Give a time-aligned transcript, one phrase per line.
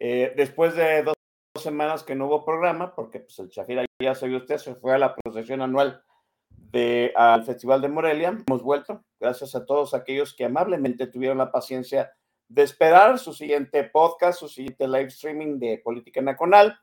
[0.00, 1.14] eh, después de dos
[1.60, 4.98] semanas que no hubo programa, porque pues, el Shafira, ya sabe usted, se fue a
[4.98, 6.02] la procesión anual
[6.50, 8.36] de, al Festival de Morelia.
[8.46, 9.04] Hemos vuelto.
[9.20, 12.12] Gracias a todos aquellos que amablemente tuvieron la paciencia
[12.48, 16.78] de esperar su siguiente podcast, su siguiente live streaming de Política Nacional.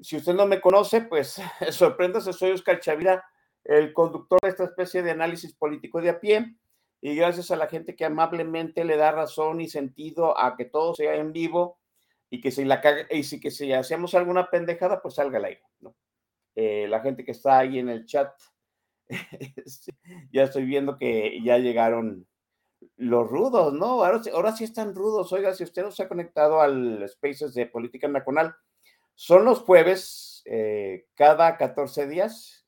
[0.00, 1.40] Si usted no me conoce, pues
[1.70, 3.24] sorpréndase, soy Oscar Chavira,
[3.64, 6.56] el conductor de esta especie de análisis político de a pie
[7.00, 10.94] y gracias a la gente que amablemente le da razón y sentido a que todo
[10.94, 11.78] sea en vivo
[12.30, 15.62] y que si la y si que si hacemos alguna pendejada, pues salga al aire,
[15.80, 15.96] ¿no?
[16.54, 18.32] Eh, la gente que está ahí en el chat,
[19.66, 19.92] sí,
[20.32, 22.26] ya estoy viendo que ya llegaron
[22.96, 24.04] los rudos, ¿no?
[24.04, 25.32] Ahora, ahora sí están rudos.
[25.32, 28.54] Oiga, si usted no se ha conectado al Spaces de Política Nacional,
[29.14, 32.66] son los jueves, eh, cada 14 días.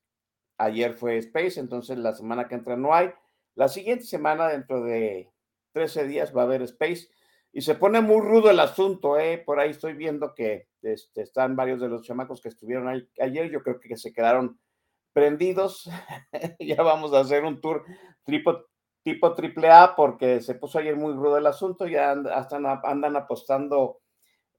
[0.57, 3.11] Ayer fue Space, entonces la semana que entra no hay.
[3.55, 5.31] La siguiente semana, dentro de
[5.73, 7.07] 13 días, va a haber Space.
[7.53, 9.37] Y se pone muy rudo el asunto, ¿eh?
[9.37, 13.49] Por ahí estoy viendo que este, están varios de los chamacos que estuvieron ahí ayer.
[13.51, 14.59] Yo creo que se quedaron
[15.13, 15.89] prendidos.
[16.59, 17.83] ya vamos a hacer un tour
[18.23, 18.65] tipo,
[19.03, 21.87] tipo triple A porque se puso ayer muy rudo el asunto.
[21.87, 23.99] Ya andan, andan apostando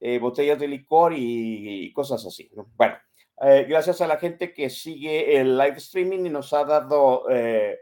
[0.00, 2.50] eh, botellas de licor y, y cosas así.
[2.54, 2.70] ¿no?
[2.76, 2.96] Bueno,
[3.44, 7.76] eh, gracias a la gente que sigue el live streaming y nos ha dado, eh,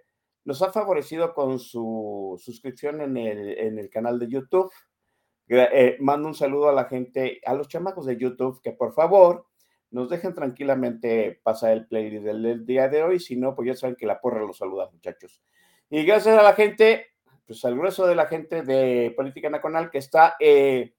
[0.44, 4.72] nos ha favorecido con su suscripción en el, en el canal de YouTube.
[5.52, 9.46] Eh, mando un saludo a la gente, a los chamacos de YouTube, que por favor
[9.90, 13.18] nos dejen tranquilamente pasar el playlist del, del día de hoy.
[13.18, 15.42] Si no, pues ya saben que la porra los saluda, muchachos.
[15.90, 17.08] Y gracias a la gente,
[17.44, 20.94] pues al grueso de la gente de Política Nacional que está eh,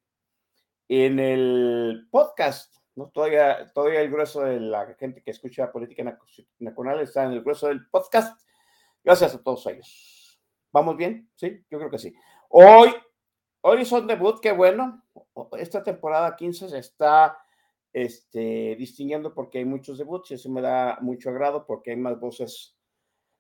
[0.89, 2.75] en el podcast.
[2.95, 3.07] ¿no?
[3.07, 7.41] Todavía, todavía el grueso de la gente que escucha Política Nac- Nacional está en el
[7.41, 8.38] grueso del podcast.
[9.01, 10.41] Gracias a todos ellos.
[10.73, 11.29] ¿Vamos bien?
[11.35, 12.13] Sí, yo creo que sí.
[12.50, 12.94] Hoy,
[13.61, 15.03] hoy son debut, qué bueno.
[15.57, 17.38] Esta temporada 15 se está
[17.94, 22.19] este, distinguiendo porque hay muchos debuts y eso me da mucho agrado porque hay más
[22.19, 22.75] voces.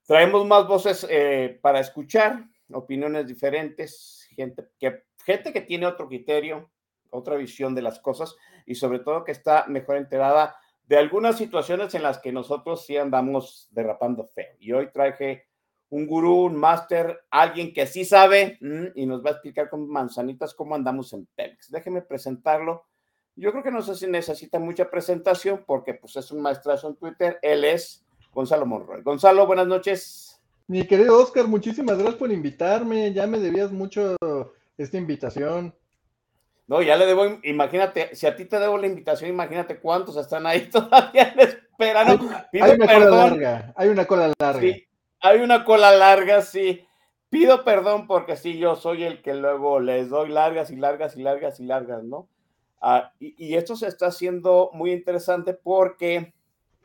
[0.05, 6.71] Traemos más voces eh, para escuchar, opiniones diferentes, gente que, gente que tiene otro criterio,
[7.11, 11.93] otra visión de las cosas y sobre todo que está mejor enterada de algunas situaciones
[11.95, 14.55] en las que nosotros sí andamos derrapando feo.
[14.59, 15.47] Y hoy traje
[15.91, 19.87] un gurú, un máster, alguien que sí sabe mm, y nos va a explicar con
[19.89, 21.69] manzanitas cómo andamos en Pemex.
[21.69, 22.85] Déjeme presentarlo.
[23.35, 26.95] Yo creo que no sé si necesita mucha presentación porque pues es un maestrazo en
[26.95, 27.39] Twitter.
[27.41, 29.01] Él es Gonzalo Monroy.
[29.03, 30.41] Gonzalo, buenas noches.
[30.67, 33.11] Mi querido Oscar, muchísimas gracias por invitarme.
[33.11, 34.15] Ya me debías mucho
[34.77, 35.75] esta invitación.
[36.67, 40.45] No, ya le debo, imagínate, si a ti te debo la invitación, imagínate cuántos están
[40.45, 42.47] ahí todavía en espera, hay una
[42.85, 43.09] perdón.
[43.09, 44.61] cola larga, hay una cola larga.
[44.61, 44.87] Sí,
[45.21, 46.85] hay una cola larga, sí.
[47.29, 51.23] Pido perdón porque sí, yo soy el que luego les doy largas y largas y
[51.23, 52.27] largas y largas, ¿no?
[52.81, 56.33] Ah, y, y esto se está haciendo muy interesante porque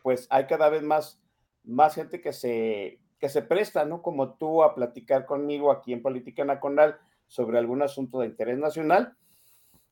[0.03, 1.21] pues hay cada vez más,
[1.65, 4.03] más gente que se, que se presta, ¿no?
[4.03, 9.17] Como tú a platicar conmigo aquí en Política Nacional sobre algún asunto de interés nacional.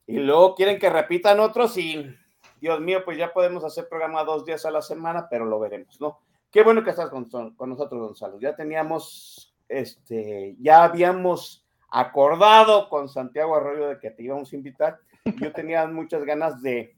[0.07, 2.15] Y luego quieren que repitan otros y,
[2.61, 6.01] Dios mío, pues ya podemos hacer programa dos días a la semana, pero lo veremos,
[6.01, 6.21] ¿no?
[6.55, 7.25] Qué bueno que estás con,
[7.57, 8.39] con nosotros, Gonzalo.
[8.39, 15.01] Ya teníamos, este, ya habíamos acordado con Santiago Arroyo de que te íbamos a invitar.
[15.41, 16.95] Yo tenía muchas ganas de,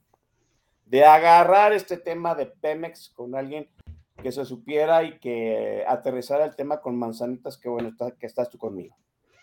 [0.85, 3.67] de agarrar este tema de Pemex con alguien
[4.23, 8.59] que se supiera y que aterrizara el tema con manzanitas, que bueno que estás tú
[8.59, 8.95] conmigo.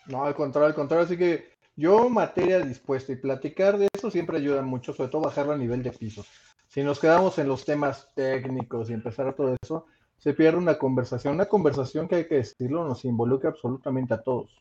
[0.06, 4.38] No, al contrario, al contrario, así que yo materia dispuesta y platicar de eso siempre
[4.38, 6.30] ayuda mucho, sobre todo bajarlo a nivel de pisos.
[6.68, 9.88] Si nos quedamos en los temas técnicos y empezar todo eso,
[10.24, 14.58] se pierde una conversación, una conversación que hay que decirlo, nos involucra absolutamente a todos.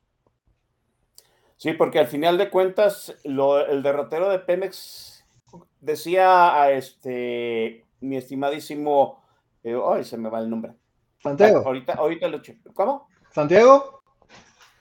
[1.56, 5.24] Sí, porque al final de cuentas, lo, el derrotero de Pemex
[5.78, 9.22] decía a este mi estimadísimo,
[9.62, 10.72] eh, ay, se me va el nombre.
[11.22, 11.62] Santiago.
[11.64, 12.42] ahorita, ahorita lo
[12.74, 13.06] ¿Cómo?
[13.30, 14.02] Santiago.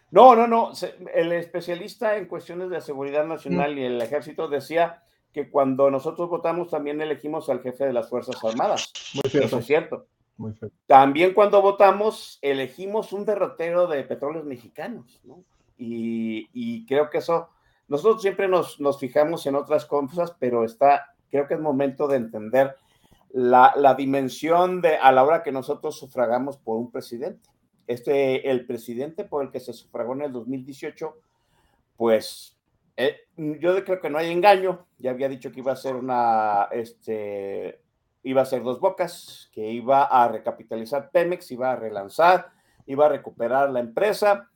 [0.10, 0.72] No, no, no.
[1.14, 3.78] El especialista en cuestiones de seguridad nacional mm.
[3.78, 8.44] y el ejército decía que cuando nosotros votamos también elegimos al jefe de las Fuerzas
[8.44, 8.92] Armadas.
[9.14, 9.48] Muy cierto.
[9.48, 10.08] Eso es cierto.
[10.38, 10.76] Muy cierto.
[10.88, 15.44] También cuando votamos elegimos un derrotero de petróleos mexicanos, ¿no?
[15.78, 17.50] Y, y creo que eso,
[17.88, 22.18] nosotros siempre nos, nos, fijamos en otras cosas, pero está, creo que es momento de
[22.18, 22.76] entender
[23.30, 27.52] la, la dimensión de a la hora que nosotros sufragamos por un presidente
[27.92, 31.14] este, el presidente por el que se sufragó en el 2018,
[31.98, 32.58] pues
[32.96, 36.70] eh, yo creo que no hay engaño, ya había dicho que iba a ser una,
[36.72, 37.82] este,
[38.24, 42.52] iba a ser dos bocas, que iba a recapitalizar Pemex, iba a relanzar,
[42.86, 44.50] iba a recuperar la empresa,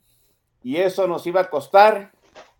[0.62, 2.12] y eso nos iba a costar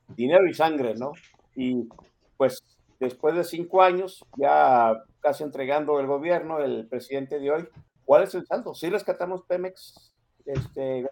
[0.09, 1.13] dinero y sangre, ¿no?
[1.55, 1.89] Y
[2.37, 2.63] pues
[2.99, 7.69] después de cinco años, ya casi entregando el gobierno, el presidente de hoy,
[8.05, 8.75] ¿cuál es el saldo?
[8.75, 10.13] ¿Sí rescatamos Pemex?
[10.45, 11.09] Este,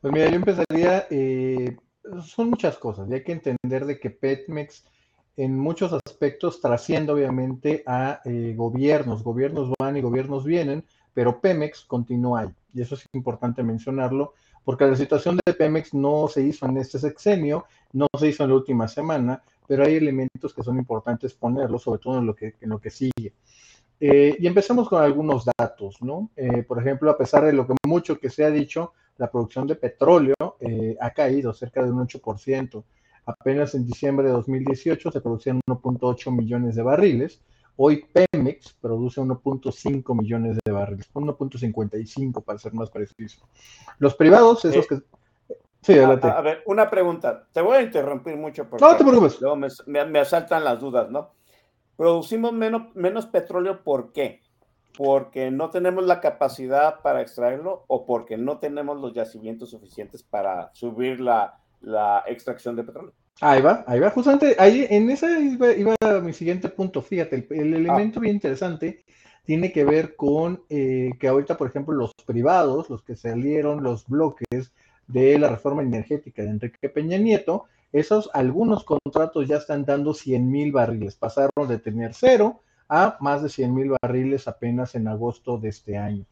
[0.00, 1.76] pues mira, yo empezaría, eh,
[2.24, 4.84] son muchas cosas, y hay que entender de que Petmex
[5.36, 11.84] en muchos aspectos trasciende obviamente a eh, gobiernos, gobiernos van y gobiernos vienen, pero Pemex
[11.84, 14.34] continúa ahí, y eso es importante mencionarlo,
[14.64, 18.50] porque la situación de Pemex no se hizo en este sexenio, no se hizo en
[18.50, 22.54] la última semana, pero hay elementos que son importantes ponerlos, sobre todo en lo que,
[22.60, 23.34] en lo que sigue.
[23.98, 26.30] Eh, y empezamos con algunos datos, ¿no?
[26.36, 29.66] Eh, por ejemplo, a pesar de lo que mucho que se ha dicho, la producción
[29.66, 30.34] de petróleo
[31.00, 32.84] ha caído cerca de un 8%.
[33.26, 37.42] Apenas en diciembre de 2018 se producían 1.8 millones de barriles.
[37.76, 43.44] Hoy Pemex produce 1.5 millones de barriles, 1.55 para ser más preciso.
[43.98, 45.00] Los privados, esos que...
[45.82, 46.28] Sí, adelante.
[46.28, 47.46] A, ver, una pregunta.
[47.52, 49.40] Te voy a interrumpir mucho porque no te preocupes.
[49.40, 51.32] luego me, me asaltan las dudas, ¿no?
[51.96, 54.40] Producimos menos, menos petróleo, ¿por qué?
[54.96, 60.70] Porque no tenemos la capacidad para extraerlo o porque no tenemos los yacimientos suficientes para
[60.74, 63.12] subir la, la extracción de petróleo.
[63.40, 67.76] Ahí va, ahí va, justamente, ahí en esa iba, mi siguiente punto, fíjate, el, ah.
[67.76, 69.04] elemento bien interesante
[69.44, 74.06] tiene que ver con eh, que ahorita, por ejemplo, los privados, los que salieron los
[74.06, 74.72] bloques
[75.06, 80.50] de la reforma energética de Enrique Peña Nieto, esos algunos contratos ya están dando 100
[80.50, 85.58] mil barriles, pasaron de tener cero a más de 100 mil barriles apenas en agosto
[85.58, 86.24] de este año.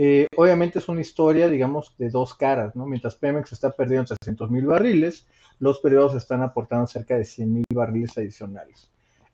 [0.00, 2.86] Eh, obviamente es una historia, digamos, de dos caras, ¿no?
[2.86, 5.26] Mientras Pemex está perdiendo 300 mil barriles,
[5.58, 8.88] los periodos están aportando cerca de 100 mil barriles adicionales.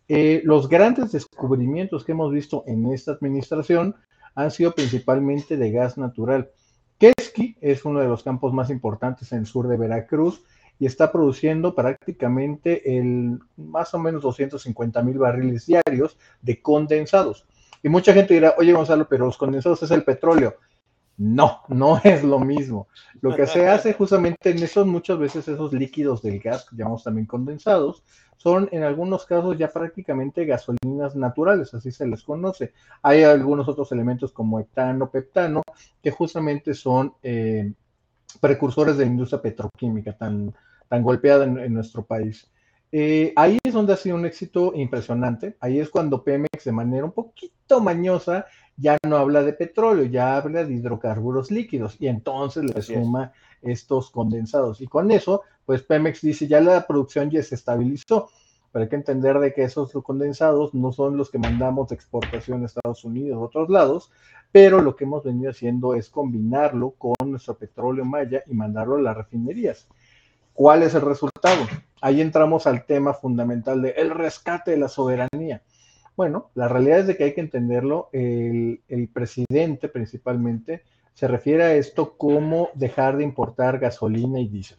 [0.08, 3.94] Eh, los grandes descubrimientos que hemos visto en esta administración
[4.34, 6.50] han sido principalmente de gas natural.
[6.98, 10.42] Keski es uno de los campos más importantes en el sur de Veracruz,
[10.78, 17.46] y está produciendo prácticamente el más o menos 250 mil barriles diarios de condensados.
[17.84, 20.56] Y mucha gente dirá, oye Gonzalo, pero los condensados es el petróleo.
[21.18, 22.88] No, no es lo mismo.
[23.20, 27.04] Lo que se hace justamente en esos, muchas veces esos líquidos del gas, que llamamos
[27.04, 28.02] también condensados,
[28.38, 32.72] son en algunos casos ya prácticamente gasolinas naturales, así se les conoce.
[33.02, 35.60] Hay algunos otros elementos como etano, peptano,
[36.02, 37.70] que justamente son eh,
[38.40, 40.54] precursores de la industria petroquímica tan,
[40.88, 42.50] tan golpeada en, nuestro país.
[42.96, 45.56] Eh, ahí es donde ha sido un éxito impresionante.
[45.58, 48.46] Ahí es cuando Pemex, de manera un poquito mañosa,
[48.76, 53.32] ya no habla de petróleo, ya habla de hidrocarburos líquidos y entonces le suma
[53.62, 54.80] estos condensados.
[54.80, 58.28] Y con eso, pues Pemex dice, ya la producción ya se estabilizó.
[58.70, 62.62] Pero hay que entender de que esos condensados no son los que mandamos de exportación
[62.62, 64.12] a Estados Unidos o otros lados,
[64.52, 69.02] pero lo que hemos venido haciendo es combinarlo con nuestro petróleo maya y mandarlo a
[69.02, 69.88] las refinerías.
[70.54, 71.66] ¿Cuál es el resultado?
[72.00, 75.62] Ahí entramos al tema fundamental de el rescate de la soberanía.
[76.16, 78.08] Bueno, la realidad es de que hay que entenderlo.
[78.12, 78.80] El,
[79.12, 84.78] presidente principalmente se refiere a esto como dejar de importar gasolina y diésel.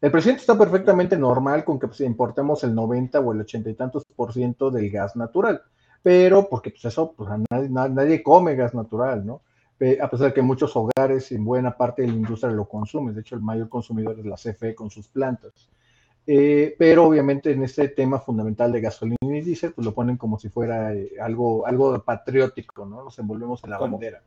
[0.00, 3.74] El presidente está perfectamente normal con que pues, importemos el 90 o el 80 y
[3.74, 5.62] tantos por ciento del gas natural,
[6.02, 9.42] pero porque pues eso, pues nadie, nadie come gas natural, ¿no?
[10.00, 13.14] A pesar de que muchos hogares y buena parte de la industria lo consumen.
[13.14, 15.68] De hecho, el mayor consumidor es la CFE con sus plantas.
[16.24, 20.38] Eh, pero obviamente en este tema fundamental de gasolina y diésel, pues lo ponen como
[20.38, 23.02] si fuera eh, algo, algo patriótico, ¿no?
[23.02, 24.22] Nos envolvemos en la bandera.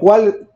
[0.00, 0.48] ¿Cuál?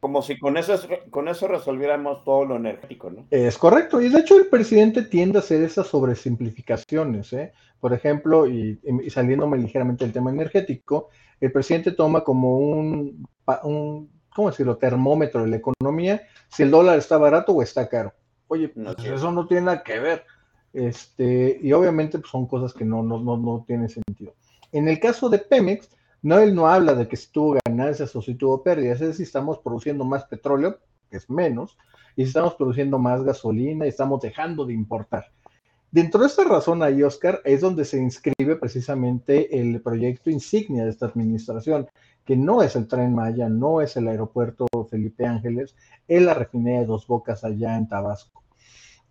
[0.00, 0.78] Como si con eso,
[1.10, 3.26] con eso resolviéramos todo lo energético, ¿no?
[3.30, 4.00] Es correcto.
[4.00, 7.52] Y de hecho el presidente tiende a hacer esas sobresimplificaciones, ¿eh?
[7.80, 11.08] Por ejemplo, y, y saliéndome ligeramente del tema energético,
[11.40, 13.26] el presidente toma como un,
[13.62, 18.12] un, ¿cómo decirlo?, termómetro de la economía, si el dólar está barato o está caro.
[18.48, 20.24] Oye, pues eso no tiene nada que ver.
[20.72, 24.34] Este, y obviamente pues, son cosas que no, no, no, no tienen sentido.
[24.72, 25.90] En el caso de Pemex,
[26.22, 29.22] no, él no habla de que si tuvo ganancias o si tuvo pérdidas, es si
[29.22, 30.78] estamos produciendo más petróleo,
[31.10, 31.76] que es menos,
[32.16, 35.26] y si estamos produciendo más gasolina y estamos dejando de importar.
[35.90, 40.90] Dentro de esta razón ahí, Oscar, es donde se inscribe precisamente el proyecto insignia de
[40.90, 41.88] esta administración,
[42.26, 45.74] que no es el tren Maya, no es el aeropuerto Felipe Ángeles,
[46.06, 48.42] es la refinería de Dos Bocas allá en Tabasco.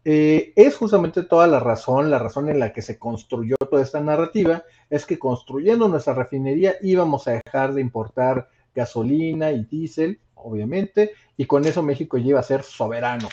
[0.10, 4.00] Eh, es justamente toda la razón, la razón en la que se construyó toda esta
[4.00, 11.12] narrativa, es que construyendo nuestra refinería íbamos a dejar de importar gasolina y diésel, obviamente,
[11.36, 13.28] y con eso México lleva a ser soberano.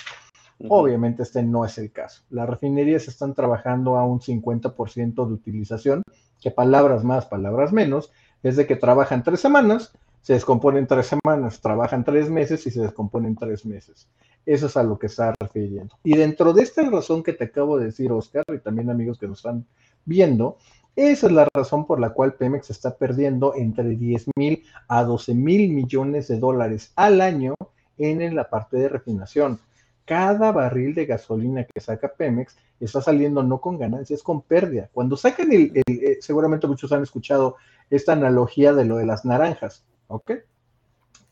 [0.69, 2.23] Obviamente este no es el caso.
[2.31, 6.03] Las refinerías están trabajando a un 50% de utilización,
[6.41, 8.11] que palabras más, palabras menos,
[8.43, 12.81] es de que trabajan tres semanas, se descomponen tres semanas, trabajan tres meses y se
[12.81, 14.09] descomponen tres meses.
[14.47, 15.97] Eso es a lo que está refiriendo.
[16.03, 19.27] Y dentro de esta razón que te acabo de decir, Oscar, y también amigos que
[19.27, 19.67] nos están
[20.05, 20.59] viendo,
[20.97, 25.35] esa es la razón por la cual Pemex está perdiendo entre 10 mil a 12
[25.35, 27.55] mil millones de dólares al año
[27.99, 29.59] en la parte de refinación
[30.05, 34.91] cada barril de gasolina que saca Pemex está saliendo no con ganancias, con pérdida.
[34.93, 37.57] Cuando sacan el, eh, seguramente muchos han escuchado
[37.91, 40.33] esta analogía de lo de las naranjas, ¿ok?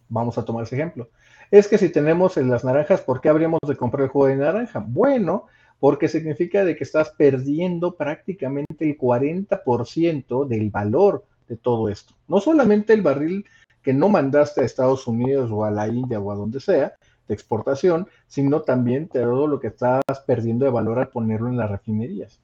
[0.09, 1.09] Vamos a tomar ese ejemplo.
[1.52, 4.37] Es que si tenemos en las naranjas, ¿por qué habríamos de comprar el jugo de
[4.37, 4.82] naranja?
[4.88, 12.14] Bueno, porque significa de que estás perdiendo prácticamente el 40% del valor de todo esto.
[12.26, 13.44] No solamente el barril
[13.82, 16.94] que no mandaste a Estados Unidos o a la India o a donde sea,
[17.28, 21.71] de exportación, sino también todo lo que estás perdiendo de valor al ponerlo en las
[21.71, 22.40] refinerías.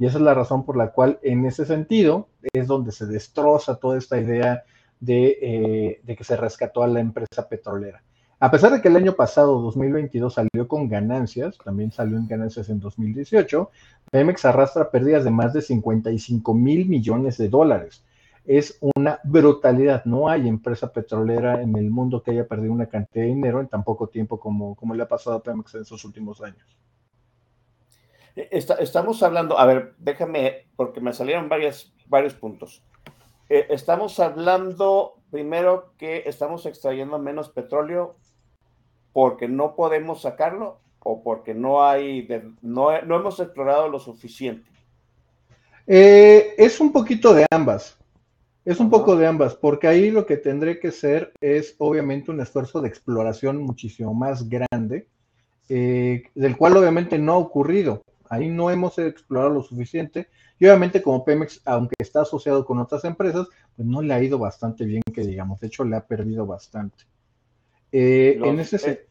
[0.00, 3.76] Y esa es la razón por la cual en ese sentido es donde se destroza
[3.76, 4.64] toda esta idea
[4.98, 8.02] de, eh, de, que se rescató a la empresa petrolera.
[8.40, 12.68] A pesar de que el año pasado, 2022, salió con ganancias, también salió en ganancias
[12.68, 13.70] en 2018,
[14.10, 18.04] Pemex arrastra pérdidas de más de 55 mil millones de dólares
[18.48, 20.06] es una brutalidad.
[20.06, 23.68] No hay empresa petrolera en el mundo que haya perdido una cantidad de dinero en
[23.68, 26.78] tan poco tiempo como, como le ha pasado a Pemex en esos últimos años.
[28.34, 32.82] Eh, estamos hablando, a ver, déjame, porque me salieron varios puntos.
[33.50, 38.16] Eh, estamos hablando primero que estamos extrayendo menos petróleo
[39.18, 42.28] porque no podemos sacarlo o porque no hay,
[42.62, 44.70] no, no hemos explorado lo suficiente.
[45.88, 47.98] Eh, es un poquito de ambas.
[48.64, 52.40] Es un poco de ambas, porque ahí lo que tendré que hacer es obviamente un
[52.40, 55.08] esfuerzo de exploración muchísimo más grande,
[55.68, 58.04] eh, del cual obviamente no ha ocurrido.
[58.30, 60.28] Ahí no hemos explorado lo suficiente.
[60.60, 64.38] Y obviamente como Pemex, aunque está asociado con otras empresas, pues no le ha ido
[64.38, 65.58] bastante bien, que digamos.
[65.58, 67.02] De hecho, le ha perdido bastante.
[67.90, 69.07] Eh, en ese eh.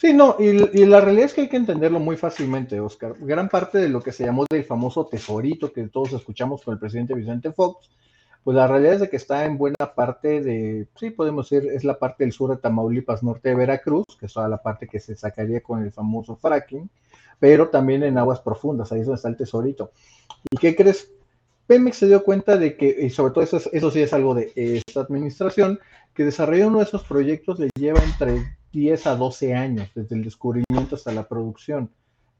[0.00, 0.52] Sí, no, y,
[0.86, 3.16] la realidad es que hay que entenderlo muy fácilmente, Oscar.
[3.20, 6.80] Gran parte de lo que se llamó del famoso tesorito que todos escuchamos con el
[6.80, 7.90] presidente Vicente Fox,
[8.42, 11.84] pues la realidad es de que está en buena parte de, sí, podemos decir, es
[11.84, 15.00] la parte del sur de Tamaulipas, norte de Veracruz, que es toda la parte que
[15.00, 16.88] se sacaría con el famoso fracking,
[17.38, 19.92] pero también en aguas profundas, ahí es donde está el tesorito.
[20.50, 21.10] ¿Y qué crees?
[21.66, 24.50] Pemex se dio cuenta de que, y sobre todo eso, eso sí es algo de
[24.56, 25.78] esta administración,
[26.14, 30.24] que desarrollar uno de esos proyectos le lleva entre 10 a 12 años, desde el
[30.24, 31.90] descubrimiento hasta la producción.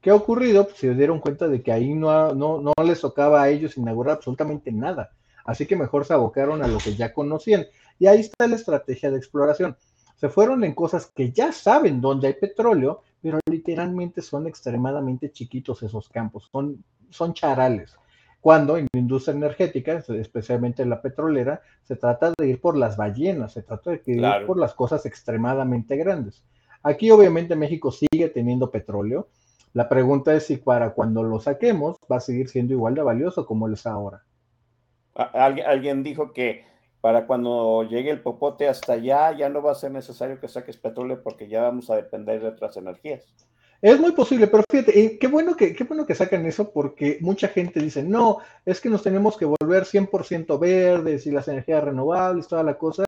[0.01, 0.65] ¿Qué ha ocurrido?
[0.65, 4.17] Pues se dieron cuenta de que ahí no, no, no les tocaba a ellos inaugurar
[4.17, 5.11] absolutamente nada
[5.45, 7.65] Así que mejor se abocaron a lo que ya conocían.
[7.99, 9.75] Y ahí está la estrategia de exploración.
[10.15, 15.81] Se fueron en cosas que ya saben dónde hay petróleo, pero literalmente son extremadamente chiquitos
[15.83, 17.95] esos campos, son, son charales.
[18.41, 22.97] Cuando en la industria energética, especialmente en la petrolera, se trata de ir por las
[22.97, 26.43] ballenas, se trata de ir por las cosas extremadamente grandes.
[26.83, 29.29] Aquí obviamente México sigue teniendo petróleo.
[29.73, 33.45] La pregunta es si para cuando lo saquemos va a seguir siendo igual de valioso
[33.45, 34.23] como lo es ahora
[35.13, 36.65] alguien dijo que
[37.01, 40.77] para cuando llegue el popote hasta allá, ya no va a ser necesario que saques
[40.77, 43.25] petróleo porque ya vamos a depender de otras energías.
[43.81, 47.17] Es muy posible, pero fíjate, eh, qué bueno que, qué bueno que sacan eso porque
[47.19, 51.83] mucha gente dice, no, es que nos tenemos que volver 100% verdes y las energías
[51.83, 53.03] renovables, toda la cosa.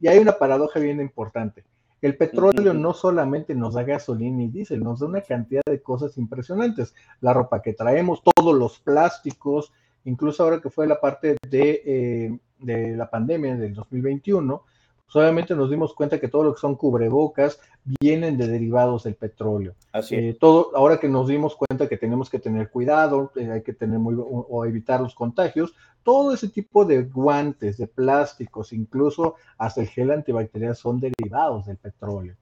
[0.00, 1.64] Y hay una paradoja bien importante.
[2.02, 6.18] El petróleo no solamente nos da gasolina y diésel, nos da una cantidad de cosas
[6.18, 6.94] impresionantes.
[7.20, 9.72] La ropa que traemos, todos los plásticos,
[10.04, 14.64] incluso ahora que fue la parte de, eh, de la pandemia del 2021,
[15.08, 17.58] Solamente nos dimos cuenta que todo lo que son cubrebocas
[17.98, 19.74] vienen de derivados del petróleo.
[19.90, 20.14] Así.
[20.14, 23.72] Eh, todo, ahora que nos dimos cuenta que tenemos que tener cuidado, eh, hay que
[23.72, 29.80] tener muy, o, evitar los contagios, todo ese tipo de guantes, de plásticos, incluso hasta
[29.80, 32.36] el gel antibacterial son derivados del petróleo.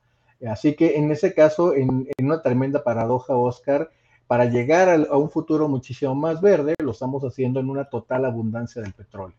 [0.49, 3.91] Así que en ese caso, en, una tremenda paradoja, Oscar,
[4.27, 8.83] para llegar a un futuro muchísimo más verde, lo estamos haciendo en una total abundancia
[8.83, 9.37] del petróleo.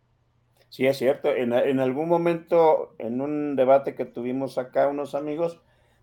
[0.70, 1.34] Sí, es cierto.
[1.34, 5.62] En, algún momento, en un debate que tuvimos acá, unos amigos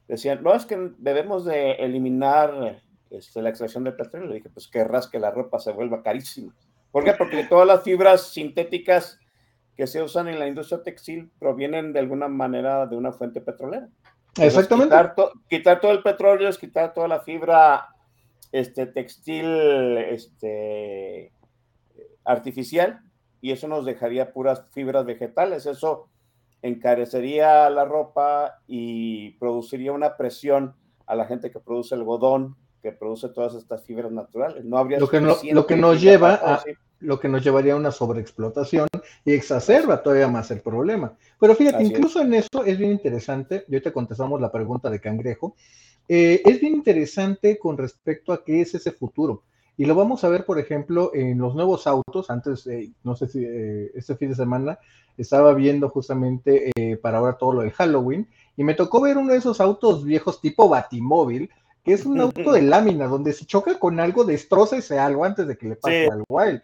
[0.08, 4.28] decían, no, es que debemos de eliminar este, la extracción de petróleo.
[4.28, 6.54] Le dije, pues querrás que la ropa se vuelva carísima.
[6.90, 7.12] ¿Por qué?
[7.12, 9.18] Porque todas las fibras sintéticas
[9.76, 13.88] que se usan en la industria textil provienen de alguna manera de una fuente petrolera.
[14.38, 14.96] Exactamente.
[15.48, 17.88] quitar, todo el petróleo es quitar toda la fibra
[18.50, 19.46] este, textil
[19.98, 21.32] este,
[22.24, 23.00] artificial
[23.44, 25.66] y eso nos dejaría puras fibras vegetales.
[25.66, 26.08] Eso
[26.62, 30.74] encarecería la ropa y produciría una presión
[31.04, 34.64] a la gente que produce algodón, que produce todas estas fibras naturales.
[34.64, 36.64] No habría lo que, lo que nos lleva a,
[37.00, 38.88] lo que nos llevaría a una sobreexplotación
[39.26, 41.12] y exacerba todavía más el problema.
[41.38, 45.54] Pero fíjate, incluso en eso es bien interesante, y te contestamos la pregunta de Cangrejo,
[46.08, 49.42] eh, es bien interesante con respecto a qué es ese futuro.
[49.76, 52.30] Y lo vamos a ver, por ejemplo, en los nuevos autos.
[52.30, 54.78] Antes, eh, no sé si eh, este fin de semana
[55.16, 59.32] estaba viendo justamente eh, para ahora todo lo del Halloween y me tocó ver uno
[59.32, 61.50] de esos autos viejos tipo Batimóvil,
[61.84, 65.46] que es un auto de lámina donde si choca con algo destroza ese algo antes
[65.46, 66.62] de que le pase al wild.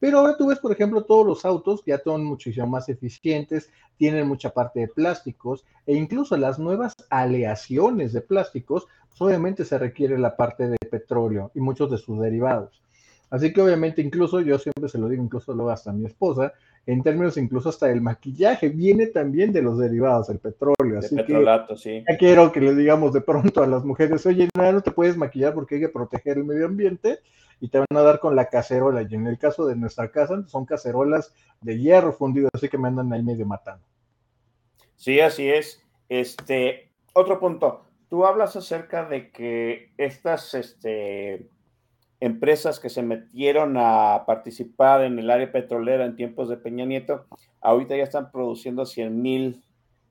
[0.00, 4.26] Pero ahora tú ves, por ejemplo, todos los autos ya son muchísimo más eficientes, tienen
[4.26, 10.18] mucha parte de plásticos e incluso las nuevas aleaciones de plásticos pues, obviamente se requiere
[10.18, 12.82] la parte de petróleo y muchos de sus derivados.
[13.28, 16.52] Así que obviamente incluso, yo siempre se lo digo, incluso luego hasta a mi esposa,
[16.86, 20.98] en términos incluso hasta el maquillaje, viene también de los derivados, el petróleo.
[20.98, 22.02] Así petrolato, sí.
[22.08, 25.16] Ya quiero que le digamos de pronto a las mujeres, oye, no, no te puedes
[25.16, 27.20] maquillar porque hay que proteger el medio ambiente
[27.60, 29.02] y te van a dar con la cacerola.
[29.02, 32.88] Y en el caso de nuestra casa, son cacerolas de hierro fundido, así que me
[32.88, 33.84] andan ahí medio matando.
[34.96, 35.82] Sí, así es.
[36.08, 37.84] Este, otro punto.
[38.08, 41.48] Tú hablas acerca de que estas este,
[42.20, 47.26] empresas que se metieron a participar en el área petrolera en tiempos de Peña Nieto,
[47.60, 49.64] ahorita ya están produciendo 100 mil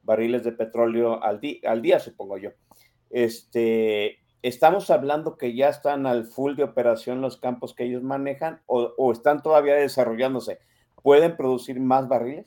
[0.03, 2.49] barriles de petróleo al, al día, supongo yo.
[3.11, 8.61] Este, ¿Estamos hablando que ya están al full de operación los campos que ellos manejan
[8.65, 10.59] o, o están todavía desarrollándose?
[11.03, 12.45] ¿Pueden producir más barriles?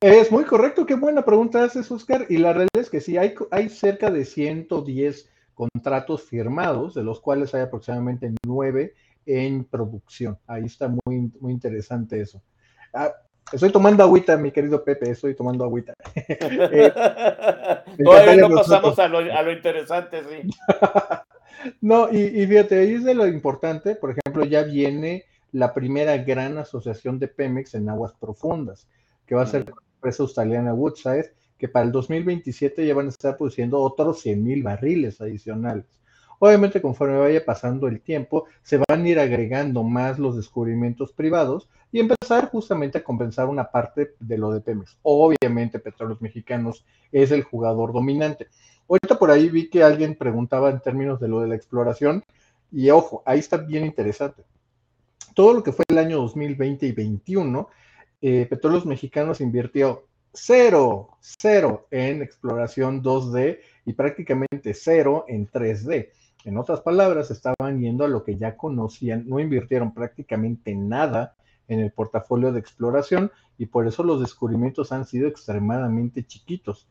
[0.00, 2.26] Es muy correcto, qué buena pregunta haces, Oscar.
[2.28, 5.31] Y la realidad es que sí, hay, hay cerca de 110
[5.62, 8.94] contratos firmados, de los cuales hay aproximadamente 9
[9.26, 10.38] en producción.
[10.46, 12.42] Ahí está muy, muy interesante eso.
[12.92, 13.12] Ah,
[13.52, 15.94] estoy tomando agüita, mi querido Pepe, estoy tomando agüita.
[16.14, 16.92] eh,
[18.04, 20.50] Todavía no pasamos a lo, a lo, interesante, sí.
[21.80, 26.16] no, y, y fíjate, ahí es de lo importante, por ejemplo, ya viene la primera
[26.16, 28.88] gran asociación de Pemex en aguas profundas,
[29.26, 31.30] que va a ser empresa australiana Woodside,
[31.62, 35.84] que para el 2027 ya van a estar produciendo otros 100 mil barriles adicionales.
[36.40, 41.68] Obviamente, conforme vaya pasando el tiempo, se van a ir agregando más los descubrimientos privados
[41.92, 44.98] y empezar justamente a compensar una parte de lo de Pemex.
[45.02, 48.48] Obviamente, Petróleos Mexicanos es el jugador dominante.
[48.88, 52.24] Ahorita por ahí vi que alguien preguntaba en términos de lo de la exploración
[52.72, 54.42] y ojo, ahí está bien interesante.
[55.32, 57.68] Todo lo que fue el año 2020 y 2021
[58.20, 66.10] eh, Petróleos Mexicanos invirtió cero, cero en exploración 2D y prácticamente cero en 3D.
[66.44, 71.36] En otras palabras, estaban yendo a lo que ya conocían, no invirtieron prácticamente nada
[71.68, 76.88] en el portafolio de exploración y por eso los descubrimientos han sido extremadamente chiquitos.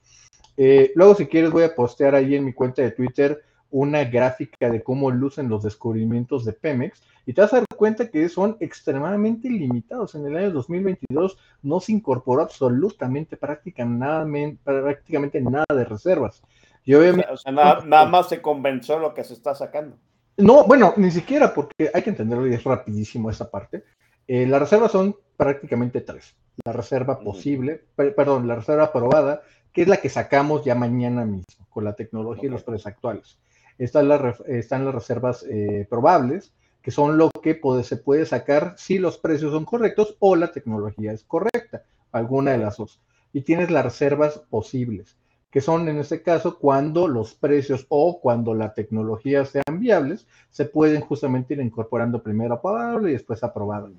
[0.55, 4.69] Eh, luego, si quieres, voy a postear ahí en mi cuenta de Twitter una gráfica
[4.69, 8.57] de cómo lucen los descubrimientos de Pemex y te vas a dar cuenta que son
[8.59, 10.15] extremadamente limitados.
[10.15, 16.41] En el año 2022 no se incorporó absolutamente prácticamente, prácticamente nada de reservas.
[16.83, 19.97] Y obviamente, o sea, nada, más se convenció lo que se está sacando.
[20.37, 23.83] No, bueno, ni siquiera, porque hay que entenderlo y es rapidísimo esa parte.
[24.27, 26.35] Eh, las reservas son prácticamente tres.
[26.65, 31.65] la reserva posible, perdón, la reserva aprobada, que es la que sacamos ya mañana mismo
[31.69, 33.37] con la tecnología y los precios actuales.
[33.77, 38.97] Están las, están las reservas eh, probables, que son lo que se puede sacar si
[38.97, 42.99] los precios son correctos o la tecnología es correcta, alguna de las dos.
[43.33, 45.15] Y tienes las reservas posibles,
[45.51, 50.65] que son en este caso cuando los precios o cuando la tecnología sean viables, se
[50.65, 53.91] pueden justamente ir incorporando primero aprobable y después aprobado.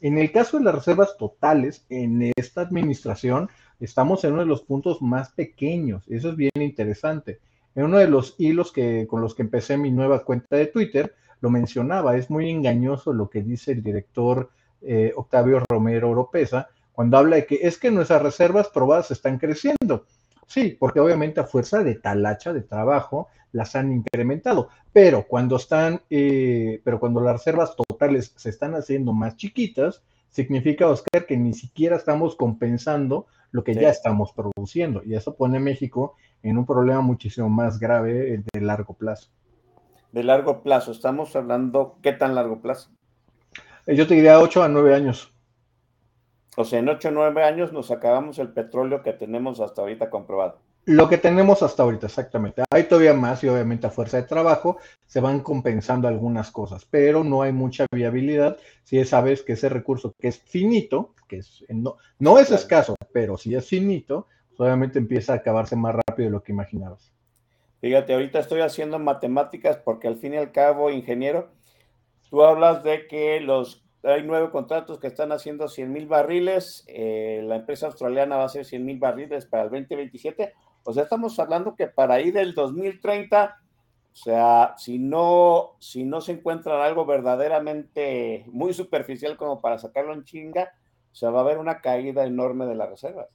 [0.00, 4.62] En el caso de las reservas totales, en esta administración, estamos en uno de los
[4.62, 6.04] puntos más pequeños.
[6.08, 7.40] Eso es bien interesante.
[7.78, 11.14] En uno de los hilos que, con los que empecé mi nueva cuenta de Twitter,
[11.40, 14.50] lo mencionaba, es muy engañoso lo que dice el director
[14.82, 20.06] eh, Octavio Romero Oropesa cuando habla de que es que nuestras reservas probadas están creciendo.
[20.48, 26.00] Sí, porque obviamente a fuerza de talacha de trabajo las han incrementado, pero cuando están,
[26.10, 31.54] eh, pero cuando las reservas totales se están haciendo más chiquitas, significa, Oscar, que ni
[31.54, 35.02] siquiera estamos compensando lo que ya estamos produciendo.
[35.04, 39.30] Y eso pone a México en un problema muchísimo más grave de largo plazo.
[40.12, 42.90] De largo plazo, estamos hablando, ¿qué tan largo plazo?
[43.86, 45.32] Eh, yo te diría 8 a 9 años.
[46.56, 50.10] O sea, en 8 o 9 años nos acabamos el petróleo que tenemos hasta ahorita
[50.10, 50.60] comprobado.
[50.88, 52.62] Lo que tenemos hasta ahorita, exactamente.
[52.70, 57.22] Hay todavía más y obviamente a fuerza de trabajo se van compensando algunas cosas, pero
[57.22, 61.96] no hay mucha viabilidad si sabes que ese recurso que es finito, que es, no,
[62.18, 66.32] no es escaso, pero si es finito, pues obviamente empieza a acabarse más rápido de
[66.32, 67.12] lo que imaginabas.
[67.82, 71.50] Fíjate, ahorita estoy haciendo matemáticas porque al fin y al cabo, ingeniero,
[72.30, 77.42] tú hablas de que los hay nueve contratos que están haciendo 100 mil barriles, eh,
[77.44, 80.54] la empresa australiana va a hacer 100 mil barriles para el 2027
[80.88, 83.60] o sea, estamos hablando que para ir del 2030,
[84.10, 90.14] o sea, si no, si no se encuentra algo verdaderamente muy superficial como para sacarlo
[90.14, 90.72] en chinga,
[91.12, 93.26] o sea, va a haber una caída enorme de las reservas.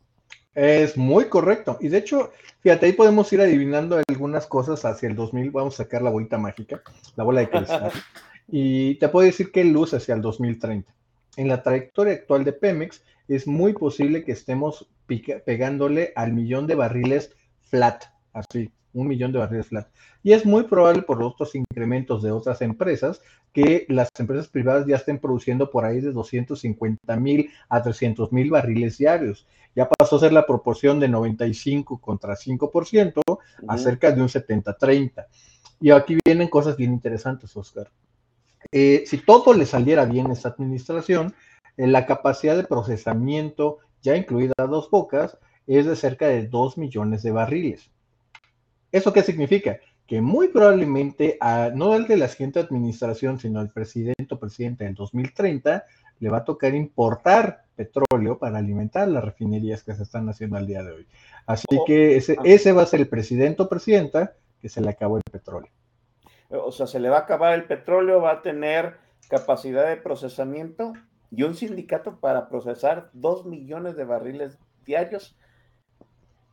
[0.55, 1.77] Es muy correcto.
[1.79, 5.51] Y de hecho, fíjate, ahí podemos ir adivinando algunas cosas hacia el 2000.
[5.51, 6.81] Vamos a sacar la bolita mágica,
[7.15, 7.91] la bola de cristal.
[8.47, 10.91] y te puedo decir que luz hacia el 2030.
[11.37, 14.87] En la trayectoria actual de Pemex, es muy posible que estemos
[15.45, 17.35] pegándole al millón de barriles
[17.73, 19.87] flat, así, un millón de barriles flat.
[20.21, 23.19] Y es muy probable por los otros incrementos de otras empresas
[23.51, 28.51] que las empresas privadas ya estén produciendo por ahí de 250 mil a 300 mil
[28.51, 29.47] barriles diarios.
[29.75, 33.21] Ya pasó a ser la proporción de 95 contra 5%
[33.67, 35.25] a cerca de un 70-30.
[35.81, 37.89] Y aquí vienen cosas bien interesantes, Oscar.
[38.71, 41.33] Eh, si todo le saliera bien esta administración,
[41.75, 47.23] eh, la capacidad de procesamiento, ya incluida dos bocas, es de cerca de 2 millones
[47.23, 47.91] de barriles.
[48.91, 49.79] ¿Eso qué significa?
[50.05, 54.83] Que muy probablemente, a, no al de la siguiente administración, sino al presidente o presidente
[54.83, 55.83] del 2030,
[56.19, 60.67] le va a tocar importar petróleo para alimentar las refinerías que se están haciendo al
[60.67, 61.07] día de hoy.
[61.45, 62.41] Así oh, que ese, ah.
[62.43, 65.71] ese va a ser el presidente o presidenta que se le acabó el petróleo.
[66.49, 68.97] O sea, se le va a acabar el petróleo, va a tener
[69.27, 70.93] capacidad de procesamiento
[71.31, 75.35] y un sindicato para procesar 2 millones de barriles diarios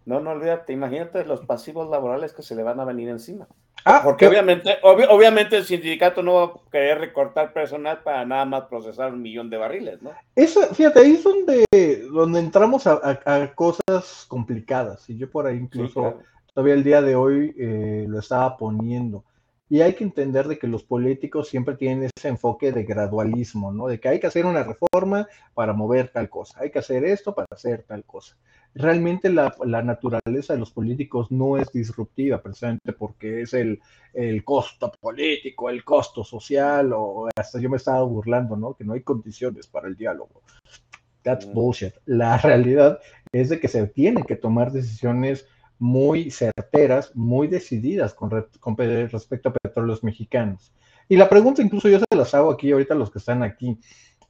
[0.06, 3.46] no, no olvídate, imagínate los pasivos laborales que se le van a venir encima.
[3.84, 8.64] Ah, porque obviamente, obviamente el sindicato no va a querer recortar personal para nada más
[8.64, 10.10] procesar un millón de barriles, ¿no?
[10.36, 11.64] Eso, fíjate, ahí es donde,
[12.12, 15.08] donde entramos a, cosas complicadas.
[15.08, 16.18] Y yo por ahí incluso
[16.52, 19.24] todavía el día de hoy eh, lo estaba poniendo.
[19.70, 23.86] Y hay que entender de que los políticos siempre tienen ese enfoque de gradualismo, ¿no?
[23.86, 27.32] De que hay que hacer una reforma para mover tal cosa, hay que hacer esto
[27.36, 28.36] para hacer tal cosa.
[28.74, 29.54] Realmente la,
[29.84, 33.80] naturaleza de los políticos no es disruptiva, precisamente porque es el,
[34.12, 38.74] el, costo político, el costo social, o hasta yo me estaba burlando, ¿no?
[38.74, 40.42] Que no hay condiciones para el diálogo.
[41.22, 41.52] That's mm.
[41.52, 41.94] bullshit.
[42.06, 42.98] La realidad
[43.30, 45.46] es de que se tienen que tomar decisiones
[45.80, 50.72] muy certeras, muy decididas con, respecto a petróleos mexicanos.
[51.08, 53.78] Y la pregunta incluso yo se las hago aquí ahorita a los que están aquí.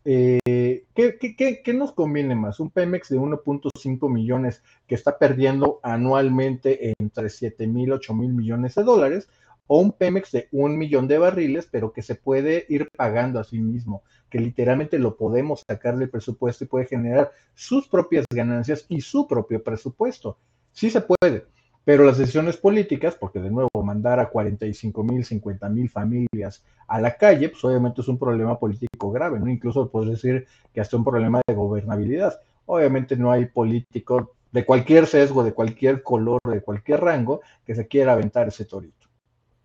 [0.05, 2.61] Eh, ¿qué, nos conviene más?
[2.61, 8.77] ¿Un Pemex de 1.5 millones que está perdiendo anualmente entre 7 mil, 8 mil millones
[8.77, 9.29] de dólares?
[9.67, 13.45] ¿O un Pemex de un millón de barriles, pero que se puede ir pagando a
[13.45, 14.05] sí mismo?
[14.31, 19.27] Que literalmente lo podemos sacar del presupuesto y puede generar sus propias ganancias y su
[19.27, 20.39] propio presupuesto.
[20.73, 21.47] Sí se puede,
[21.85, 27.01] pero las decisiones políticas, porque de nuevo mandar a 45 mil, 50 mil familias a
[27.01, 29.49] la calle, pues obviamente es un problema político grave, ¿no?
[29.49, 32.41] Incluso puedo decir que hasta un problema de gobernabilidad.
[32.67, 37.87] Obviamente no hay político de cualquier sesgo, de cualquier color, de cualquier rango, que se
[37.87, 39.09] quiera aventar ese torito.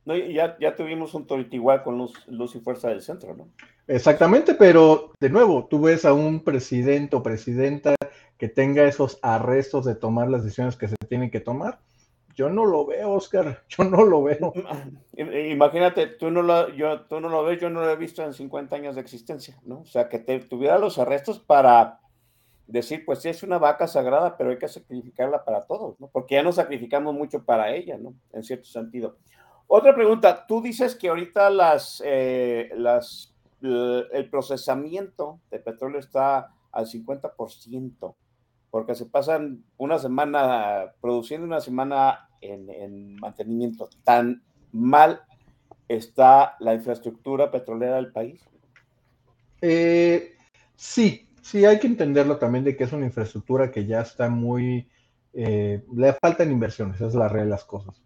[0.05, 3.47] No, ya, ya tuvimos un torito igual con luz, luz y fuerza del centro, ¿no?
[3.87, 7.95] Exactamente, pero de nuevo, tú ves a un presidente o presidenta
[8.37, 11.79] que tenga esos arrestos de tomar las decisiones que se tienen que tomar.
[12.35, 14.53] Yo no lo veo, Oscar, yo no lo veo.
[15.17, 18.33] Imagínate, tú no lo, yo, tú no lo ves, yo no lo he visto en
[18.33, 19.81] 50 años de existencia, ¿no?
[19.81, 22.01] O sea, que te, tuviera los arrestos para
[22.67, 26.07] decir, pues sí, es una vaca sagrada, pero hay que sacrificarla para todos, ¿no?
[26.07, 28.13] Porque ya nos sacrificamos mucho para ella, ¿no?
[28.33, 29.15] En cierto sentido.
[29.67, 36.85] Otra pregunta, tú dices que ahorita las, eh, las, el procesamiento de petróleo está al
[36.85, 38.15] 50%,
[38.75, 43.87] porque se pasan una semana produciendo, una semana en, mantenimiento.
[44.03, 45.21] ¿Tan mal
[45.87, 48.43] está la infraestructura petrolera del país?
[49.61, 50.33] Eh,
[50.75, 54.89] sí, sí, hay que entenderlo también de que es una infraestructura que ya está muy...
[55.31, 58.03] Eh, le faltan inversiones, esa es la realidad de las cosas.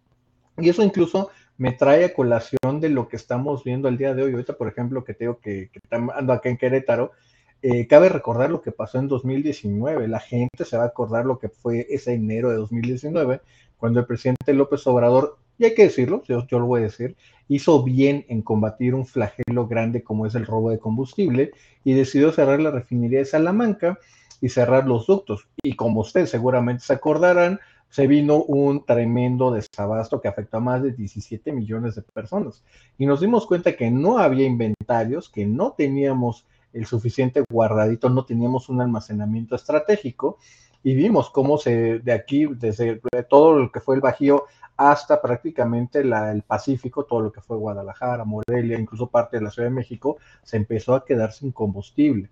[0.60, 4.22] Y eso incluso me trae a colación de lo que estamos viendo el día de
[4.22, 4.34] hoy.
[4.34, 7.14] Ahorita, por ejemplo, que tengo que, que ando acá en Querétaro,
[7.62, 10.08] eh, cabe recordar lo que pasó en 2019.
[10.08, 13.42] La gente se va a acordar lo que fue ese enero de 2019,
[13.78, 17.18] cuando el presidente López Obrador, y hay que decirlo, yo, yo lo voy a decir,
[17.50, 21.52] hizo bien en combatir un flagelo grande como es el robo de combustible
[21.84, 24.00] y decidió cerrar la refinería de Salamanca
[24.40, 25.48] y cerrar los ductos.
[25.62, 30.84] Y como ustedes seguramente se acordarán, se vino un tremendo desabasto que afectó a más
[30.84, 32.64] de 17 millones de personas.
[32.98, 38.26] Y nos dimos cuenta que no había inventarios, que no teníamos el suficiente guardadito, no
[38.26, 40.38] teníamos un almacenamiento estratégico
[40.84, 44.46] y vimos cómo se de aquí, desde todo lo que fue el Bajío
[44.78, 49.52] hasta prácticamente la, el Pacífico, todo lo que fue Guadalajara, Morelia, incluso parte de la
[49.52, 52.30] Ciudad de México, se empezó a quedar sin combustible.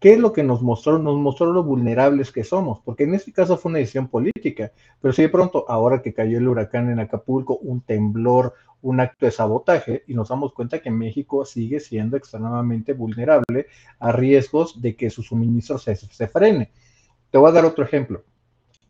[0.00, 0.98] ¿Qué es lo que nos mostró?
[0.98, 5.12] Nos mostró lo vulnerables que somos, porque en este caso fue una decisión política, pero
[5.12, 9.32] si de pronto, ahora que cayó el huracán en Acapulco, un temblor, un acto de
[9.32, 13.66] sabotaje, y nos damos cuenta que México sigue siendo extremadamente vulnerable
[13.98, 16.70] a riesgos de que su suministro se, se frene.
[17.30, 18.22] Te voy a dar otro ejemplo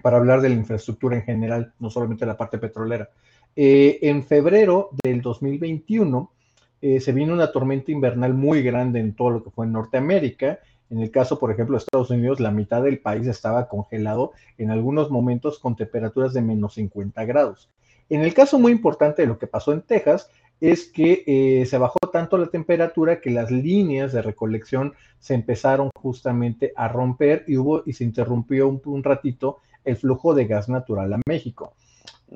[0.03, 3.09] para hablar de la infraestructura en general, no solamente la parte petrolera.
[3.57, 6.31] Eh, en febrero del 2021
[6.81, 10.61] eh, se vino una tormenta invernal muy grande en todo lo que fue en Norteamérica
[10.91, 14.71] en el caso, por ejemplo, de Estados Unidos, la mitad del país estaba congelado en
[14.71, 17.71] algunos momentos con temperaturas de menos 50 grados.
[18.09, 21.79] En el caso muy importante de lo que pasó en Texas, es que eh, se
[21.79, 27.57] bajó tanto la temperatura que las líneas de recolección se empezaron justamente a romper y
[27.57, 31.75] hubo y se interrumpió un, ratito el flujo de gas natural a México.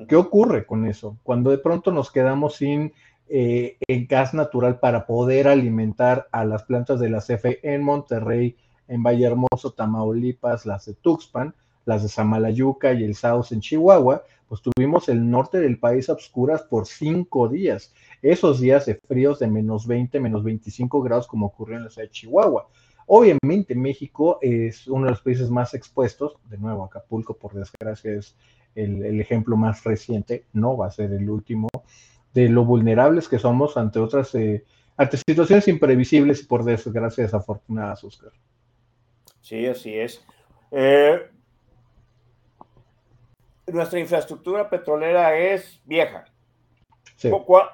[0.07, 1.17] ¿Qué ocurre con eso?
[1.23, 2.93] Cuando de pronto nos quedamos sin
[3.29, 3.77] eh,
[4.09, 8.55] gas natural para poder alimentar a las plantas de la CFE en Monterrey,
[8.87, 11.53] en Valle Hermoso, Tamaulipas, las de Tuxpan,
[11.85, 16.13] las de Samalayuca y el Sauce en Chihuahua, pues tuvimos el norte del país a
[16.13, 17.93] obscuras por cinco días.
[18.21, 22.07] Esos días de fríos de menos 20, menos 25 grados como ocurrió en la ciudad
[22.07, 22.67] de Chihuahua.
[23.07, 28.35] Obviamente México es uno de los países más expuestos, de nuevo Acapulco por desgracia es
[28.75, 31.67] el ejemplo más reciente, no va a ser el último,
[32.33, 34.65] de lo vulnerables que somos ante otras, eh,
[34.97, 38.31] ante situaciones imprevisibles y por desgracia desafortunadas, Oscar.
[39.41, 40.25] Sí, así es.
[40.71, 41.29] Eh,
[43.67, 46.25] nuestra infraestructura petrolera es vieja.
[47.15, 47.29] Sí.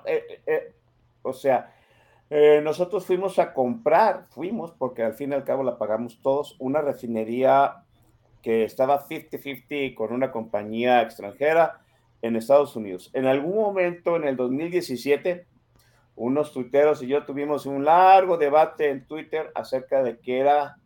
[0.06, 0.74] Eh,
[1.22, 1.74] o sea,
[2.62, 6.82] nosotros fuimos a comprar, fuimos, porque al fin y al cabo la pagamos todos, una
[6.82, 7.84] refinería
[8.42, 11.82] que estaba 50-50 con una compañía extranjera
[12.22, 13.10] en Estados Unidos.
[13.14, 15.46] En algún momento, en el 2017,
[16.16, 20.78] unos tuiteros y yo tuvimos un largo debate en Twitter acerca de que era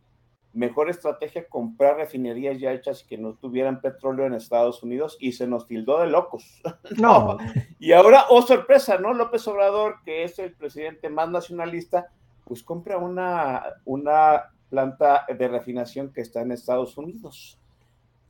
[0.52, 5.32] mejor estrategia comprar refinerías ya hechas y que no tuvieran petróleo en Estados Unidos y
[5.32, 6.62] se nos tildó de locos.
[6.96, 7.38] No.
[7.80, 9.12] y ahora, oh sorpresa, ¿no?
[9.12, 12.06] López Obrador, que es el presidente más nacionalista,
[12.44, 17.58] pues compra una, una planta de refinación que está en Estados Unidos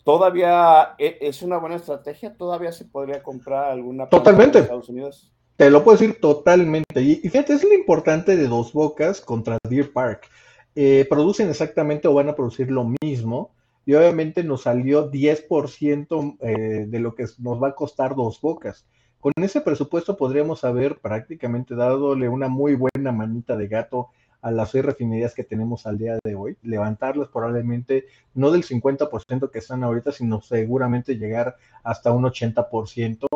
[0.05, 5.33] todavía e, es una buena estrategia, todavía se podría comprar alguna totalmente en Estados Unidos.
[5.57, 7.01] Te lo puedo decir totalmente.
[7.01, 10.29] Y, fíjate, es lo importante de Dos Bocas contra Deer Park.
[10.75, 13.53] Eh, producen exactamente o van a producir lo mismo.
[13.87, 18.85] Y obviamente nos salió 10% eh, de lo que nos va a costar Dos Bocas.
[19.21, 24.09] Con ese presupuesto podríamos haber prácticamente dadole una muy buena manita de gato
[24.45, 28.05] a las seis refinerías que tenemos al día de hoy, levantarlas probablemente
[28.35, 33.27] no del 50% que están ahorita, sino seguramente llegar hasta un 80%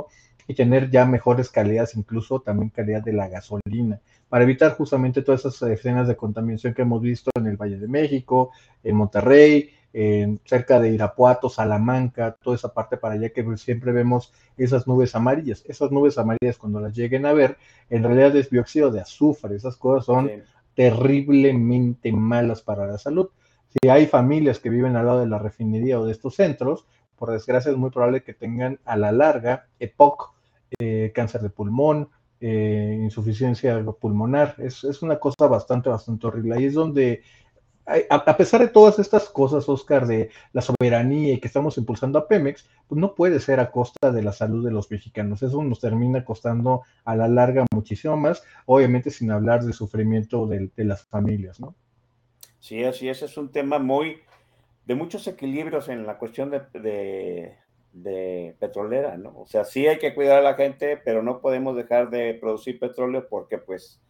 [0.47, 5.47] y tener ya mejores calidades, incluso también calidad de la gasolina, para evitar justamente todas
[5.47, 8.51] esas escenas de contaminación que hemos visto en el Valle de México,
[8.85, 14.35] en Monterrey, en, cerca de Irapuato, Salamanca, toda esa parte para allá que siempre vemos
[14.59, 15.65] esas nubes amarillas.
[15.67, 17.57] Esas nubes amarillas cuando las lleguen a ver,
[17.89, 20.31] en realidad es dióxido de azufre, esas cosas son
[20.79, 23.31] terriblemente malas para la salud.
[23.69, 26.87] Si hay familias que viven al lado de la refinería o de estos centros,
[27.17, 30.33] por desgracia es muy probable que tengan a la larga EPOC,
[30.79, 32.11] eh, cáncer de pulmón,
[32.41, 34.55] eh, insuficiencia pulmonar.
[34.59, 36.55] Es, es, una cosa bastante, bastante horrible.
[36.55, 37.23] Ahí es donde,
[38.11, 42.29] a, pesar de todas estas cosas, Oscar, de la soberanía y que estamos impulsando a
[42.29, 45.43] Pemex, pues no puede ser a costa de la salud de los mexicanos.
[45.43, 50.71] Eso nos termina costando a la larga muchísimo más, obviamente sin hablar del sufrimiento de,
[50.77, 51.75] las familias, ¿no?
[52.61, 53.23] Sí, así es.
[53.23, 54.19] Es un tema muy
[54.85, 57.57] de muchos equilibrios en la cuestión de,
[57.93, 59.41] de, petrolera, ¿no?
[59.41, 62.79] O sea, sí hay que cuidar a la gente, pero no podemos dejar de producir
[62.79, 64.01] petróleo porque, pues,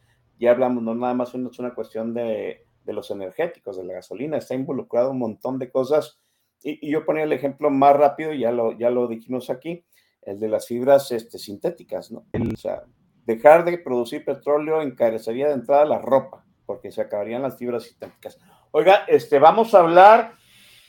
[0.40, 4.38] ya hablamos, no nada más es una cuestión de, de los energéticos, de la gasolina,
[4.38, 6.18] está involucrado un montón de cosas.
[6.62, 9.84] Y, yo ponía el ejemplo más rápido, ya lo, ya lo dijimos aquí,
[10.22, 12.24] el de las fibras este, sintéticas, ¿no?
[12.32, 12.84] O sea,
[13.26, 18.38] dejar de producir petróleo encarecería de entrada la ropa, porque se acabarían las fibras sintéticas.
[18.70, 20.32] Oiga, este, vamos a hablar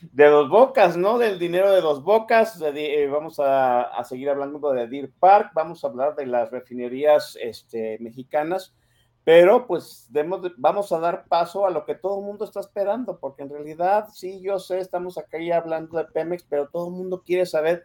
[0.02, 1.18] de dos bocas, ¿no?
[1.18, 2.62] Del dinero de dos bocas.
[2.62, 7.98] Eh, vamos a, seguir hablando de Deer Park, vamos a hablar de las refinerías este,
[8.00, 8.74] mexicanas,
[9.30, 10.10] pero pues
[10.58, 14.08] vamos a dar paso a lo que todo el mundo está esperando, porque en realidad,
[14.12, 17.84] sí, yo sé, estamos acá ya hablando de Pemex, pero todo el mundo quiere saber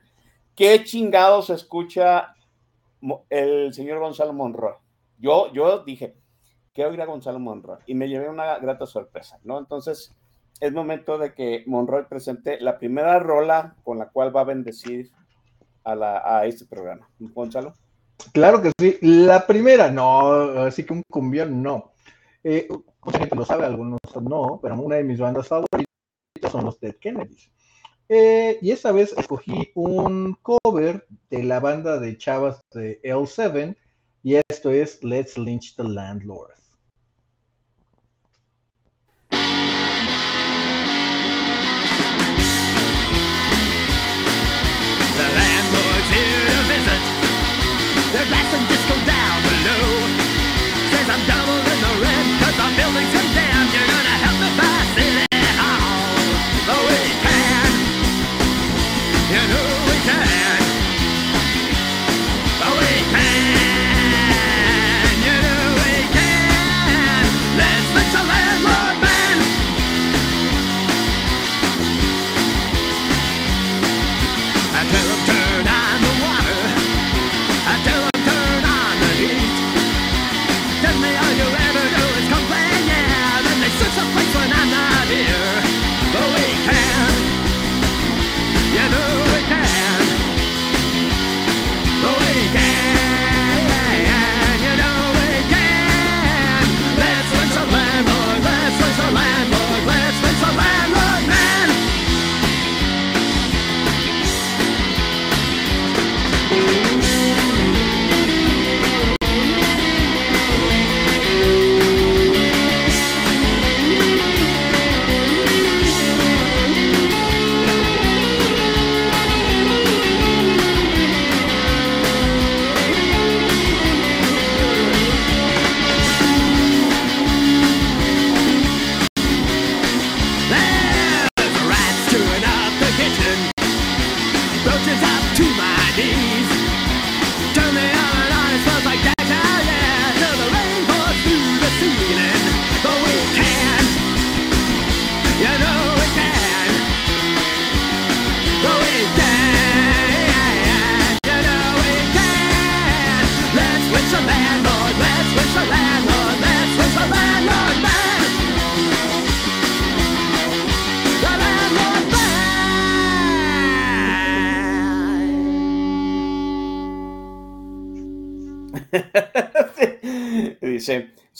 [0.55, 2.35] qué chingados escucha
[3.29, 4.73] el señor Gonzalo Monroy.
[5.19, 6.17] Yo, yo dije,
[6.73, 7.77] ¿qué oirá Gonzalo Monroy?
[7.85, 9.59] Y me llevé una grata sorpresa, ¿no?
[9.59, 10.17] Entonces,
[10.61, 15.13] es momento de que Monroy presente la primera rola con la cual va a bendecir
[15.83, 17.07] a, la, a este programa.
[17.19, 17.75] Gonzalo.
[18.33, 18.99] Claro que sí.
[19.01, 21.93] La primera, no, así que un cumbión, no.
[22.43, 22.69] Eh,
[23.13, 25.87] gente lo sabe, algunos no, pero una de mis bandas favoritas
[26.51, 27.51] son los Dead Kennedys.
[28.09, 33.77] Eh, y esta vez escogí un cover de la banda de chavas de L7
[34.23, 36.53] y esto es Let's Lynch the Landlord.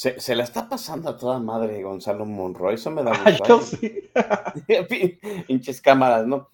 [0.05, 3.47] Se, se, la está pasando a toda madre Gonzalo Monroy, eso me da Ay, gusto.
[3.49, 4.05] yo sí.
[5.47, 6.51] Pinches cámaras, ¿no?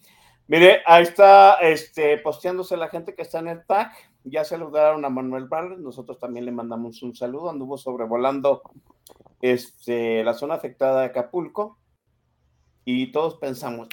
[0.47, 3.91] Mire, ahí está este, posteándose la gente que está en el tag.
[4.23, 7.51] Ya saludaron a Manuel Barles, nosotros también le mandamos un saludo.
[7.51, 8.63] Anduvo sobrevolando
[9.41, 11.77] este, la zona afectada de Acapulco
[12.85, 13.89] y todos pensamos,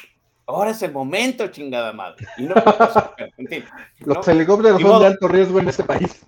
[0.45, 2.28] ahora es el momento, chingada madre.
[2.38, 3.64] Y no, pues, en fin,
[4.05, 4.34] Los ¿no?
[4.34, 6.24] helicópteros son de alto riesgo en este país.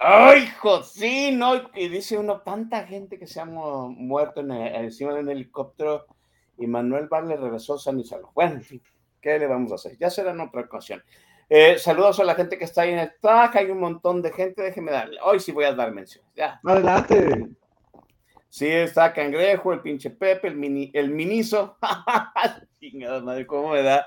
[0.00, 0.82] ¡Ay, hijo!
[0.82, 1.54] Sí, ¿no?
[1.74, 5.30] Y dice uno, tanta gente que se ha mu- muerto en el- encima de un
[5.30, 6.06] helicóptero
[6.56, 8.30] y Manuel Barle regresó san y salvo.
[8.34, 8.82] Bueno, en fin,
[9.20, 9.96] ¿qué le vamos a hacer?
[9.98, 11.02] Ya será en otra ocasión.
[11.48, 14.30] Eh, saludos a la gente que está ahí en el tag, hay un montón de
[14.32, 15.18] gente, déjeme darle.
[15.22, 16.60] Hoy sí voy a dar menciones, ya.
[16.64, 17.48] Adelante.
[18.50, 21.76] Sí, está Cangrejo, el pinche Pepe, el, mini, el Miniso.
[22.80, 24.06] Chingada madre, cómo me da,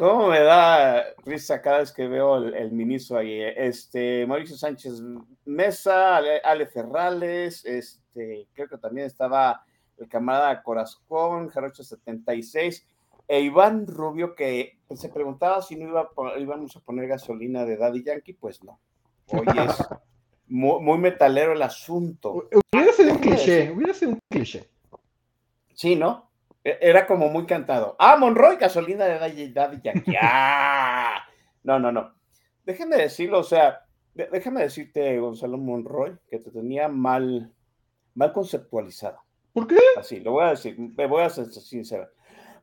[0.00, 3.42] cómo me da risa cada vez que veo el, el Miniso ahí.
[3.54, 4.94] Este, Mauricio Sánchez
[5.44, 9.62] Mesa, Ale, Ale Ferrales, este, creo que también estaba
[9.98, 12.86] el camarada Corazón, Jarocho 76,
[13.28, 17.76] e Iván Rubio, que se preguntaba si no iba a, íbamos a poner gasolina de
[17.76, 18.80] Daddy Yankee, pues no.
[19.26, 19.86] Hoy es
[20.48, 22.48] muy, muy metalero el asunto.
[22.72, 24.66] Hubiera sido un cliché, hubiera sido un cliché.
[25.74, 26.29] Sí, ¿no?
[26.62, 27.96] Era como muy cantado.
[27.98, 30.14] Ah, Monroy, gasolina de Daddy, Yankee.
[30.20, 31.24] Ah.
[31.62, 32.14] No, no, no.
[32.64, 33.80] Déjenme decirlo, o sea,
[34.14, 37.52] déjame decirte, Gonzalo Monroy, que te tenía mal,
[38.14, 39.20] mal conceptualizado.
[39.52, 39.78] ¿Por qué?
[39.96, 42.08] Así, lo voy a decir, me voy a ser sincero.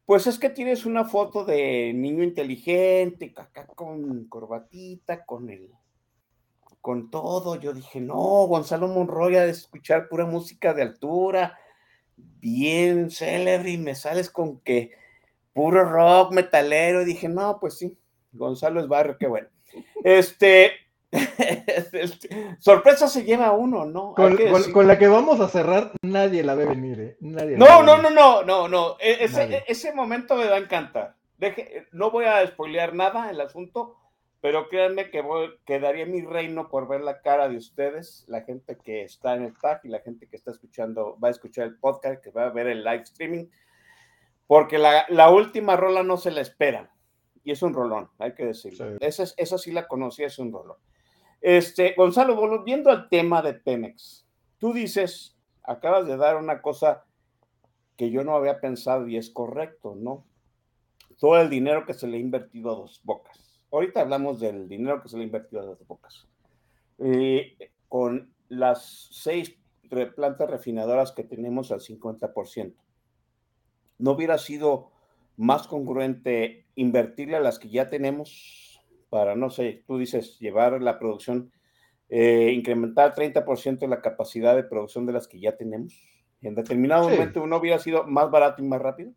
[0.06, 5.70] Pues es que tienes una foto de niño inteligente, acá con corbatita, con el,
[6.80, 7.56] con todo.
[7.56, 11.58] Yo dije, no, Gonzalo Monroy ha de escuchar pura música de altura,
[12.18, 14.92] bien célebre, y me sales con que
[15.54, 17.02] puro rock metalero.
[17.02, 17.98] Y dije, no, pues sí,
[18.32, 19.48] Gonzalo es barrio, qué bueno.
[20.04, 20.72] Este,
[22.60, 24.14] sorpresa se lleva uno, ¿no?
[24.14, 27.18] Con, con, con, la que vamos a cerrar, nadie la ve venir, ¿eh?
[27.22, 31.16] Nadie no, no, no, no, no, no, e, ese, ese, momento me va a encantar.
[31.38, 33.96] Deje, no voy a spoilear nada el asunto,
[34.48, 38.78] pero créanme que voy, quedaría mi reino por ver la cara de ustedes, la gente
[38.78, 41.78] que está en el tag y la gente que está escuchando, va a escuchar el
[41.78, 43.48] podcast, que va a ver el live streaming,
[44.48, 46.96] porque la, la última rola no se la espera.
[47.44, 48.92] Y es un rolón, hay que decirlo.
[48.92, 48.98] Sí.
[49.02, 50.78] Esa, esa sí la conocí, es un rolón.
[51.42, 54.26] Este, Gonzalo, volviendo al tema de Pemex,
[54.60, 57.04] tú dices, acabas de dar una cosa
[57.98, 60.26] que yo no había pensado y es correcto, ¿no?
[61.20, 63.47] Todo el dinero que se le ha invertido a dos bocas.
[63.72, 66.28] Ahorita hablamos del dinero que se le ha invertido a dos bocas.
[67.00, 67.58] Eh,
[67.88, 69.56] con las seis
[70.16, 72.74] plantas refinadoras que tenemos al 50%.
[74.00, 74.92] ¿No hubiera sido
[75.38, 81.00] más congruente invertirle a las que ya tenemos para, no sé, tú dices, llevar la
[81.00, 81.52] producción,
[82.10, 85.94] eh, incrementar 30% la capacidad de producción de las que ya tenemos?
[86.42, 87.16] ¿En determinado sí.
[87.16, 89.12] momento uno hubiera sido más barato y más rápido?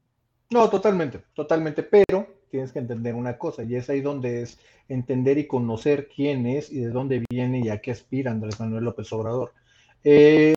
[0.50, 5.38] No, totalmente, totalmente, pero tienes que entender una cosa, y es ahí donde es entender
[5.38, 9.12] y conocer quién es y de dónde viene y a qué aspira Andrés Manuel López
[9.12, 9.52] Obrador.
[10.02, 10.54] Eh,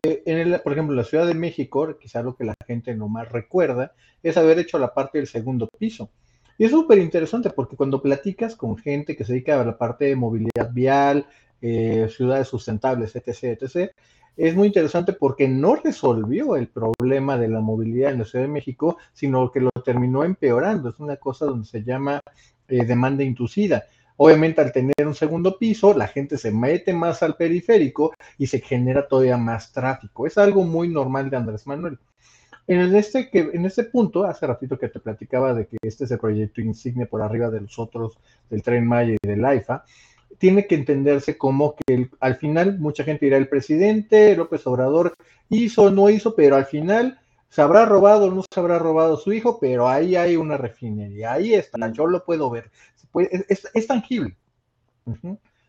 [0.64, 4.38] por ejemplo, la Ciudad de México, quizá lo que la gente no más recuerda, es
[4.38, 6.10] haber hecho la parte del segundo piso.
[6.58, 10.06] Y es súper interesante porque cuando platicas con gente que se dedica a la parte
[10.06, 11.28] de movilidad vial,
[11.62, 13.91] eh, ciudades sustentables, etc., etc.,
[14.36, 18.52] es muy interesante porque no resolvió el problema de la movilidad en la Ciudad de
[18.52, 20.90] México, sino que lo terminó empeorando.
[20.90, 22.20] Es una cosa donde se llama
[22.68, 23.84] eh, demanda inducida.
[24.18, 28.60] Obviamente al tener un segundo piso, la gente se mete más al periférico y se
[28.60, 30.28] genera todavía más tráfico.
[30.28, 32.00] Es algo muy normal de Andrés Manuel.
[32.66, 36.12] En este, que, en este punto, hace ratito que te platicaba de que este es
[36.12, 38.18] el proyecto insigne por arriba de los otros,
[38.50, 39.84] del Tren Maya y del AIFA,
[40.38, 45.14] tiene que entenderse como que el, al final mucha gente dirá, el presidente López Obrador
[45.50, 47.20] hizo, no hizo, pero al final
[47.50, 51.34] se habrá robado o no se habrá robado su hijo, pero ahí hay una refinería,
[51.34, 52.72] ahí está, yo lo puedo ver,
[53.48, 54.36] es, es, tangible.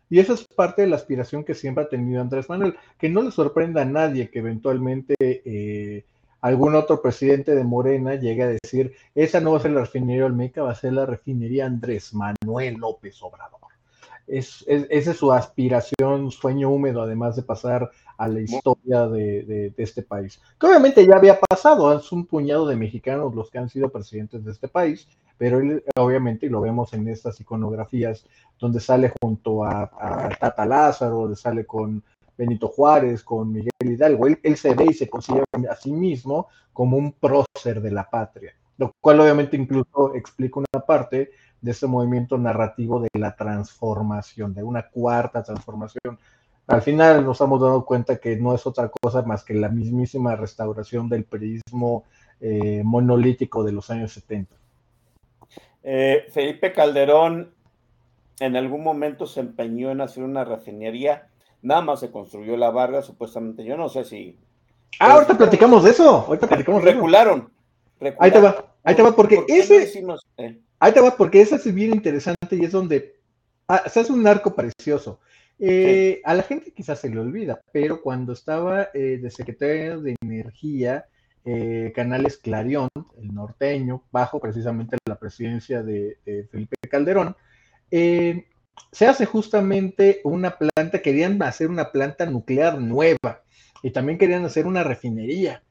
[0.09, 3.21] Y esa es parte de la aspiración que siempre ha tenido Andrés Manuel, que no
[3.21, 6.05] le sorprenda a nadie que eventualmente eh,
[6.41, 10.25] algún otro presidente de Morena llegue a decir, esa no va a ser la refinería
[10.25, 13.74] Olmeca, va a ser la refinería Andrés Manuel López Obrador.
[14.27, 19.43] Es, es, esa es su aspiración, sueño húmedo, además de pasar a la historia de,
[19.43, 20.41] de, de, este país.
[20.59, 24.43] Que obviamente ya había pasado, es un puñado de mexicanos los que han sido presidentes
[24.43, 25.07] de este país,
[25.37, 28.25] pero él obviamente, y lo vemos en estas iconografías,
[28.59, 32.01] donde sale junto a, a Tata Lázaro, donde sale con
[32.37, 36.47] Benito Juárez, con Miguel Hidalgo, él, él se ve y se considera a sí mismo
[36.73, 41.87] como un prócer de la patria, lo cual obviamente incluso explica una parte de este
[41.87, 46.19] movimiento narrativo de la transformación, de una cuarta transformación.
[46.67, 50.35] Al final nos hemos dado cuenta que no es otra cosa más que la mismísima
[50.35, 52.03] restauración del periodismo
[52.41, 54.55] eh, monolítico de los años 70.
[55.83, 57.53] Eh, Felipe Calderón
[58.39, 61.29] en algún momento se empeñó en hacer una refinería,
[61.61, 64.37] nada más se construyó la Varga, supuestamente, yo no sé si...
[64.99, 67.49] Ah, ahorita platicamos de eso, ahorita platicamos recularon,
[68.19, 69.79] Ahí te va, ahí te va, porque ¿Por ese...
[69.79, 70.59] Decimos, eh?
[70.79, 73.15] Ahí te va, porque ese es bien interesante y es donde
[73.67, 75.19] ah, se hace un arco precioso.
[75.57, 76.21] Eh, sí.
[76.25, 81.05] A la gente quizás se le olvida, pero cuando estaba eh, de secretario de Energía,
[81.93, 82.89] Canales Clarion,
[83.21, 87.35] el norteño, bajo precisamente la presidencia de, de Felipe Calderón,
[88.91, 93.43] se hace justamente una planta, querían hacer una planta nuclear nueva.
[93.83, 95.61] y también querían hacer una refinería.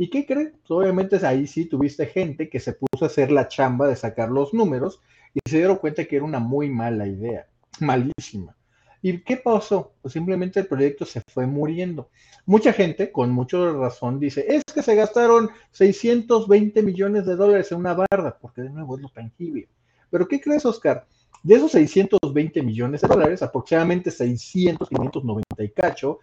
[0.00, 0.52] ¿Y qué creen?
[0.52, 4.30] Pues, obviamente ahí sí tuviste gente que se puso a hacer la chamba de sacar
[4.30, 5.02] los números
[5.34, 7.46] y se dieron cuenta que era una muy mala idea,
[7.80, 8.56] malísima.
[9.02, 9.92] ¿Y qué pasó?
[10.00, 12.08] Pues simplemente el proyecto se fue muriendo.
[12.46, 17.76] Mucha gente, con mucha razón, dice, es que se gastaron 620 millones de dólares en
[17.76, 19.68] una barda, porque de nuevo es lo tangible.
[20.08, 21.06] Pero ¿qué crees, Oscar?
[21.42, 26.20] De esos 620 millones de dólares, aproximadamente 600, 590 y cacho,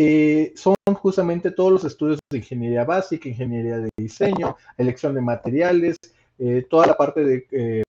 [0.00, 5.96] eh, son justamente todos los estudios de ingeniería básica, ingeniería de diseño, elección de materiales,
[6.38, 7.82] eh, toda la parte de eh,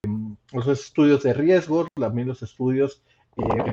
[0.52, 3.04] los estudios de riesgos, también los estudios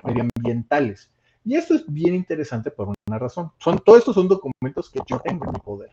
[0.04, 1.10] medioambientales.
[1.46, 3.52] Y esto es bien interesante por una razón.
[3.56, 5.92] Son, todos estos son documentos que yo tengo en mi poder.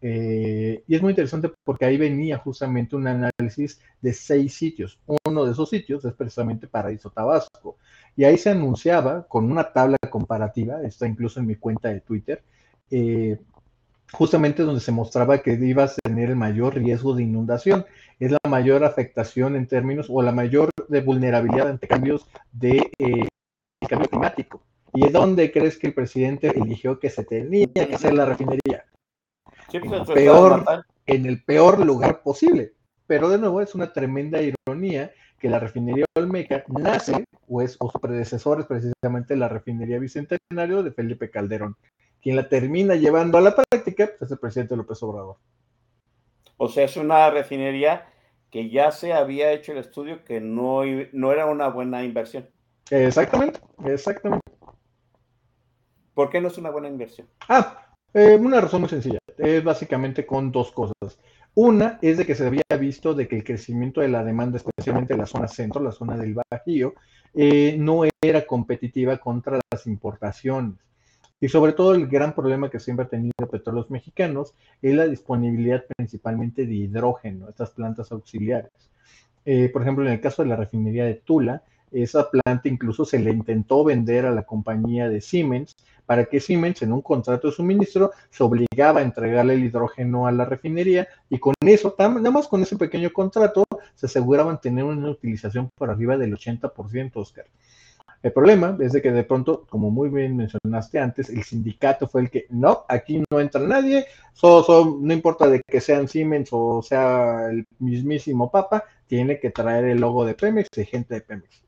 [0.00, 4.98] Eh, y es muy interesante porque ahí venía justamente un análisis de seis sitios.
[5.26, 7.76] Uno de esos sitios es precisamente Paraíso Tabasco.
[8.16, 12.42] Y ahí se anunciaba con una tabla comparativa, está incluso en mi cuenta de Twitter,
[12.90, 13.38] eh,
[14.12, 17.84] justamente donde se mostraba que ibas a tener el mayor riesgo de inundación.
[18.18, 23.28] Es la mayor afectación en términos o la mayor de vulnerabilidad ante cambios de eh,
[23.86, 24.62] cambio climático.
[24.94, 28.86] ¿Y dónde crees que el presidente eligió que se tenía que hacer la refinería?
[29.70, 30.64] Pues, peor,
[31.04, 32.72] en el peor lugar posible.
[33.06, 37.90] Pero de nuevo es una tremenda ironía que la refinería Olmeca nace, o, es, o
[37.90, 41.76] su predecesor es precisamente la refinería Bicentenario de Felipe Calderón.
[42.20, 45.36] Quien la termina llevando a la práctica pues, es el presidente López Obrador.
[46.56, 48.06] O sea, es una refinería
[48.50, 50.82] que ya se había hecho el estudio que no,
[51.12, 52.48] no era una buena inversión.
[52.90, 54.52] Exactamente, exactamente.
[56.14, 57.28] ¿Por qué no es una buena inversión?
[57.48, 59.18] Ah, eh, una razón muy sencilla.
[59.36, 61.18] Es básicamente con dos cosas.
[61.54, 65.12] Una es de que se había visto de que el crecimiento de la demanda, especialmente
[65.12, 66.94] en la zona centro, la zona del Bajío,
[67.36, 70.74] eh, no era competitiva contra las importaciones.
[71.38, 75.84] Y sobre todo el gran problema que siempre ha tenido petróleos mexicanos es la disponibilidad
[75.96, 78.72] principalmente de hidrógeno, estas plantas auxiliares.
[79.44, 81.62] Eh, por ejemplo, en el caso de la refinería de Tula,
[81.92, 85.76] esa planta incluso se le intentó vender a la compañía de Siemens
[86.06, 90.32] para que Siemens en un contrato de suministro se obligaba a entregarle el hidrógeno a
[90.32, 95.10] la refinería y con eso, nada más con ese pequeño contrato, se aseguraban tener una
[95.10, 97.46] utilización por arriba del 80%, Oscar.
[98.22, 102.22] El problema es de que de pronto, como muy bien mencionaste antes, el sindicato fue
[102.22, 106.82] el que, no, aquí no entra nadie, solo, no importa de que sean Siemens o
[106.82, 111.62] sea el mismísimo Papa, tiene que traer el logo de Pemex y gente de Pemex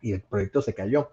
[0.00, 1.10] y el proyecto se cayó.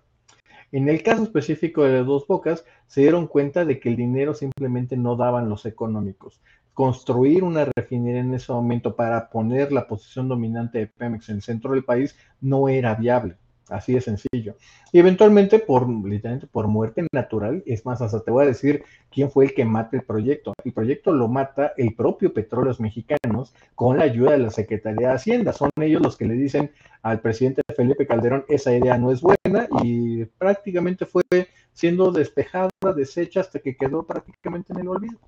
[0.71, 4.97] En el caso específico de Dos Bocas, se dieron cuenta de que el dinero simplemente
[4.97, 6.41] no daban los económicos.
[6.73, 11.41] Construir una refinería en ese momento para poner la posición dominante de Pemex en el
[11.41, 13.37] centro del país no era viable.
[13.69, 14.55] Así de sencillo.
[14.91, 19.29] Y eventualmente, por literalmente por muerte natural, es más, hasta te voy a decir quién
[19.31, 20.53] fue el que mata el proyecto.
[20.63, 25.15] El proyecto lo mata el propio Petróleos Mexicanos con la ayuda de la Secretaría de
[25.15, 25.53] Hacienda.
[25.53, 29.67] Son ellos los que le dicen al presidente Felipe Calderón, esa idea no es buena
[29.83, 31.23] y prácticamente fue
[31.71, 35.19] siendo despejada, deshecha hasta que quedó prácticamente en el olvido.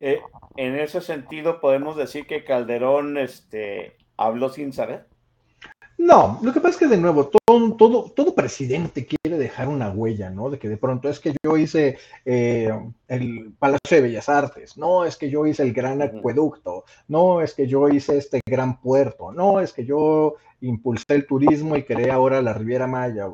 [0.00, 0.20] Eh,
[0.56, 5.06] en ese sentido, podemos decir que Calderón este, habló sin saber.
[5.96, 9.90] No, lo que pasa es que de nuevo, todo, todo, todo presidente quiere dejar una
[9.90, 10.50] huella, ¿no?
[10.50, 12.70] De que de pronto es que yo hice eh,
[13.06, 17.54] el Palacio de Bellas Artes, no es que yo hice el gran acueducto, no es
[17.54, 22.10] que yo hice este gran puerto, no es que yo impulsé el turismo y creé
[22.10, 23.28] ahora la Riviera Maya.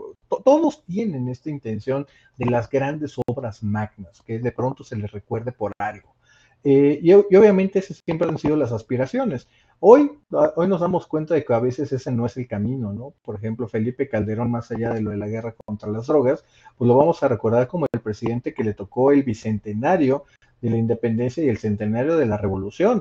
[0.44, 2.06] Todos tienen esta intención
[2.36, 6.14] de las grandes obras magnas, que de pronto se les recuerde por algo.
[6.62, 9.48] Eh, y, obviamente esas siempre han sido las aspiraciones.
[9.80, 12.92] Hoy, ah, hoy nos damos cuenta de que a veces ese no es el camino,
[12.92, 13.14] ¿no?
[13.24, 16.44] Por ejemplo, Felipe Calderón, más allá de lo de la guerra contra las drogas,
[16.76, 20.24] pues lo vamos a recordar como el presidente que le tocó el bicentenario
[20.60, 23.00] de la independencia y el centenario de la revolución.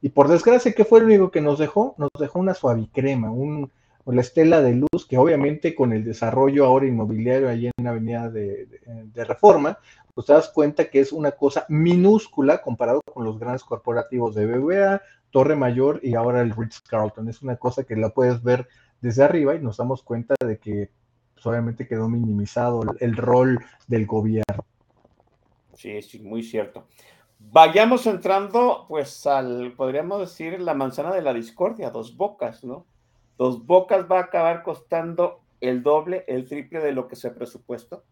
[0.00, 1.96] Y por desgracia, ¿qué fue lo único que nos dejó?
[1.98, 3.72] Nos dejó una suavicrema, un,
[4.04, 8.30] la estela de luz que obviamente con el desarrollo ahora inmobiliario allí en la avenida
[8.30, 8.66] de,
[9.12, 9.78] de Reforma,
[10.16, 14.46] pues te das cuenta que es una cosa minúscula comparado con los grandes corporativos de
[14.46, 17.28] BBA, Torre Mayor y ahora el Ritz Carlton.
[17.28, 18.66] Es una cosa que la puedes ver
[19.02, 20.88] desde arriba y nos damos cuenta de que
[21.34, 24.64] pues, obviamente quedó minimizado el, rol del gobierno.
[25.74, 26.86] Sí, sí, muy cierto.
[27.38, 32.86] Vayamos entrando, pues, al, podríamos decir, la manzana de la discordia, dos bocas, ¿no?
[33.36, 38.02] Dos bocas va a acabar costando el doble, el triple de lo que se presupuesto.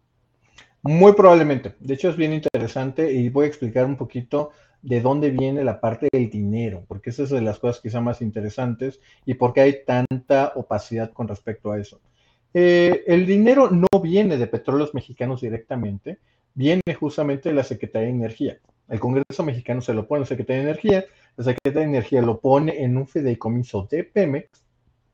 [0.87, 1.73] Muy probablemente.
[1.79, 4.51] De hecho, es bien interesante y voy a explicar un poquito
[4.83, 8.21] de dónde viene la parte del dinero, porque esa es de las cosas quizá más
[8.21, 11.99] interesantes y por qué hay tanta opacidad con respecto a eso.
[12.53, 16.19] Eh, el dinero no viene de petróleos mexicanos directamente,
[16.53, 18.59] viene justamente de la Secretaría de Energía.
[18.87, 21.05] El Congreso mexicano se lo pone a la Secretaría de Energía,
[21.35, 24.63] la Secretaría de Energía lo pone en un fideicomiso de Pemex,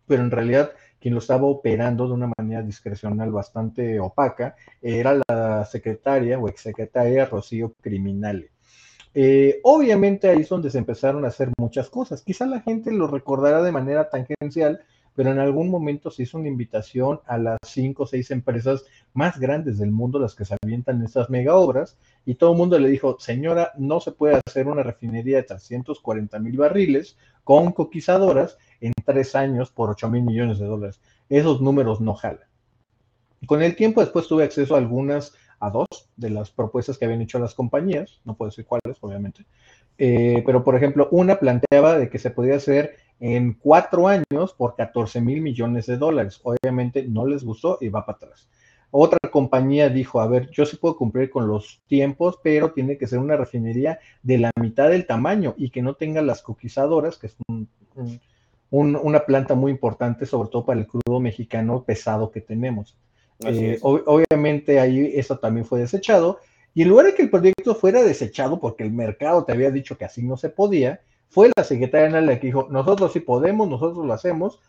[0.05, 0.71] pero en realidad
[1.01, 7.25] quien lo estaba operando de una manera discrecional bastante opaca era la secretaria o exsecretaria
[7.25, 8.51] Rocío Criminale.
[9.13, 12.21] Eh, obviamente ahí es donde se empezaron a hacer muchas cosas.
[12.21, 14.81] Quizá la gente lo recordará de manera tangencial,
[15.15, 19.39] pero en algún momento se hizo una invitación a las cinco o seis empresas más
[19.39, 22.89] grandes del mundo, las que se avientan estas mega obras, y todo el mundo le
[22.89, 28.93] dijo, señora, no se puede hacer una refinería de 340 mil barriles con coquizadoras en
[29.05, 31.01] tres años por 8 mil millones de dólares.
[31.29, 32.47] Esos números no jalan.
[33.45, 35.87] Con el tiempo después tuve acceso a algunas a dos
[36.17, 39.45] de las propuestas que habían hecho las compañías, no puedo decir cuáles, obviamente,
[40.03, 44.75] eh, pero por ejemplo, una planteaba de que se podía hacer en cuatro años por
[44.75, 46.39] 14 mil millones de dólares.
[46.41, 48.49] Obviamente no les gustó y va para atrás.
[48.89, 53.05] Otra compañía dijo, a ver, yo sí puedo cumplir con los tiempos, pero tiene que
[53.05, 57.27] ser una refinería de la mitad del tamaño y que no tenga las coquizadoras, que
[57.27, 57.37] es
[58.71, 62.97] una planta muy importante, sobre todo para el crudo mexicano pesado que tenemos.
[63.45, 66.39] Eh, obviamente ahí eso también fue desechado.
[66.73, 69.97] Y en lugar de que el proyecto fuera desechado porque el mercado te había dicho
[69.97, 74.05] que así no se podía, fue la secretaria la que dijo, nosotros sí podemos, nosotros
[74.05, 74.59] lo hacemos.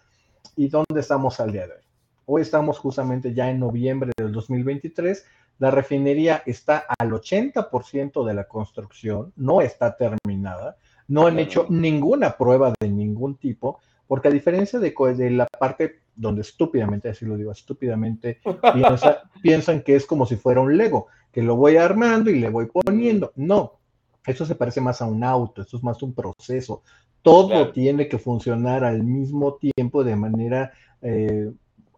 [0.57, 1.83] ¿Y dónde estamos al día de hoy?
[2.27, 5.25] Hoy estamos justamente ya en noviembre del 2023.
[5.59, 10.77] La refinería está al 80% de la construcción, no está terminada,
[11.09, 16.02] no han hecho ninguna prueba de ningún tipo, porque a diferencia de, de la parte
[16.15, 18.41] donde estúpidamente, así lo digo, estúpidamente
[19.43, 22.67] piensan que es como si fuera un Lego, que lo voy armando y le voy
[22.67, 23.33] poniendo.
[23.37, 23.79] No,
[24.27, 26.83] eso se parece más a un auto, eso es más un proceso.
[27.23, 31.53] Todo tiene que funcionar al mismo tiempo de manera eh,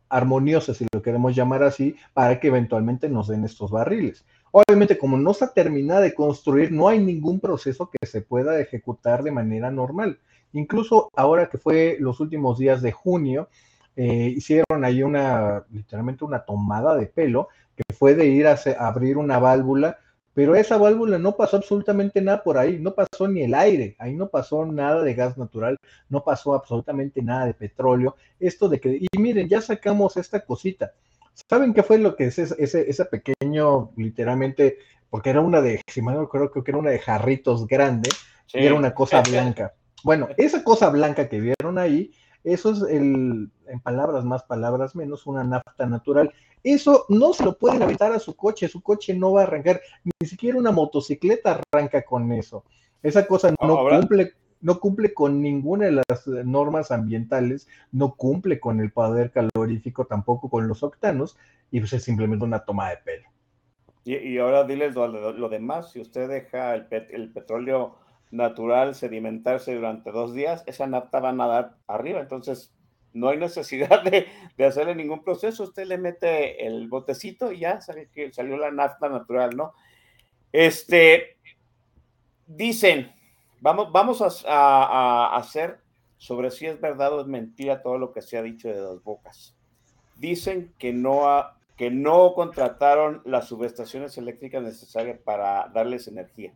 [0.09, 4.25] armoniosa, si lo queremos llamar así, para que eventualmente nos den estos barriles.
[4.53, 9.25] Obviamente, como no está terminada de construir, no hay ningún proceso que se pueda ejecutar
[9.25, 10.21] de manera normal.
[10.53, 13.49] Incluso ahora que fue los últimos días de junio,
[13.97, 19.17] eh, hicieron ahí una, literalmente una tomada de pelo, que fue de ir a, abrir
[19.17, 19.99] una válvula,
[20.33, 24.15] pero esa válvula no pasó absolutamente nada por ahí, no pasó ni el aire, ahí
[24.15, 25.79] no pasó nada de gas natural,
[26.09, 28.17] no pasó absolutamente nada de petróleo.
[28.41, 30.93] Esto de que, y miren, ya sacamos esta cosita.
[31.49, 34.79] ¿Saben qué fue lo que es ese, ese, pequeño, literalmente,
[35.09, 38.09] porque era una de, si mal no creo, que era una de jarritos grande,
[38.53, 39.75] y era una cosa blanca.
[40.03, 42.13] Bueno, esa cosa blanca que vieron ahí
[42.45, 46.33] eso es el, en palabras más, palabras menos, una nafta natural.
[46.63, 49.81] Eso no se lo pueden evitar a su coche, su coche no va a arrancar,
[50.05, 52.65] ni siquiera una motocicleta arranca con eso.
[53.03, 58.81] Esa cosa no cumple, no cumple con ninguna de las normas ambientales, no cumple con
[58.81, 61.37] el poder calorífico, tampoco con los octanos,
[61.71, 63.29] y pues es simplemente una toma de pelo.
[64.07, 67.97] Y, ahora diles lo, demás, si usted deja el, el petróleo
[68.35, 72.21] natural sedimentarse durante dos días, esa nafta va a nadar arriba.
[72.21, 72.75] Entonces,
[73.13, 74.27] no hay necesidad de,
[74.65, 75.63] hacerle ningún proceso.
[75.63, 79.73] Usted le mete el botecito y ya sale salió la nafta natural, ¿no?
[80.53, 81.39] Este,
[82.47, 83.13] dicen,
[83.61, 85.79] vamos, vamos a, hacer
[86.19, 89.03] sobre si es verdad o es mentira todo lo que se ha dicho de dos
[89.03, 89.55] bocas.
[90.17, 91.25] Dicen que no,
[91.77, 96.53] que no contrataron las subestaciones eléctricas necesarias para darles energía.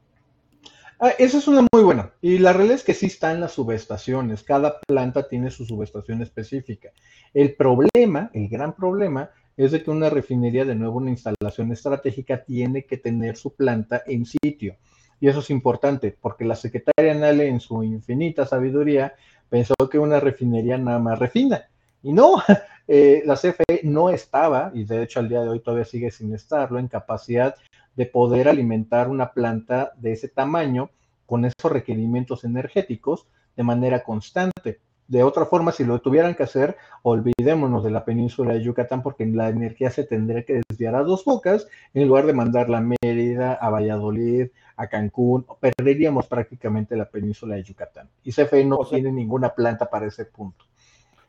[1.00, 2.10] Ah, esa es una muy buena.
[2.20, 4.42] Y la realidad es que sí están las subestaciones.
[4.42, 6.90] Cada planta tiene su subestación específica.
[7.32, 12.42] El problema, el gran problema, es de que una refinería, de nuevo una instalación estratégica,
[12.44, 14.76] tiene que tener su planta en sitio.
[15.20, 19.14] Y eso es importante, porque la secretaria Nale, en su infinita sabiduría,
[19.48, 21.68] pensó que una refinería nada más refina.
[22.02, 22.42] Y no,
[22.88, 26.34] eh, la CFE no estaba, y de hecho al día de hoy todavía sigue sin
[26.34, 27.54] estarlo, en capacidad
[27.98, 30.90] de poder alimentar una planta de ese tamaño
[31.26, 33.26] con esos requerimientos energéticos
[33.56, 34.78] de manera constante.
[35.08, 39.26] De otra forma, si lo tuvieran que hacer, olvidémonos de la península de Yucatán porque
[39.26, 43.54] la energía se tendría que desviar a dos bocas en lugar de mandarla a Mérida,
[43.54, 44.46] a Valladolid,
[44.76, 45.44] a Cancún.
[45.58, 48.08] Perderíamos prácticamente la península de Yucatán.
[48.22, 50.64] Y CFE no tiene ninguna planta para ese punto.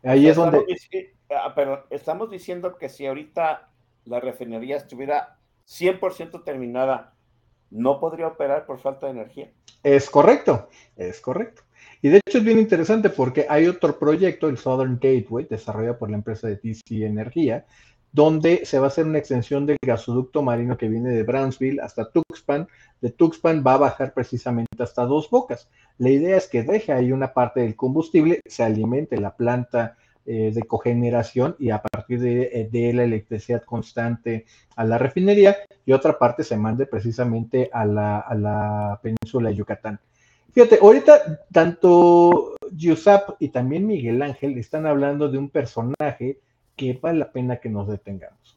[0.04, 0.64] Ahí es donde...
[1.32, 3.70] Ah, pero estamos diciendo que si ahorita
[4.06, 5.39] la refinería estuviera
[5.70, 7.14] 100% terminada,
[7.70, 9.52] no podría operar por falta de energía.
[9.84, 11.62] Es correcto, es correcto.
[12.02, 16.10] Y de hecho es bien interesante porque hay otro proyecto, el Southern Gateway, desarrollado por
[16.10, 17.66] la empresa de TC Energía,
[18.12, 22.10] donde se va a hacer una extensión del gasoducto marino que viene de Brownsville hasta
[22.10, 22.68] Tuxpan.
[23.02, 25.70] De Tuxpan va a bajar precisamente hasta dos bocas.
[25.98, 29.98] La idea es que deje ahí una parte del combustible, se alimente la planta
[30.32, 35.58] eh, de cogeneración y a partir de, de, la electricidad constante a la refinería
[35.88, 40.00] y otra parte se mande precisamente a la, a la península de Yucatán.
[40.52, 46.38] Fíjate, ahorita tanto Yusap y también Miguel Ángel están hablando de un personaje
[46.76, 48.56] que vale la pena que nos detengamos.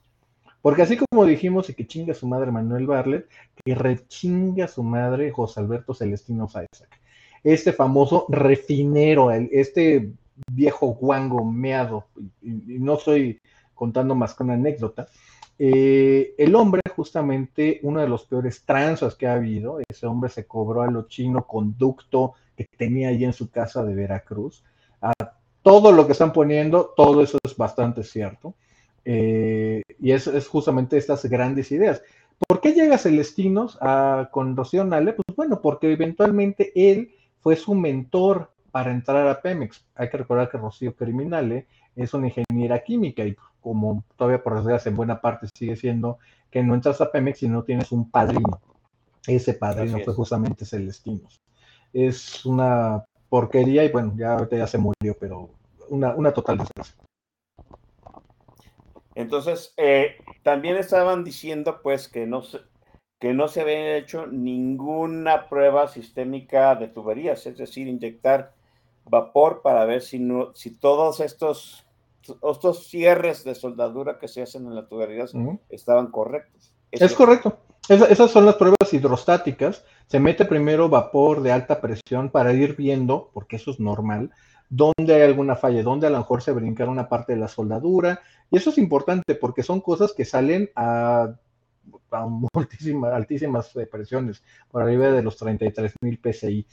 [0.61, 3.31] Porque así como dijimos y que chinga su madre Manuel Barlet,
[3.65, 7.01] que rechinga su madre José Alberto Celestino Isaac.
[7.43, 10.13] Este famoso refinero, este
[10.51, 12.07] viejo guango meado,
[12.43, 13.41] y, no estoy
[13.75, 15.09] contando más que una anécdota,
[15.59, 20.47] eh, el hombre, justamente, uno de los peores tranzas que ha habido, ese hombre se
[20.47, 24.65] cobró a lo chino conducto que tenía allí en su casa de Veracruz.
[25.01, 25.13] A
[25.63, 28.55] todo lo que están poniendo, todo eso es bastante cierto.
[29.05, 32.03] Eh, y es, justamente estas grandes ideas.
[32.49, 35.13] ¿Por qué llega Celestinos a, con Rocío Nale?
[35.13, 39.85] Pues bueno, porque eventualmente él fue su mentor para entrar a Pemex.
[39.95, 44.89] Hay que recordar que Rocío Criminale es una ingeniera química y como todavía por desgracia
[44.89, 46.19] en buena parte sigue siendo
[46.51, 48.61] que no entras a Pemex si no tienes un padrino.
[49.27, 51.41] Ese padrino fue justamente Celestinos.
[51.93, 55.51] Es una porquería y bueno, ya ahorita ya se murió, pero
[55.89, 56.97] una, una total desgracia.
[59.15, 62.61] Entonces, eh, también estaban diciendo pues que no se,
[63.21, 68.53] que no se había hecho ninguna prueba sistémica de tuberías, es decir, inyectar
[69.05, 71.87] vapor para ver si, no, si todos estos,
[72.51, 75.25] estos cierres de soldadura que se hacen en la tubería
[75.69, 76.73] estaban correctos.
[76.91, 77.59] Es, correcto.
[77.89, 79.85] esas son las pruebas hidrostáticas.
[80.07, 84.31] Se mete primero vapor de alta presión para ir viendo, porque eso es normal,
[84.69, 88.21] dónde hay alguna falla, dónde a lo mejor se brinca una parte de la soldadura.
[88.51, 91.35] Y eso es importante porque son cosas que salen a,
[92.19, 96.67] a altísimas presiones, por arriba de los 33 mil PSI.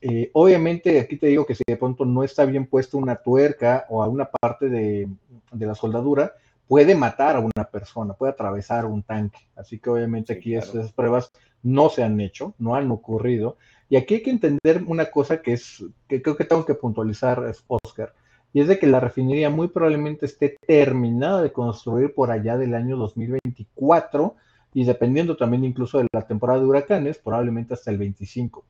[0.00, 3.86] Eh, obviamente, aquí te digo que si de pronto no está bien puesto una tuerca
[3.88, 5.08] o a una parte de,
[5.52, 6.32] la soldadura,
[6.66, 9.38] puede matar a una persona, puede atravesar un tanque.
[9.54, 11.30] Así que obviamente aquí esas pruebas
[11.62, 13.56] no se han hecho, no han ocurrido.
[13.88, 17.52] Y aquí hay que entender una cosa que es, que creo que tengo que puntualizar,
[17.68, 18.12] Oscar,
[18.52, 22.74] y es de que la refinería muy probablemente esté terminada de construir por allá del
[22.74, 24.34] año 2024
[24.74, 28.64] y dependiendo también incluso de la temporada de huracanes, probablemente hasta el 25.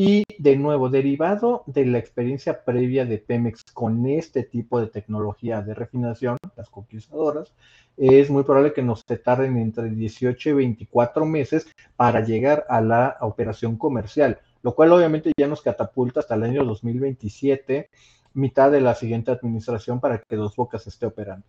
[0.00, 5.60] Y de nuevo, derivado de la experiencia previa de Pemex con este tipo de tecnología
[5.60, 7.52] de refinación, las conquistadoras,
[7.96, 11.66] es muy probable que nos tarden entre 18 y 24 meses
[11.96, 16.64] para llegar a la operación comercial, lo cual obviamente ya nos catapulta hasta el año
[16.64, 17.90] 2027,
[18.34, 21.44] mitad de la siguiente administración para que Dos Bocas esté operando.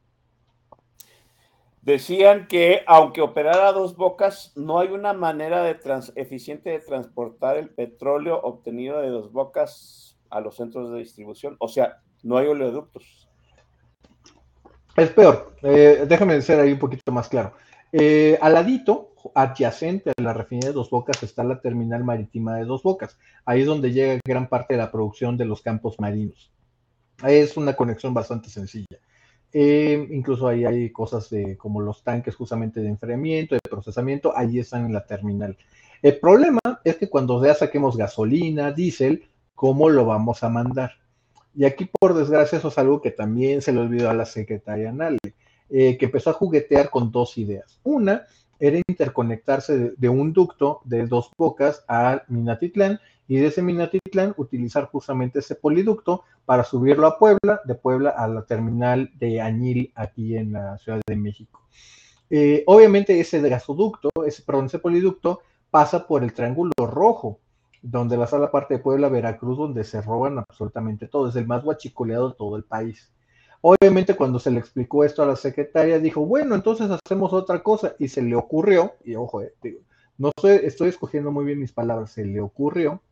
[1.89, 5.75] Decían que aunque operara dos bocas, no hay una manera de
[6.13, 11.55] eficiente de transportar el petróleo obtenido de dos bocas a los centros de distribución.
[11.57, 13.27] O sea, no hay oleoductos.
[14.95, 15.55] Es peor.
[15.63, 17.53] Eh, déjame ser ahí un poquito más claro.
[17.91, 22.65] Eh, al ladito, adyacente a la refinería de Dos Bocas, está la terminal marítima de
[22.65, 23.17] Dos Bocas.
[23.45, 26.51] Ahí es donde llega gran parte de la producción de los campos marinos.
[27.25, 28.99] Es una conexión bastante sencilla.
[29.51, 34.59] Eh, incluso ahí hay cosas de, como los tanques justamente de enfriamiento, de procesamiento, ahí
[34.59, 35.57] están en la terminal.
[36.01, 40.91] El problema es que cuando ya saquemos gasolina, diésel, ¿cómo lo vamos a mandar?
[41.55, 44.91] Y aquí, por desgracia, eso es algo que también se le olvidó a la secretaria
[44.91, 45.17] Nale,
[45.69, 47.79] eh, que empezó a juguetear con dos ideas.
[47.83, 48.25] Una
[48.59, 52.99] era interconectarse de, un ducto de dos bocas a Minatitlán
[53.29, 58.27] y de ese Minatitlán utilizar justamente ese poliducto para subirlo a Puebla, de Puebla a
[58.27, 61.61] la terminal de Añil aquí en la Ciudad de México.
[62.31, 67.39] Eh, obviamente ese gasoducto, ese, perdón, ese poliducto pasa por el Triángulo Rojo,
[67.83, 71.29] donde va a la parte de Puebla, Veracruz, donde se roban absolutamente todo.
[71.29, 73.11] Es el más guachicoleado de todo el país.
[73.61, 77.93] Obviamente cuando se le explicó esto a la secretaria, dijo, bueno, entonces hacemos otra cosa.
[77.99, 79.53] Y se le ocurrió, y ojo, eh,
[80.17, 83.03] no estoy, estoy escogiendo muy bien mis palabras, se le ocurrió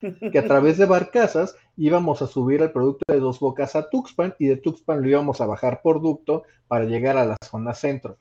[0.00, 4.34] que a través de barcazas íbamos a subir el producto de dos bocas a Tuxpan
[4.38, 8.16] y de Tuxpan lo íbamos a bajar por ducto para llegar a la zona centro.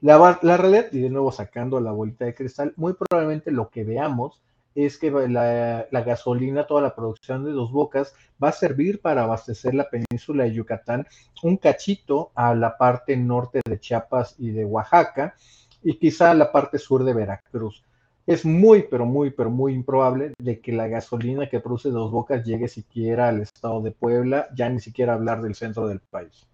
[0.00, 3.84] La, la realidad, y de nuevo sacando la bolita de cristal, muy probablemente lo que
[3.84, 4.40] veamos
[4.74, 9.74] es que la, gasolina, toda la producción de dos bocas, va a servir para abastecer
[9.74, 11.06] la península de Yucatán,
[11.42, 15.34] un cachito a la parte norte de Chiapas y de Oaxaca,
[15.82, 17.84] y quizá a la parte sur de Veracruz.
[18.28, 22.44] Es muy, pero muy, pero muy improbable de que la gasolina que produce dos bocas
[22.44, 26.46] llegue siquiera al estado de Puebla, ya ni siquiera hablar del centro del país.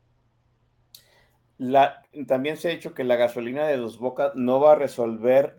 [1.58, 5.58] La, también se ha dicho que la gasolina de dos bocas no va a resolver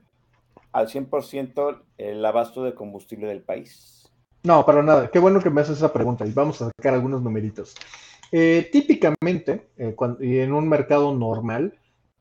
[0.71, 4.09] al 100% el abasto de combustible del país?
[4.43, 5.11] No, para nada.
[5.11, 7.75] Qué bueno que me haces esa pregunta y vamos a sacar algunos numeritos.
[8.31, 11.77] Eh, típicamente, eh, y en un mercado normal,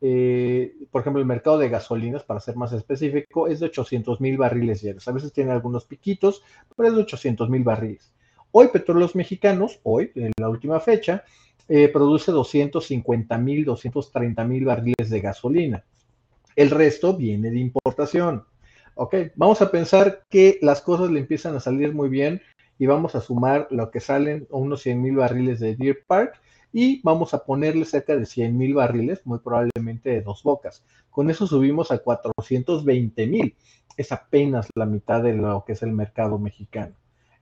[0.07, 4.37] eh, por ejemplo, el mercado de gasolinas, para ser más específico, es de 800 mil
[4.37, 5.09] barriles diarios.
[5.09, 6.43] A veces tiene algunos piquitos,
[6.77, 8.13] pero es de 800 mil barriles.
[8.53, 11.25] Hoy Petróleos Mexicanos, hoy, en la última fecha,
[11.93, 15.85] produce 250 mil, 230 mil barriles de gasolina.
[16.55, 18.45] El resto viene de importación.
[18.97, 22.43] Ok, vamos a pensar que las cosas le empiezan a salir muy bien
[22.79, 26.41] y vamos a sumar lo que salen unos 100 mil barriles de Deer Park
[26.77, 30.83] y vamos a ponerle cerca de 100 mil barriles, muy probablemente de dos bocas.
[31.09, 33.57] Con eso subimos a 420 mil.
[33.97, 36.93] Es apenas la mitad de lo que es el mercado mexicano.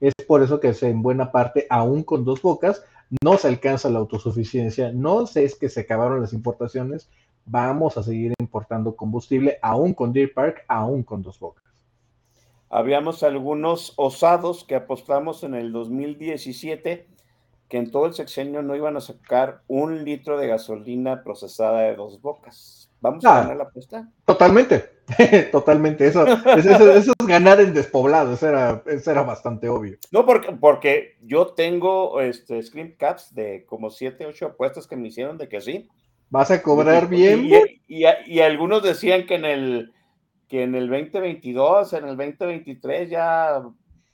[0.00, 2.84] Es por eso que en buena parte, aún con dos bocas,
[3.24, 7.08] no se alcanza la autosuficiencia, no sé es que se acabaron las importaciones,
[7.46, 11.64] vamos a seguir importando combustible, aún con Deer Park, aún con dos bocas.
[12.68, 17.06] Habíamos algunos osados que apostamos en el 2017
[17.72, 21.96] que en todo el sexenio no iban a sacar un litro de gasolina procesada de
[21.96, 22.92] dos bocas.
[23.00, 24.10] ¿Vamos a ah, ganar la apuesta?
[24.26, 24.90] Totalmente,
[25.50, 26.06] totalmente.
[26.06, 29.96] Eso, es ganar en despoblado, eso era, era bastante obvio.
[30.10, 35.08] No, porque, porque yo tengo este, screen caps de como siete, ocho apuestas que me
[35.08, 35.88] hicieron de que sí.
[36.28, 37.48] ¿Vas a cobrar bien?
[37.88, 39.94] Y, algunos decían que en el
[40.46, 43.62] que en el 2022, en el 2023 ya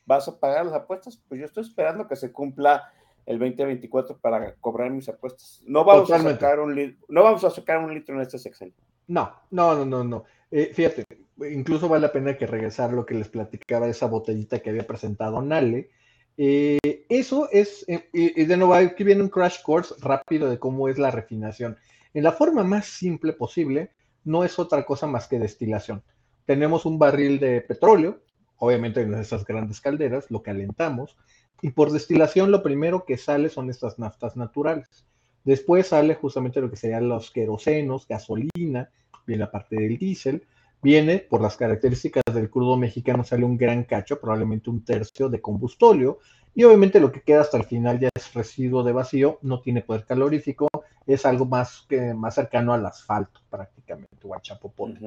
[0.06, 1.20] vas a pagar las apuestas.
[1.28, 2.92] Pues yo estoy esperando que se cumpla
[3.28, 5.62] el 2024 para cobrar mis apuestas.
[5.66, 8.74] No vamos a sacar un litro, no vamos a sacar un litro en este sexenio.
[9.06, 10.24] No, no, no, no, no.
[10.50, 11.04] Eh, fíjate,
[11.50, 15.42] incluso vale la pena que regresar lo que les platicaba esa botellita que había presentado
[15.42, 15.90] Nale.
[16.38, 16.78] Eh,
[17.10, 20.98] eso es, eh, y de nuevo aquí viene un crash course rápido de cómo es
[20.98, 21.76] la refinación.
[22.14, 23.90] En la forma más simple posible,
[24.24, 26.02] no es otra cosa más que destilación.
[26.46, 28.22] Tenemos un barril de petróleo,
[28.56, 31.18] obviamente en esas grandes calderas, lo calentamos,
[31.62, 35.06] y por destilación lo primero que sale son estas naftas naturales.
[35.44, 38.90] Después sale justamente lo que serían los querosenos, gasolina,
[39.26, 40.46] viene la parte del diésel,
[40.82, 45.40] viene por las características del crudo mexicano, sale un gran cacho, probablemente un tercio de
[45.40, 46.18] combustóleo,
[46.54, 49.82] y obviamente lo que queda hasta el final ya es residuo de vacío, no tiene
[49.82, 50.68] poder calorífico,
[51.06, 54.98] es algo más, que, más cercano al asfalto prácticamente, o al chapopón.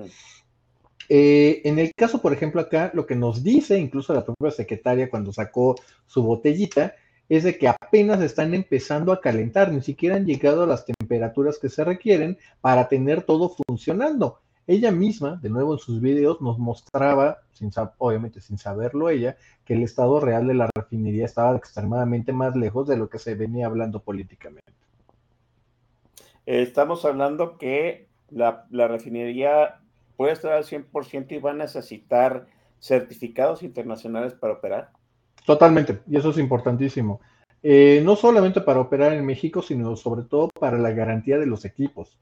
[1.13, 5.09] Eh, en el caso, por ejemplo, acá, lo que nos dice incluso la propia secretaria
[5.09, 5.75] cuando sacó
[6.07, 6.95] su botellita,
[7.27, 11.59] es de que apenas están empezando a calentar, ni siquiera han llegado a las temperaturas
[11.59, 14.39] que se requieren para tener todo funcionando.
[14.67, 17.39] Ella misma, de nuevo en sus videos, nos mostraba,
[17.97, 19.35] obviamente sin saberlo ella,
[19.65, 23.35] que el estado real de la refinería estaba extremadamente más lejos de lo que se
[23.35, 24.71] venía hablando políticamente.
[26.45, 29.80] Estamos hablando que la, refinería
[30.21, 32.45] puede estar al 100% y va a necesitar
[32.79, 34.91] certificados internacionales para operar.
[35.47, 37.21] Totalmente, y eso es importantísimo.
[37.63, 41.65] Eh, no solamente para operar en México, sino sobre todo para la garantía de los
[41.65, 42.19] equipos.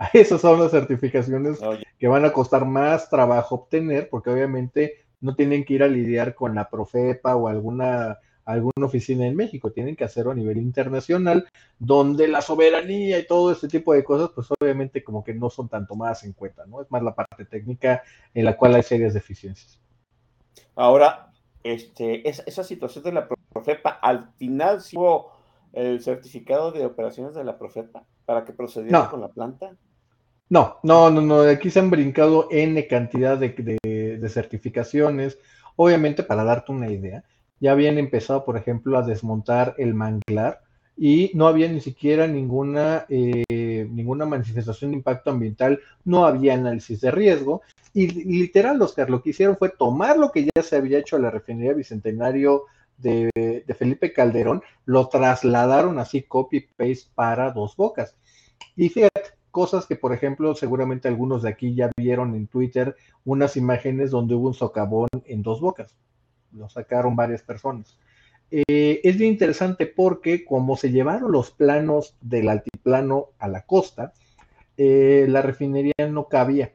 [0.12, 1.60] Esas son las certificaciones
[1.96, 6.34] que van a costar más trabajo obtener, porque obviamente no tienen que ir a lidiar
[6.34, 11.46] con la Profepa o alguna, alguna oficina en México, tienen que hacerlo a nivel internacional,
[11.78, 15.68] donde la soberanía y todo este tipo de cosas, pues obviamente como que no son
[15.68, 16.80] tanto más en cuenta, ¿no?
[16.80, 19.78] Es más la parte técnica en la cual hay serias deficiencias.
[20.74, 21.32] Ahora,
[21.62, 25.32] este, esa situación de la Profepa, al final sí hubo
[25.72, 29.76] el certificado de operaciones de la Profepa para que procediera con la planta.
[30.48, 31.40] No, no, no, no.
[31.40, 35.38] Aquí se han brincado N cantidad de, certificaciones.
[35.74, 37.24] Obviamente, para darte una idea,
[37.60, 40.60] ya habían empezado, por ejemplo, a desmontar el manglar
[40.96, 47.00] y no había ni siquiera ninguna, eh, ninguna manifestación de impacto ambiental, no había análisis
[47.00, 47.62] de riesgo.
[47.92, 51.20] Y, literal, Oscar, lo que hicieron fue tomar lo que ya se había hecho a
[51.20, 52.64] la refinería Bicentenario
[52.98, 58.16] de, de Felipe Calderón, lo trasladaron así copy-paste para dos bocas.
[58.74, 62.94] Y fíjate, cosas que, por ejemplo, seguramente algunos de aquí ya vieron en Twitter
[63.24, 65.94] unas imágenes donde hubo un socavón en dos bocas.
[66.56, 67.98] Lo sacaron varias personas.
[68.50, 74.12] Eh, es bien interesante porque como se llevaron los planos del altiplano a la costa,
[74.76, 76.72] eh, la refinería no cabía.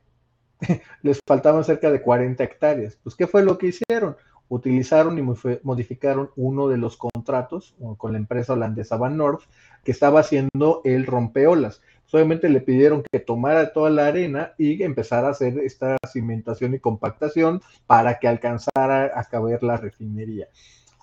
[1.01, 2.97] Les faltaban cerca de 40 hectáreas.
[3.03, 4.17] Pues, ¿qué fue lo que hicieron?
[4.49, 5.21] Utilizaron y
[5.63, 9.43] modificaron uno de los contratos con la empresa holandesa Van North
[9.85, 11.81] que estaba haciendo el rompeolas
[12.11, 16.79] solamente le pidieron que tomara toda la arena y empezara a hacer esta cimentación y
[16.79, 20.49] compactación para que alcanzara a caber la refinería.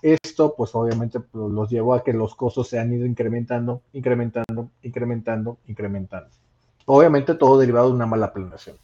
[0.03, 4.69] Esto, pues obviamente, pues, los llevó a que los costos se han ido incrementando, incrementando,
[4.83, 6.29] incrementando, incrementando.
[6.85, 8.77] Obviamente todo derivado de una mala planeación.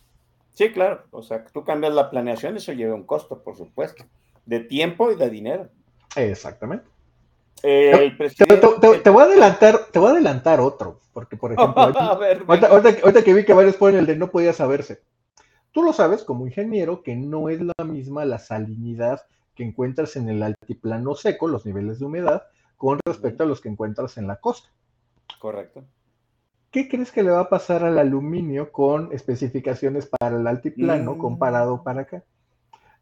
[0.49, 1.03] Sí, claro.
[1.11, 4.03] O sea, tú cambias la planeación, eso lleva un costo, por supuesto,
[4.47, 5.69] de tiempo y de dinero.
[6.15, 6.94] Exactamente.
[7.63, 8.57] El presidente...
[9.03, 11.81] te, voy a adelantar, te voy a adelantar otro, porque por ejemplo,
[12.47, 15.01] ahorita, que vi que varios ponen el de no podía saberse.
[15.71, 19.21] Tú lo sabes como ingeniero que no es la misma la salinidad
[19.55, 22.43] que encuentras en el altiplano seco, los niveles de humedad,
[22.77, 24.69] con respecto a los que encuentras en la costa.
[25.39, 25.83] Correcto.
[26.71, 31.17] ¿Qué crees que le va a pasar al aluminio con especificaciones para el altiplano mm.
[31.17, 32.23] comparado para acá?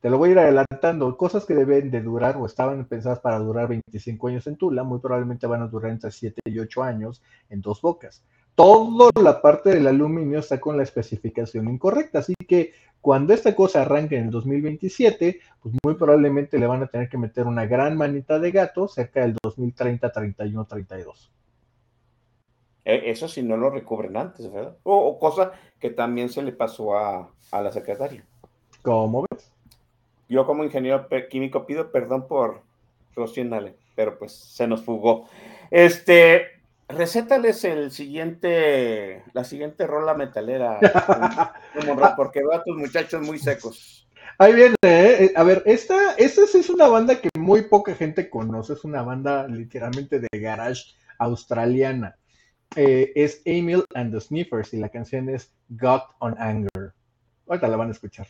[0.04, 1.16] Te lo voy a ir adelantando.
[1.16, 5.00] Cosas que deben de durar o estaban pensadas para durar 25 años en Tula, muy
[5.00, 8.22] probablemente van a durar entre 7 y 8 años en dos bocas.
[8.54, 13.84] Toda la parte del aluminio está con la especificación incorrecta, así que cuando esta cosa
[13.84, 17.96] arranque en el 2027, pues muy probablemente le van a tener que meter una gran
[17.96, 21.32] manita de gato cerca del 2030, 31, 32.
[22.84, 24.76] Eso si no lo recubren antes, ¿verdad?
[24.84, 28.26] O, cosa que también se le pasó a, a la secretaria.
[28.82, 29.53] ¿Cómo ves?
[30.30, 32.62] Yo como ingeniero químico pido perdón por
[33.16, 35.28] Rocienale, pero pues se nos fugó.
[35.70, 36.48] Este,
[36.88, 40.80] recétales el siguiente, la siguiente rola metalera,
[42.16, 44.08] porque veo a tus muchachos muy secos.
[44.40, 45.34] Ahí viene, ¿eh?
[45.36, 49.48] a ver, esta, esta es una banda que muy poca gente conoce, es una banda
[49.48, 50.84] literalmente de garage
[51.20, 52.16] australiana.
[52.76, 56.94] Eh, es Emil and the Sniffers y la canción es Got on Anger.
[57.48, 58.28] Ahorita la van a escuchar.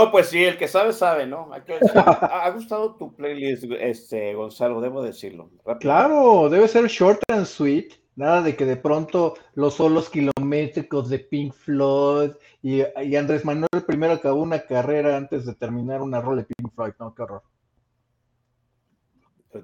[0.00, 1.50] No, pues sí, el que sabe, sabe, ¿no?
[1.94, 5.50] ha, gustado tu playlist, este, Gonzalo, debo decirlo.
[5.78, 8.00] Claro, debe ser short and sweet.
[8.16, 12.82] Nada de que de pronto los solos kilométricos de Pink Floyd y,
[13.16, 17.14] Andrés Manuel primero acabó una carrera antes de terminar una rol de Pink Floyd, no,
[17.14, 17.42] qué horror.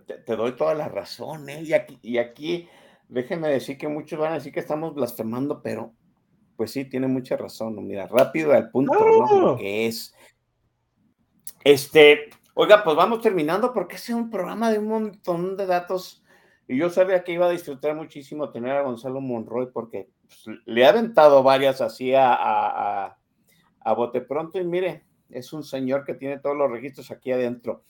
[0.07, 1.63] Te, doy toda la razón, ¿eh?
[1.63, 2.69] Y aquí, y aquí,
[3.09, 5.93] déjenme decir que muchos van a decir que estamos blasfemando, pero
[6.57, 7.87] pues sí, tiene mucha razón.
[7.87, 9.41] Mira, rápido al punto, ¿no?
[9.41, 10.15] Lo que es.
[11.67, 16.25] Este, oiga, pues vamos terminando porque es un programa de un montón de datos.
[16.69, 20.87] Y yo sabía que iba a disfrutar muchísimo tener a Gonzalo Monroy porque pues, le
[20.87, 23.19] ha aventado varias así a, a,
[23.81, 24.61] a, bote pronto.
[24.61, 27.83] Y mire, es un señor que tiene todos los registros aquí adentro.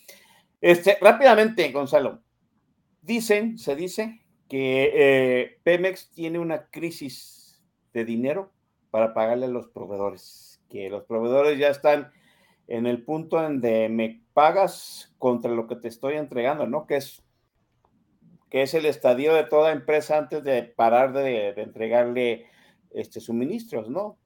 [0.63, 2.23] Este, rápidamente, Gonzalo.
[3.03, 7.63] Dicen, se dice que eh, Pemex tiene una crisis
[7.93, 8.55] de dinero
[8.91, 12.11] para pagarle a los proveedores, que los proveedores ya están
[12.69, 16.87] en el punto en donde me pagas contra lo que te estoy entregando, ¿no?
[16.87, 17.23] Que es,
[18.51, 22.47] que es el estadio de toda empresa antes de parar de, entregarle
[22.91, 24.19] este, suministros, ¿no?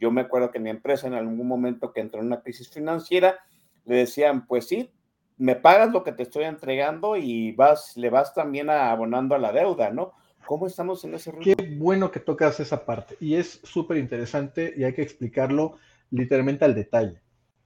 [0.00, 3.38] Yo me acuerdo que mi empresa en algún momento que entró en una crisis financiera,
[3.84, 4.90] le decían, pues sí,
[5.36, 9.52] me pagas lo que te estoy entregando y vas, le vas también abonando a la
[9.52, 10.12] deuda, ¿no?
[10.46, 14.84] ¿Cómo estamos en ese Qué bueno que tocas esa parte y es súper interesante y
[14.84, 15.76] hay que explicarlo
[16.10, 17.20] literalmente al detalle.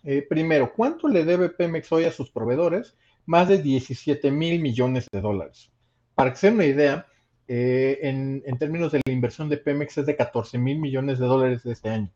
[0.05, 2.97] Eh, primero, ¿cuánto le debe Pemex hoy a sus proveedores?
[3.27, 5.71] Más de 17 mil millones de dólares.
[6.15, 7.07] Para que se una idea,
[7.47, 11.27] eh, en, en, términos de la inversión de Pemex es de 14 mil millones de
[11.27, 12.11] dólares de este año.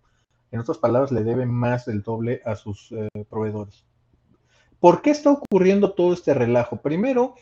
[0.51, 3.85] En otras palabras, le debe más del doble a sus eh, proveedores.
[4.81, 6.81] ¿Por qué está ocurriendo todo este relajo?
[6.83, 7.35] Primero,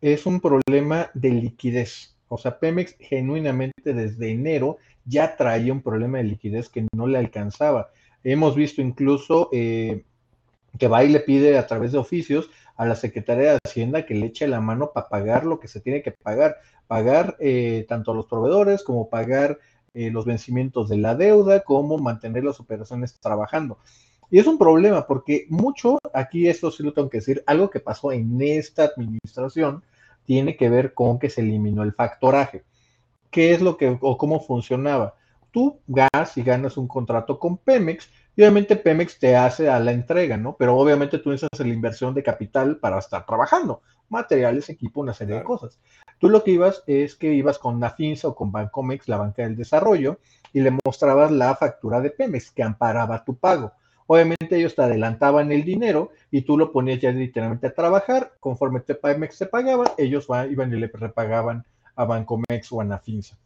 [0.00, 2.16] es un problema de liquidez.
[2.28, 7.18] O sea, Pemex genuinamente desde enero ya traía un problema de liquidez que no le
[7.18, 7.90] alcanzaba.
[8.24, 10.04] Hemos visto incluso eh,
[10.78, 14.14] que va y le pide a través de oficios a la Secretaría de Hacienda que
[14.14, 16.56] le eche la mano para pagar lo que se tiene que pagar,
[16.86, 19.58] pagar eh, tanto a los proveedores como pagar
[19.94, 23.78] eh, los vencimientos de la deuda, como mantener las operaciones trabajando.
[24.30, 27.80] Y es un problema porque mucho, aquí esto sí lo tengo que decir, algo que
[27.80, 29.82] pasó en esta administración
[30.24, 32.64] tiene que ver con que se eliminó el factoraje.
[33.30, 35.14] ¿Qué es lo que o cómo funcionaba?
[35.52, 39.92] Tú gas y ganas un contrato con Pemex y obviamente Pemex te hace a la
[39.92, 40.56] entrega, ¿no?
[40.58, 45.36] Pero obviamente tú necesitas la inversión de capital para estar trabajando, materiales, equipo, una serie
[45.36, 45.78] de cosas.
[46.18, 49.56] Tú lo que ibas es que ibas con Nafinsa o con Bancomex, la banca del
[49.56, 50.18] desarrollo,
[50.54, 53.72] y le mostrabas la factura de Pemex que amparaba tu pago.
[54.06, 58.32] Obviamente ellos te adelantaban el dinero y tú lo ponías ya literalmente a trabajar.
[58.40, 61.64] Conforme te Pemex te pagaba, ellos iban y le repagaban
[61.96, 63.36] a Bancomex o a Nafinsa.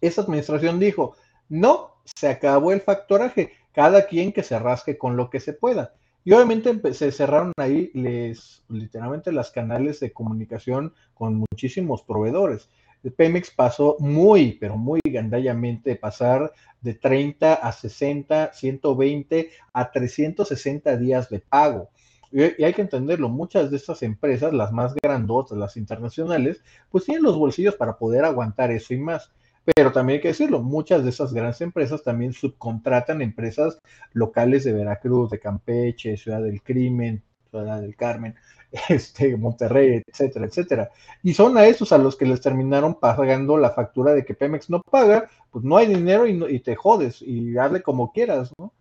[0.00, 1.16] Esa administración dijo,
[1.48, 5.94] no, se acabó el factoraje, cada quien que se rasque con lo que se pueda.
[6.24, 12.68] Y obviamente se cerraron ahí les, literalmente las canales de comunicación con muchísimos proveedores.
[13.16, 20.96] Pemex pasó muy, pero muy gandallamente de pasar de 30 a 60, 120 a 360
[20.96, 21.90] días de pago.
[22.32, 27.22] Y hay que entenderlo, muchas de estas empresas, las más grandotas, las internacionales, pues tienen
[27.22, 29.30] los bolsillos para poder aguantar eso y más.
[29.74, 33.78] Pero también hay que decirlo, muchas de esas grandes empresas también subcontratan empresas
[34.12, 38.36] locales de Veracruz, de Campeche, Ciudad del Crimen, Ciudad del Carmen,
[38.88, 40.90] este, Monterrey, etcétera, etcétera.
[41.24, 44.70] Y son a esos a los que les terminaron pagando la factura de que Pemex
[44.70, 48.72] no paga, pues no hay dinero y, y te jodes y darle como quieras, ¿no?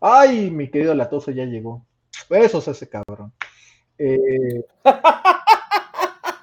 [0.00, 1.86] Ay, mi querido Latoso ya llegó.
[2.28, 3.32] Eso es ese cabrón.
[3.96, 4.64] Eh...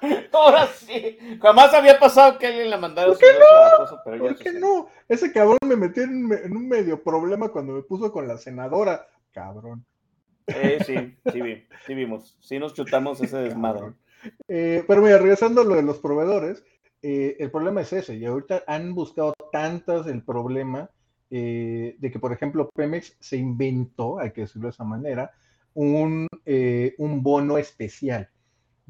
[0.32, 1.18] Ahora sí.
[1.40, 4.18] Jamás había pasado que alguien la mandara ¿Por qué no?
[4.18, 4.88] ¿Por qué no?
[5.08, 6.24] Ese cabrón me metió en,
[6.56, 9.06] un medio problema cuando me puso con la senadora.
[9.32, 9.84] Cabrón.
[10.46, 12.36] Eh, sí, sí, sí vimos.
[12.40, 13.92] Sí nos chutamos ese desmadre.
[14.48, 16.64] Eh, pero mira, regresando a lo de los proveedores,
[17.02, 18.16] eh, el problema es ese.
[18.16, 20.90] Y ahorita han buscado tantas el problema
[21.30, 25.30] eh, de que, por ejemplo, Pemex se inventó, hay que decirlo de esa manera,
[25.72, 26.26] un,
[26.98, 28.28] un bono especial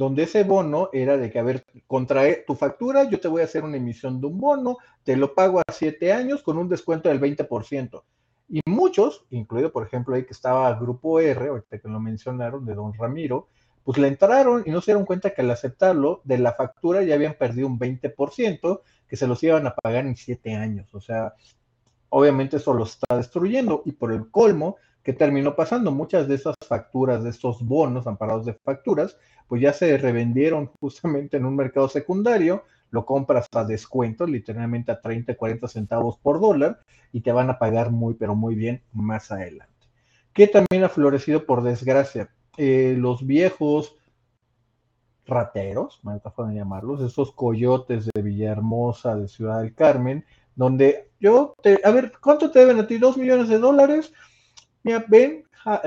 [0.01, 3.44] donde ese bono era de que, a ver, contrae tu factura, yo te voy a
[3.44, 7.11] hacer una emisión de un bono, te lo pago a siete años con un descuento
[7.11, 8.03] del 20%.
[8.48, 12.74] Y muchos, incluido por ejemplo ahí que estaba Grupo R, ahorita que lo mencionaron, de
[12.74, 13.48] don Ramiro,
[13.84, 17.14] pues le entraron y no se dieron cuenta que al aceptarlo, de la factura ya
[17.14, 20.94] habían perdido un 20%, que se los iban a pagar en siete años.
[20.94, 21.34] O sea,
[22.09, 23.82] obviamente eso lo está destruyendo.
[23.84, 25.90] Y por el colmo, ¿qué terminó pasando?
[25.90, 29.16] Muchas de esas facturas, de estos bonos amparados de facturas,
[29.48, 35.01] pues ya se revendieron justamente en un mercado secundario, lo compras a descuento, literalmente a
[35.01, 36.80] 30, 40 centavos por dólar,
[37.12, 39.72] y te van a pagar muy, pero muy bien más adelante.
[40.32, 42.30] Que también ha florecido por desgracia.
[42.57, 43.96] Eh, los viejos
[45.26, 50.24] rateros, me de llamarlos, esos coyotes de Villahermosa, de Ciudad del Carmen,
[50.57, 52.98] donde yo, te, a ver, ¿cuánto te deben a ti?
[52.98, 54.12] ¿Dos millones de dólares?
[54.83, 55.45] Mira, ven,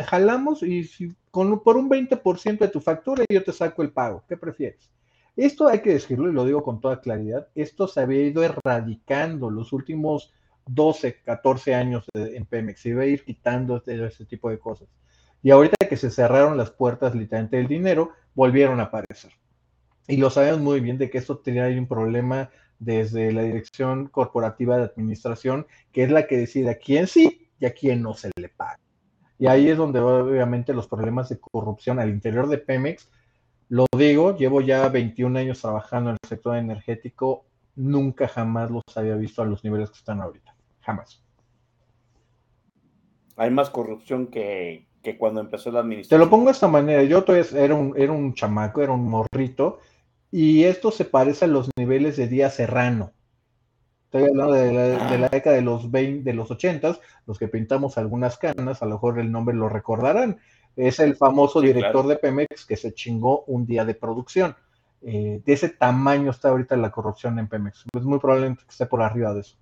[0.07, 4.23] jalamos y si con, por un 20% de tu factura yo te saco el pago.
[4.27, 4.91] ¿Qué prefieres?
[5.35, 7.47] Esto hay que decirlo y lo digo con toda claridad.
[7.55, 10.31] Esto se había ido erradicando los últimos
[10.67, 12.81] 12, 14 años en Pemex.
[12.81, 14.87] Se iba a ir quitando este, este, tipo de cosas.
[15.41, 19.31] Y ahorita que se cerraron las puertas literalmente del dinero, volvieron a aparecer.
[20.07, 24.77] Y lo sabemos muy bien de que esto tenía un problema desde la dirección corporativa
[24.77, 28.29] de administración, que es la que decide a quién sí y a quién no se
[28.35, 28.82] le paga.
[29.43, 33.09] Y ahí es donde obviamente los problemas de corrupción al interior de Pemex,
[33.67, 37.43] lo digo, llevo ya 21 años trabajando en el sector energético,
[37.75, 41.21] nunca jamás los había visto a los niveles que están ahorita, jamás.
[43.35, 44.87] Hay más corrupción que,
[45.17, 46.21] cuando empezó la administración.
[46.21, 49.09] Te lo pongo de esta manera, yo todavía era un, era un chamaco, era un
[49.09, 49.79] morrito,
[50.31, 53.11] y esto se parece a los niveles de Día Serrano.
[54.13, 58.37] Estoy hablando de la, década de los 20, de los 80, los que pintamos algunas
[58.37, 60.37] canas, a lo mejor el nombre lo recordarán.
[60.75, 64.55] Es el famoso director de Pemex que se chingó un día de producción.
[65.01, 67.85] Eh, de ese tamaño está ahorita la corrupción en Pemex.
[67.91, 69.57] Es muy probablemente que esté por arriba de eso.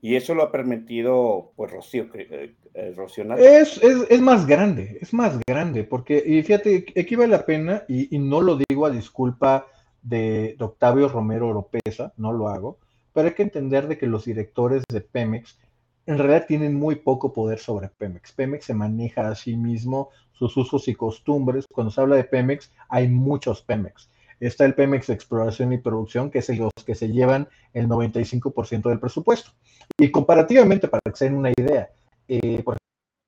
[0.00, 2.94] Y eso lo ha permitido, pues, Rocío, eh, eh
[3.36, 8.14] es, es, más grande, es más grande, porque, y fíjate, aquí vale la pena, y,
[8.16, 9.66] y no lo digo a disculpa
[10.08, 12.78] de, Octavio Romero Oropesa, no lo hago,
[13.12, 15.58] pero hay que entender de que los directores de Pemex
[16.06, 18.32] en realidad tienen muy poco poder sobre Pemex.
[18.32, 21.66] Pemex se maneja a sí mismo sus usos y costumbres.
[21.70, 24.08] Cuando se habla de Pemex, hay muchos Pemex.
[24.40, 28.88] Está el Pemex de Exploración y Producción, que es los que se llevan el 95%
[28.88, 29.50] del presupuesto.
[29.98, 31.90] Y comparativamente, para que se den una idea,
[32.26, 32.77] eh, por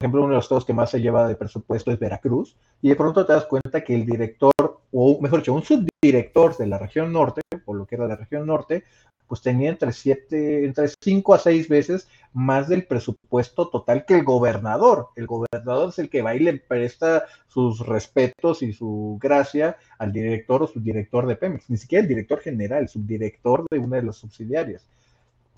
[0.01, 2.97] ejemplo, uno de los estados que más se lleva de presupuesto es Veracruz, y de
[2.97, 4.53] pronto te das cuenta que el director,
[4.93, 8.47] o mejor dicho, un subdirector de la región norte, por lo que era la región
[8.47, 8.85] norte,
[9.29, 14.25] pues tenía entre siete, entre cinco a seis veces más del presupuesto total que el
[14.25, 15.11] gobernador.
[15.15, 20.13] El gobernador es el que va y le presta sus respetos y su gracia al
[20.13, 24.03] director o subdirector de Pemex, ni siquiera el director general, el subdirector de una de
[24.03, 24.85] las subsidiarias.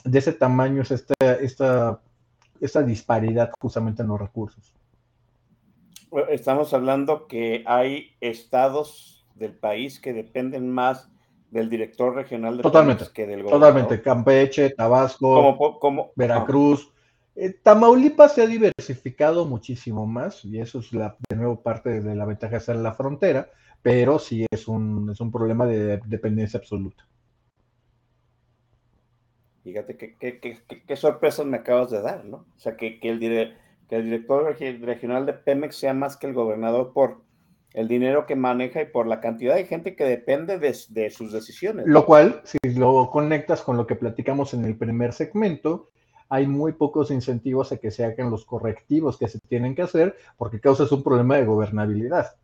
[0.05, 2.01] De ese tamaño es esta, esta,
[2.63, 4.73] esta disparidad justamente en los recursos.
[6.31, 11.11] Estamos hablando que hay estados del país que dependen más
[11.51, 13.73] del director regional de totalmente, que del gobernador.
[13.75, 16.91] Totalmente, Campeche, Tabasco, Veracruz.
[17.35, 22.15] Eh, Tamaulipas se ha diversificado muchísimo más y eso es la, de nuevo parte de
[22.15, 23.49] la ventaja de estar en la frontera,
[23.81, 27.07] pero sí es un, es un problema de dependencia absoluta.
[29.63, 32.47] Fíjate qué, qué, qué sorpresas me acabas de dar, ¿no?
[32.57, 33.21] O sea, que, que, el,
[33.89, 37.23] que director regional de Pemex sea más que el gobernador por,
[37.75, 41.33] el dinero que maneja y por la cantidad de gente que depende de, de, sus
[41.33, 41.87] decisiones.
[41.87, 45.91] Lo cual, si lo conectas con lo que platicamos en el primer segmento,
[46.29, 50.17] hay muy pocos incentivos a que se hagan los correctivos que se tienen que hacer
[50.37, 52.37] porque causas un problema de gobernabilidad.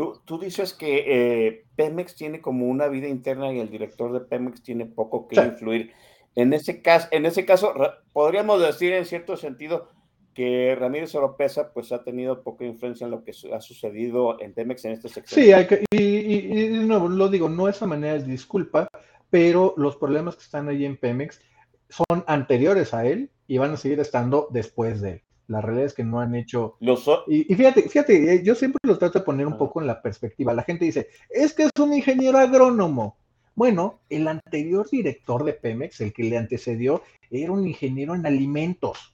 [0.00, 4.20] Tú, tú dices que eh, Pemex tiene como una vida interna y el director de
[4.20, 5.42] Pemex tiene poco que sí.
[5.42, 5.92] influir.
[6.34, 7.74] En ese, caso, en ese caso,
[8.14, 9.90] podríamos decir en cierto sentido,
[10.32, 14.86] que Ramírez Oropesa pues ha tenido poca influencia en lo que ha sucedido en Pemex
[14.86, 15.38] en este sector.
[15.38, 18.88] Sí, hay que, y, y, y de nuevo, lo digo, no esa manera es disculpa,
[19.28, 21.42] pero los problemas que están ahí en Pemex
[21.90, 25.22] son anteriores a él y van a seguir estando después de él.
[25.50, 26.76] La realidad es que no han hecho.
[26.78, 27.04] Los...
[27.26, 30.00] Y, y, fíjate, fíjate, eh, yo siempre lo trato de poner un poco en la
[30.00, 30.54] perspectiva.
[30.54, 33.16] La gente dice, es que es un ingeniero agrónomo.
[33.56, 37.02] Bueno, el anterior director de Pemex, el que le antecedió,
[37.32, 39.12] era un ingeniero en alimentos.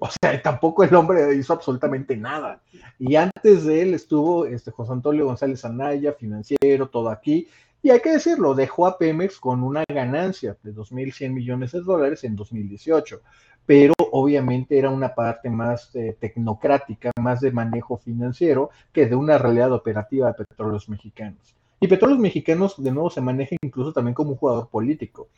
[0.00, 2.62] O sea, tampoco el hombre hizo absolutamente nada.
[2.98, 7.46] Y antes de él estuvo este José Antonio González Anaya, financiero, todo aquí.
[7.80, 12.24] Y hay que decirlo, dejó a Pemex con una ganancia de 2.100 millones de dólares
[12.24, 13.20] en 2018.
[13.66, 19.38] Pero obviamente era una parte más eh, tecnocrática, más de manejo financiero que de una
[19.38, 21.56] realidad operativa de petróleos mexicanos.
[21.80, 25.28] Y petróleos mexicanos, de nuevo, se maneja incluso también como un jugador político.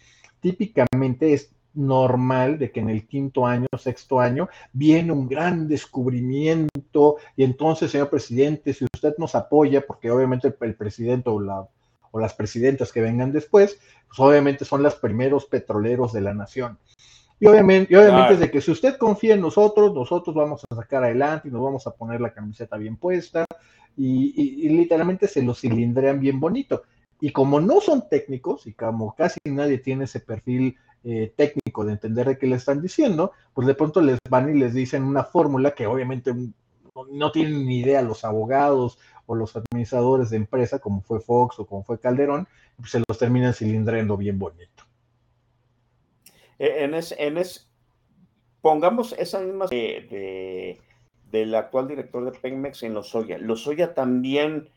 [0.41, 7.17] Típicamente es normal de que en el quinto año, sexto año, viene un gran descubrimiento
[7.37, 11.71] y entonces, señor presidente, si usted nos apoya, porque obviamente el, presidente o,
[12.11, 13.79] o, las presidentas que vengan después,
[14.09, 16.79] pues obviamente son los primeros petroleros de la nación.
[17.41, 20.75] Y obviamente, y obviamente es de que si usted confía en nosotros, nosotros vamos a
[20.75, 23.45] sacar adelante y nos vamos a poner la camiseta bien puesta
[23.97, 26.83] y, y, y literalmente se lo cilindrean bien bonito.
[27.21, 31.93] Y como no son técnicos y como casi nadie tiene ese perfil eh, técnico de
[31.93, 35.25] entender de qué le están diciendo, pues de pronto les van y les dicen una
[35.25, 36.35] fórmula que obviamente
[37.13, 41.67] no tienen ni idea los abogados o los administradores de empresa, como fue Fox o
[41.67, 44.85] como fue Calderón, pues se los terminan cilindrando bien bonito.
[46.59, 47.71] En es, en es,
[48.61, 50.81] pongamos esa misma de, de,
[51.31, 53.39] del actual director de Pemex en Lozoya.
[53.39, 54.69] Lozoya también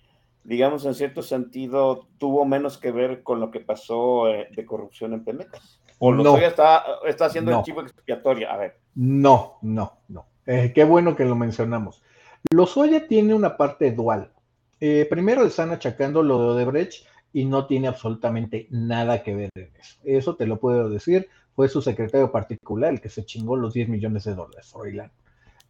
[0.44, 5.14] digamos, en cierto sentido, tuvo menos que ver con lo que pasó eh, de corrupción
[5.14, 5.80] en Pemex.
[6.00, 7.60] O no, está, está haciendo no.
[7.60, 8.50] el chivo expiatorio.
[8.50, 8.80] A ver.
[8.96, 10.26] No, no, no.
[10.48, 12.04] Eh, qué bueno que lo mencionamos.
[12.52, 14.32] Lozoya tiene una parte dual.
[14.80, 19.50] Eh, primero le están achacando lo de Odebrecht y no tiene absolutamente nada que ver
[19.54, 20.00] en eso.
[20.04, 21.30] Eso te lo puedo decir.
[21.56, 25.12] Fue su secretario particular el que se chingó los 10 millones de dólares, Froilán.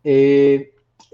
[0.03, 0.73] Eh,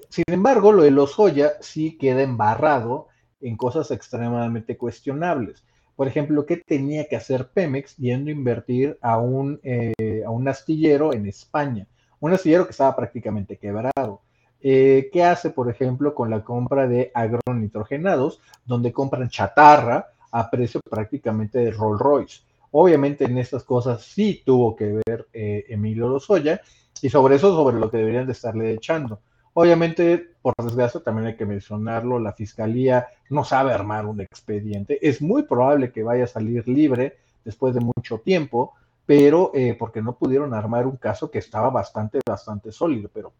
[0.10, 3.08] sin embargo, lo de Lozoya sí queda embarrado
[3.42, 5.64] en cosas extremadamente cuestionables.
[5.96, 10.48] Por ejemplo, ¿qué tenía que hacer Pemex yendo a invertir a un, eh, a un
[10.48, 11.88] astillero en España?
[12.20, 14.22] Un astillero que estaba prácticamente quebrado.
[14.62, 20.82] Eh, ¿Qué hace, por ejemplo, con la compra de agronitrogenados, donde compran chatarra a precio
[20.88, 22.42] prácticamente de Rolls Royce?
[22.72, 26.62] Obviamente en estas cosas sí tuvo que ver eh, Emilio Lozoya
[27.02, 29.22] y sobre eso sobre lo que deberían de estarle echando.
[29.54, 35.00] Obviamente, por desgracia, también hay que mencionarlo, la fiscalía no sabe armar un expediente.
[35.02, 38.74] Es muy probable que vaya a salir libre después de mucho tiempo,
[39.08, 43.34] pero eh, porque no pudieron armar un caso que estaba bastante, bastante sólido, pero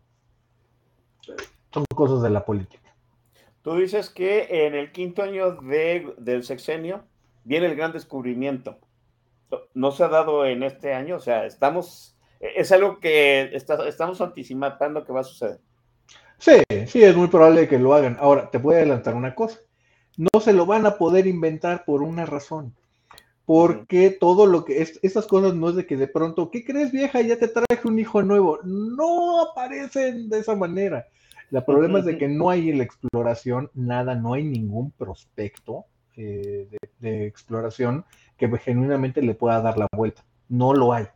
[1.72, 2.96] son cosas de la política.
[3.62, 7.04] Tú dices que en el quinto año de, del sexenio
[7.44, 8.80] viene el gran descubrimiento.
[9.74, 14.20] No se ha dado en este año, o sea, estamos, es algo que está, estamos
[14.22, 15.60] anticipando que va a suceder.
[16.38, 18.18] Sí, sí, es muy probable que lo hagan.
[18.20, 19.60] Ahora, te voy a adelantar una cosa.
[20.18, 22.76] No se lo van a poder inventar por una razón.
[23.46, 26.92] Porque todo lo que, es, estas cosas no es de que de pronto, ¿qué crees
[26.92, 27.22] vieja?
[27.22, 28.60] Ya te traje un hijo nuevo.
[28.64, 31.08] No aparecen de esa manera.
[31.52, 35.86] El problema es de que no hay la exploración nada, no hay ningún prospecto
[36.18, 36.68] eh,
[37.00, 38.04] de, exploración
[38.38, 40.24] que genuinamente le pueda dar la vuelta.
[40.50, 41.08] No lo hay.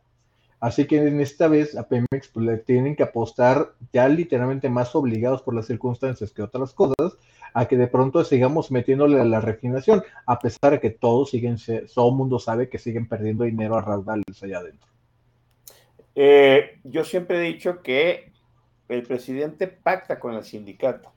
[0.60, 4.94] Así que en esta vez a Pemex pues, le tienen que apostar ya literalmente más
[4.94, 7.16] obligados por las circunstancias que otras cosas
[7.52, 11.56] a que de pronto sigamos metiéndole a la refinación, a pesar de que todos siguen,
[11.92, 14.88] todo el mundo sabe que siguen perdiendo dinero a raudales allá adentro.
[16.14, 18.30] Eh, yo siempre he dicho que
[18.88, 21.08] el presidente pacta con el sindicato.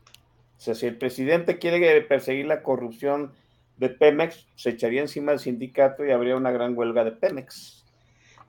[0.58, 3.34] O sea, si el presidente quiere perseguir la corrupción
[3.78, 7.86] de Pemex, se echaría encima del sindicato y habría una gran huelga de Pemex.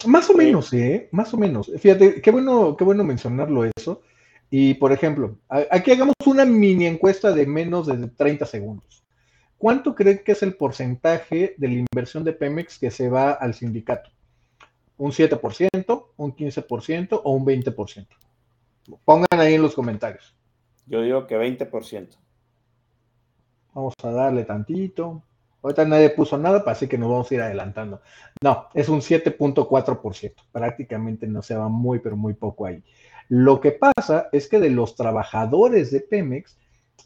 [0.07, 1.09] Más o menos, ¿eh?
[1.11, 1.71] Más o menos.
[1.79, 4.03] Fíjate, qué bueno, qué bueno mencionarlo eso.
[4.51, 9.05] Y, por ejemplo, aquí hagamos una mini encuesta de menos de 30 segundos.
[9.59, 13.55] ¿Cuánto creen que es el porcentaje de la inversión de Pemex que se va al
[13.55, 14.11] sindicato?
[14.99, 18.07] ¿Un 7%, un 15% o un 20%?
[19.05, 20.37] Pongan ahí en los comentarios.
[20.87, 22.09] Yo digo que 20%.
[23.77, 25.23] Vamos a darle tantito.
[25.63, 28.01] Ahorita nadie puso nada, así que nos vamos a ir adelantando.
[28.43, 30.33] No, es un 7.4%.
[30.51, 32.83] Prácticamente no se va muy, pero muy poco ahí.
[33.29, 36.57] Lo que pasa es que de los trabajadores de Pemex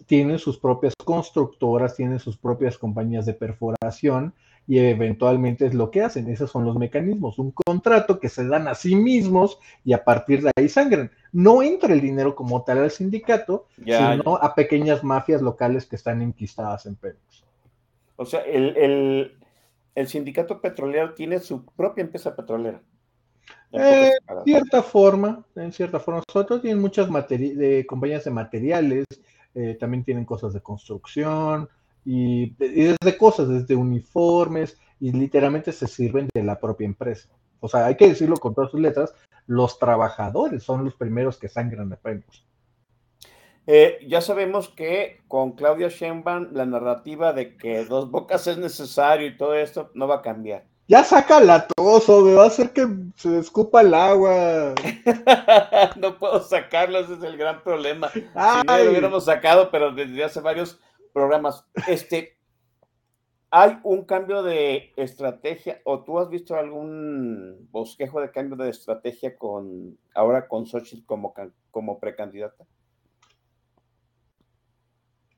[0.06, 4.32] tienen sus propias constructoras, tienen sus propias compañías de perforación
[4.66, 6.28] y eventualmente es lo que hacen.
[6.28, 7.38] Esos son los mecanismos.
[7.38, 11.10] Un contrato que se dan a sí mismos y a partir de ahí sangran.
[11.32, 16.22] No entra el dinero como tal al sindicato, sino a pequeñas mafias locales que están
[16.22, 17.44] enquistadas en Pemex.
[18.16, 19.36] O sea, el,
[20.06, 22.80] sindicato petrolero tiene su propia empresa petrolera.
[23.72, 24.12] En
[24.44, 26.22] cierta forma, en cierta forma.
[26.28, 29.04] Nosotros tienen muchas de compañías de materiales,
[29.54, 31.68] eh, también tienen cosas de construcción
[32.04, 37.28] y, desde cosas, desde uniformes, y literalmente se sirven de la propia empresa.
[37.60, 39.14] O sea, hay que decirlo con todas sus letras,
[39.46, 42.46] los trabajadores son los primeros que sangran de premios.
[43.66, 49.26] Eh, ya sabemos que con Claudia Sheinbaum la narrativa de que dos bocas es necesario
[49.26, 50.64] y todo esto no va a cambiar.
[50.88, 54.74] Ya saca la toso, me va a hacer que se escupa el agua.
[55.96, 58.08] no puedo sacarlo, ese es el gran problema.
[58.08, 58.24] Si
[58.66, 60.80] no lo hubiéramos sacado, pero desde hace varios
[61.12, 61.66] programas.
[61.86, 62.38] Este,
[63.50, 69.36] ¿hay un cambio de estrategia o tú has visto algún bosquejo de cambio de estrategia
[69.36, 71.34] con ahora con Xochitl como,
[71.70, 72.64] como precandidata?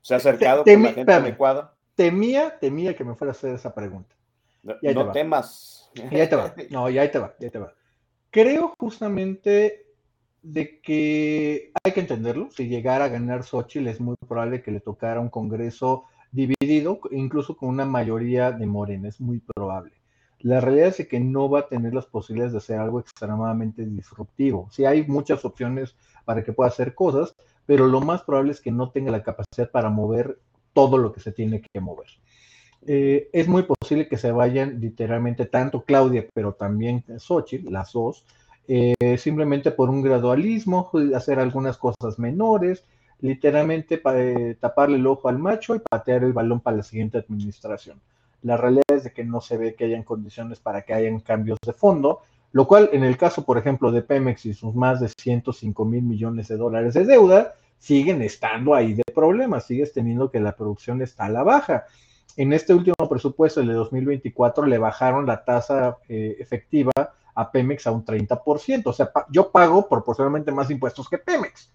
[0.00, 1.74] ¿Se ha acercado con la gente adecuada?
[1.94, 4.16] Temía, temía que me fuera a hacer esa pregunta.
[4.62, 5.90] No, temas.
[6.10, 6.54] Ya te va.
[6.70, 7.74] No, ya te va, ya te va.
[8.30, 9.91] Creo justamente
[10.42, 12.50] de que hay que entenderlo.
[12.50, 17.56] Si llegara a ganar Xochitl, es muy probable que le tocara un Congreso dividido, incluso
[17.56, 19.08] con una mayoría de Morena.
[19.08, 19.92] Es muy probable.
[20.40, 24.68] La realidad es que no va a tener las posibilidades de hacer algo extremadamente disruptivo.
[24.72, 25.94] Sí hay muchas opciones
[26.24, 29.70] para que pueda hacer cosas, pero lo más probable es que no tenga la capacidad
[29.70, 30.40] para mover
[30.72, 32.08] todo lo que se tiene que mover.
[32.84, 38.24] Eh, es muy posible que se vayan literalmente tanto Claudia, pero también Xochitl, las dos,
[38.68, 42.84] eh, simplemente por un gradualismo, hacer algunas cosas menores,
[43.20, 47.18] literalmente para eh, taparle el ojo al macho y patear el balón para la siguiente
[47.18, 48.00] administración.
[48.42, 51.58] La realidad es de que no se ve que hayan condiciones para que hayan cambios
[51.64, 52.20] de fondo,
[52.50, 56.02] lo cual en el caso, por ejemplo, de Pemex y sus más de 105 mil
[56.02, 61.02] millones de dólares de deuda, siguen estando ahí de problemas, sigues teniendo que la producción
[61.02, 61.86] está a la baja
[62.36, 66.92] en este último presupuesto, el de 2024, le bajaron la tasa eh, efectiva
[67.34, 68.82] a Pemex a un 30%.
[68.86, 71.70] O sea, yo pago proporcionalmente más impuestos que Pemex.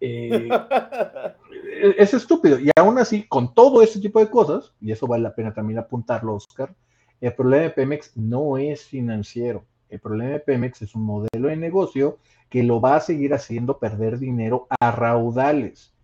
[0.00, 0.48] Eh,
[1.98, 2.58] es estúpido.
[2.58, 5.78] Y aún así, con todo ese tipo de cosas, y eso vale la pena también
[5.78, 6.74] apuntarlo, Oscar,
[7.20, 9.64] el problema de Pemex no es financiero.
[9.88, 12.18] El problema de Pemex es un modelo de negocio
[12.48, 15.94] que lo va a seguir haciendo perder dinero a raudales.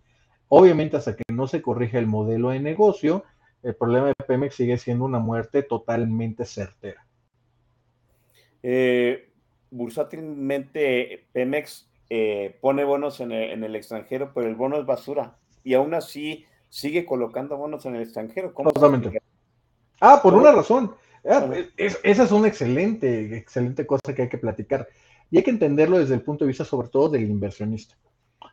[0.47, 3.23] Obviamente, hasta que no se corrija el modelo de negocio,
[3.61, 7.05] el problema de Pemex sigue siendo una muerte totalmente certera.
[8.63, 9.29] Eh,
[9.71, 15.37] bursátilmente, Pemex eh, pone bonos en el, extranjero, pero el bono es basura.
[15.63, 18.51] Y aún así sigue colocando bonos en el extranjero.
[18.51, 19.21] Totalmente.
[19.99, 20.95] Ah, por una razón.
[21.25, 24.87] Ah, esa es una excelente, excelente cosa que hay que platicar.
[25.31, 27.95] Y hay que entenderlo desde el punto de vista, sobre todo, del inversionista.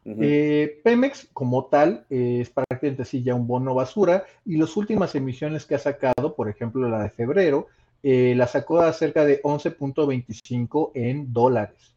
[0.05, 5.65] Eh, Pemex, como tal, es prácticamente sí ya un bono basura y las últimas emisiones
[5.65, 7.67] que ha sacado, por ejemplo la de febrero,
[8.09, 11.93] eh, la sacó a cerca de 11.25 en dólares.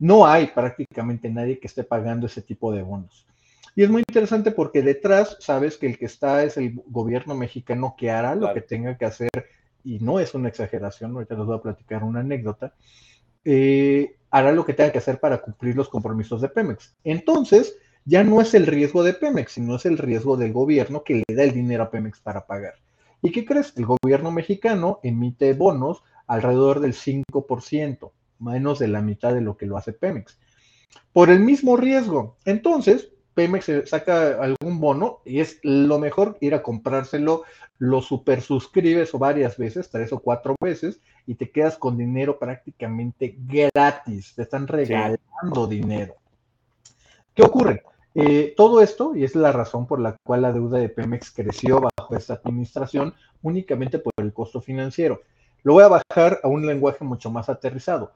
[0.00, 3.28] No hay prácticamente nadie que esté pagando ese tipo de bonos.
[3.76, 7.94] Y es muy interesante porque detrás sabes que el que está es el gobierno mexicano
[7.96, 9.30] que hará lo que tenga que hacer,
[9.84, 12.74] y no es una exageración, ahorita les voy a platicar una anécdota,
[13.44, 16.96] eh, hará lo que tenga que hacer para cumplir los compromisos de Pemex.
[17.04, 21.22] Entonces, ya no es el riesgo de Pemex, sino es el riesgo del gobierno que
[21.24, 22.74] le da el dinero a Pemex para pagar.
[23.22, 23.74] ¿Y qué crees?
[23.76, 29.66] El gobierno mexicano emite bonos alrededor del 5%, menos de la mitad de lo que
[29.66, 30.38] lo hace Pemex,
[31.12, 32.36] por el mismo riesgo.
[32.44, 37.44] Entonces, Pemex saca algún bono y es lo mejor ir a comprárselo,
[37.78, 42.38] lo super suscribes o varias veces, tres o cuatro veces, y te quedas con dinero
[42.38, 44.34] prácticamente gratis.
[44.34, 46.16] Te están regalando dinero.
[47.34, 47.82] ¿Qué ocurre?
[48.14, 51.80] Eh, todo esto, y es la razón por la cual la deuda de Pemex creció
[51.80, 55.20] bajo esta administración, únicamente por el costo financiero.
[55.62, 58.12] Lo voy a bajar a un lenguaje mucho más aterrizado.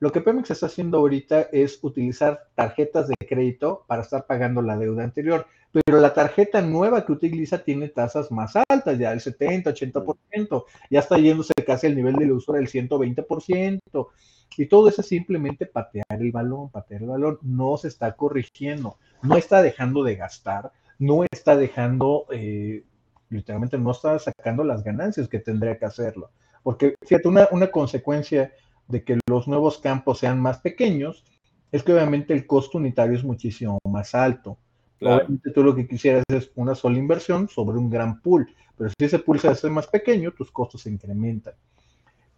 [0.00, 4.76] Lo que Pemex está haciendo ahorita es utilizar tarjetas de crédito para estar pagando la
[4.76, 9.70] deuda anterior, pero la tarjeta nueva que utiliza tiene tasas más altas, ya el 70,
[9.74, 14.08] 80%, ya está yéndose casi al nivel del uso del 120%,
[14.56, 18.98] y todo eso es simplemente patear el balón, patear el balón, no se está corrigiendo,
[19.22, 22.84] no está dejando de gastar, no está dejando, eh,
[23.30, 26.30] literalmente no está sacando las ganancias que tendría que hacerlo.
[26.62, 28.52] Porque fíjate, una, una consecuencia
[28.88, 31.24] de que los nuevos campos sean más pequeños,
[31.70, 34.58] es que obviamente el costo unitario es muchísimo más alto.
[35.00, 39.04] Obviamente tú lo que quisieras es una sola inversión sobre un gran pool, pero si
[39.04, 41.54] ese pool se hace más pequeño, tus costos se incrementan.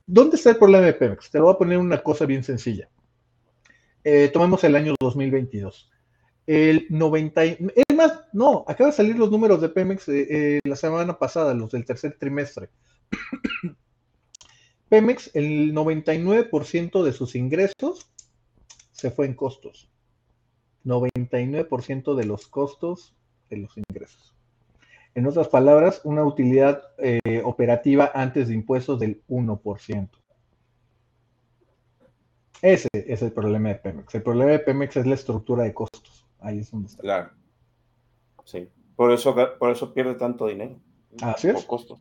[0.07, 1.31] ¿Dónde está el problema de Pemex?
[1.31, 2.89] Te lo voy a poner una cosa bien sencilla.
[4.03, 5.91] Eh, tomemos el año 2022.
[6.47, 7.59] El 90, es
[7.95, 11.71] más, no, acaba de salir los números de Pemex eh, eh, la semana pasada, los
[11.71, 12.71] del tercer trimestre.
[14.91, 18.11] Pemex, el 99% de sus ingresos
[18.91, 19.89] se fue en costos.
[20.85, 23.15] 99% de los costos
[23.49, 24.35] de los ingresos.
[25.15, 30.09] En otras palabras, una utilidad eh, operativa antes de impuestos del 1%.
[32.61, 34.12] Ese es el problema de Pemex.
[34.17, 36.27] El problema de Pemex es la estructura de costos.
[36.41, 37.03] Ahí es donde está.
[37.03, 37.31] Claro.
[38.45, 38.69] Sí.
[38.97, 40.81] Por eso, por eso pierde tanto dinero.
[41.23, 41.55] Así es.
[41.55, 42.01] Por costos.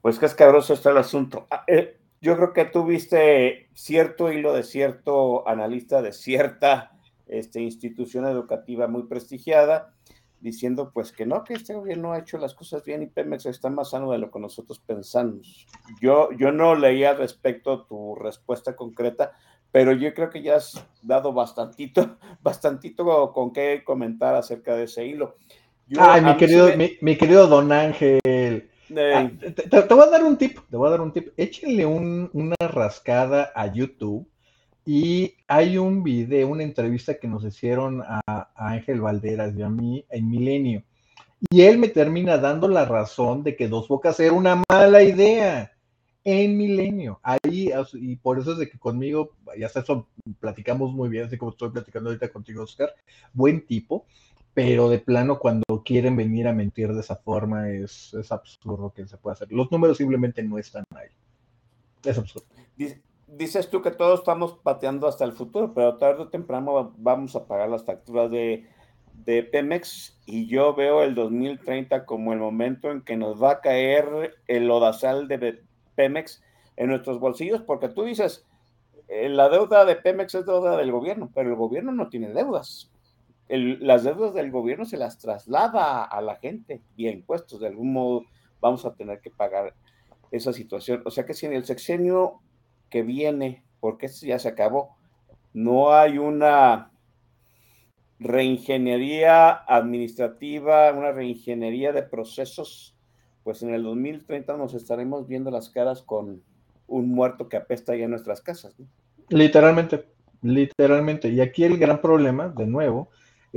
[0.00, 1.46] Pues qué escabroso está el asunto.
[1.50, 6.92] Ah, eh, yo creo que tuviste cierto hilo de cierto analista de cierta
[7.26, 9.94] este, institución educativa muy prestigiada,
[10.40, 13.70] diciendo pues que no, que este gobierno ha hecho las cosas bien y Pemex está
[13.70, 15.66] más sano de lo que nosotros pensamos.
[16.00, 19.32] Yo, yo no leía respecto tu respuesta concreta,
[19.70, 25.06] pero yo creo que ya has dado bastantito, bastantito con qué comentar acerca de ese
[25.06, 25.36] hilo.
[25.98, 26.68] Ay, mi querido,
[27.02, 31.00] mi querido don Ángel, Ah, te, voy a dar un tip, te voy a dar
[31.00, 31.28] un tip.
[31.36, 34.26] Échenle una rascada a YouTube
[34.86, 40.04] y hay un video, una entrevista que nos hicieron a, Ángel Valderas y a mí
[40.10, 40.82] en Milenio.
[41.50, 45.72] Y él me termina dando la razón de que Dos Bocas era una mala idea
[46.22, 47.20] en Milenio.
[47.22, 50.08] Ahí, y por eso es de que conmigo, ya hasta eso
[50.40, 52.94] platicamos muy bien, así como estoy platicando ahorita contigo, Oscar,
[53.32, 54.06] buen tipo
[54.54, 59.06] pero de plano cuando quieren venir a mentir de esa forma es, es absurdo que
[59.06, 59.52] se pueda hacer.
[59.52, 61.08] Los números simplemente no están ahí.
[62.04, 62.46] Es absurdo.
[63.26, 67.46] Dices tú que todos estamos pateando hasta el futuro, pero tarde o temprano vamos a
[67.46, 68.64] pagar las facturas de,
[69.24, 73.60] de Pemex y yo veo el 2030 como el momento en que nos va a
[73.60, 75.62] caer el odasal de
[75.96, 76.44] Pemex
[76.76, 78.46] en nuestros bolsillos, porque tú dices,
[79.08, 82.93] eh, la deuda de Pemex es deuda del gobierno, pero el gobierno no tiene deudas
[83.48, 87.60] las deudas del gobierno se las traslada a la gente y a impuestos.
[87.60, 88.24] De algún modo
[88.60, 89.74] vamos a tener que pagar
[90.30, 91.02] esa situación.
[91.04, 92.40] O sea que si en el sexenio
[92.90, 94.96] que viene, porque este ya se acabó,
[95.52, 96.90] no hay una
[98.18, 102.96] reingeniería administrativa, una reingeniería de procesos,
[103.42, 106.42] pues en el 2030 nos estaremos viendo las caras con
[106.86, 108.74] un muerto que apesta ya en nuestras casas.
[109.28, 110.06] Literalmente,
[110.42, 111.28] literalmente.
[111.28, 113.10] Y aquí el gran problema, de nuevo,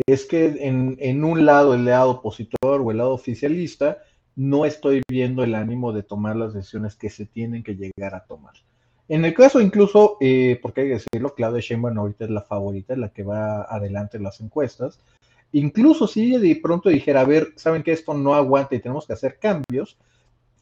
[0.06, 3.98] es que en, un lado, el lado opositor o el lado oficialista,
[4.36, 8.24] no estoy viendo el ánimo de tomar las decisiones que se tienen que llegar a
[8.26, 8.54] tomar.
[9.10, 12.96] En el caso incluso, eh, porque hay que decirlo, Claudia Sheinbaum ahorita es la favorita,
[12.96, 15.00] la que va adelante en las encuestas.
[15.54, 19.14] Incluso si de pronto dijera, a ver, saben que esto no aguanta y tenemos que
[19.14, 19.98] hacer cambios,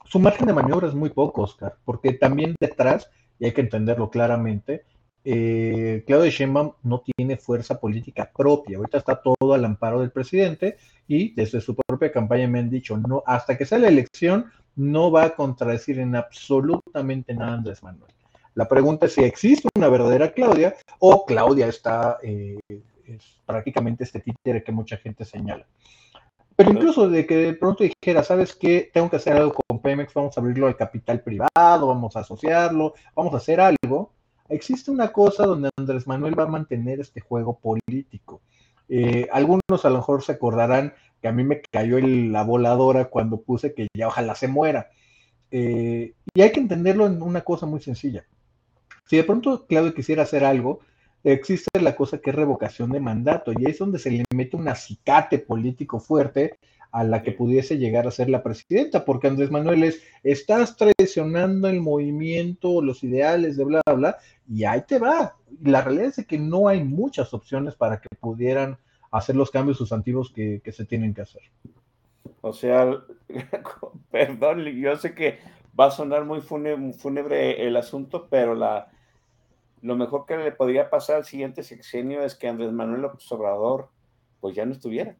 [0.06, 3.10] su margen de maniobra es muy poco, Oscar, porque también detrás,
[3.40, 4.84] y hay que entenderlo claramente,
[5.26, 8.78] eh, Claudia Sheinbaum no tiene fuerza política propia.
[8.78, 10.78] Ahorita está todo al amparo del presidente
[11.08, 14.46] y desde su propia campaña me han dicho, no, hasta que sea la elección,
[14.76, 18.12] no va a contradecir en absolutamente nada Andrés Manuel.
[18.54, 22.60] La pregunta es si existe una verdadera Claudia o Claudia está eh,
[23.46, 25.66] prácticamente este títere que mucha gente señala.
[26.56, 28.90] Pero incluso de que de pronto dijera, ¿sabes qué?
[28.94, 32.94] Tengo que hacer algo con Pemex, vamos a abrirlo al capital privado, vamos a asociarlo,
[33.14, 34.12] vamos a hacer algo.
[34.50, 38.42] Existe una cosa donde Andrés Manuel va a mantener este juego político.
[38.88, 43.42] Eh, algunos a lo mejor se acordarán que a mí me cayó la voladora cuando
[43.42, 44.90] puse que ya ojalá se muera.
[45.50, 48.26] Eh, y hay que entenderlo en una cosa muy sencilla.
[49.06, 50.80] Si de pronto Claudio quisiera hacer algo,
[51.24, 54.68] existe la cosa que es revocación de mandato y es donde se le mete un
[54.68, 56.58] acicate político fuerte
[56.96, 61.68] a la que pudiese llegar a ser la presidenta, porque Andrés Manuel es, estás traicionando
[61.68, 64.18] el movimiento, los ideales de bla, bla, bla,
[64.48, 65.36] y ahí te va.
[65.62, 68.78] La realidad es que no hay muchas opciones para que pudieran
[69.12, 71.42] hacer los cambios sustantivos que, se tienen que hacer.
[72.40, 72.90] O sea,
[74.10, 75.40] perdón, yo sé que
[75.78, 78.88] va a sonar muy fúnebre el asunto, pero la,
[79.82, 83.90] lo mejor que le podría pasar al siguiente sexenio es que Andrés Manuel López Obrador
[84.40, 85.18] pues ya no estuviera.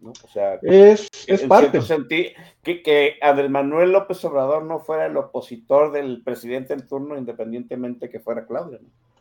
[0.00, 0.10] ¿No?
[0.10, 1.80] O sea, es, es parte.
[1.82, 2.32] Sentí
[2.62, 8.10] que, que Andrés Manuel López Obrador no fuera el opositor del presidente en turno, independientemente
[8.10, 8.80] que fuera Claudia.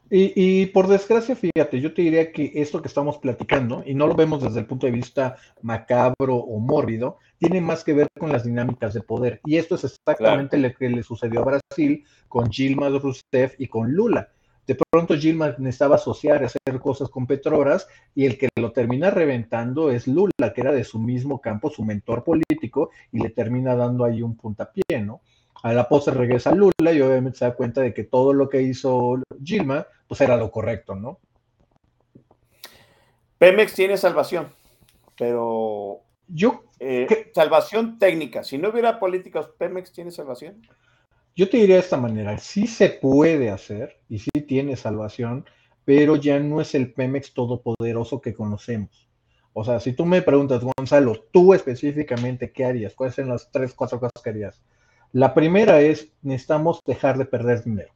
[0.10, 4.06] Y, y, por desgracia, fíjate, yo te diría que esto que estamos platicando, y no
[4.06, 8.32] lo vemos desde el punto de vista macabro o mórbido, tiene más que ver con
[8.32, 9.42] las dinámicas de poder.
[9.46, 13.92] Y esto es exactamente lo que le sucedió a Brasil con Gilma Rousseff y con
[13.94, 14.33] Lula.
[14.66, 19.92] De pronto Gilman necesitaba asociar, hacer cosas con Petrobras y el que lo termina reventando
[19.92, 24.06] es Lula, que era de su mismo campo, su mentor político, y le termina dando
[24.06, 25.22] ahí un puntapié, ¿no?
[25.64, 28.62] A la pose regresa Lula y obviamente se da cuenta de que todo lo que
[28.62, 31.20] hizo Gilma, pues era lo correcto, ¿no?
[33.38, 34.48] Pemex tiene salvación,
[35.18, 38.44] pero yo eh, salvación técnica.
[38.44, 40.62] Si no hubiera políticos, Pemex tiene salvación.
[41.36, 45.46] Yo te diría de esta manera, sí se puede hacer y sí tiene salvación,
[45.84, 49.10] pero ya no es el Pemex todopoderoso que conocemos.
[49.54, 52.94] O sea, si tú me preguntas, Gonzalo, tú específicamente, ¿qué harías?
[52.94, 54.62] ¿Cuáles son las tres, cuatro cosas que harías?
[55.12, 57.92] La primera es, necesitamos dejar de perder dinero.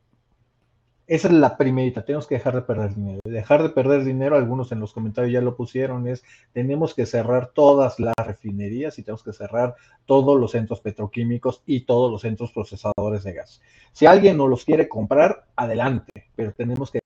[1.07, 3.21] Esa es la primerita, tenemos que dejar de perder dinero.
[3.23, 6.21] Dejar de perder dinero, algunos en los comentarios ya lo pusieron, es
[6.51, 9.75] tenemos que cerrar todas las refinerías y tenemos que cerrar
[10.05, 13.61] todos los centros petroquímicos y todos los centros procesadores de gas.
[13.93, 16.99] Si alguien no los quiere comprar, adelante, pero tenemos que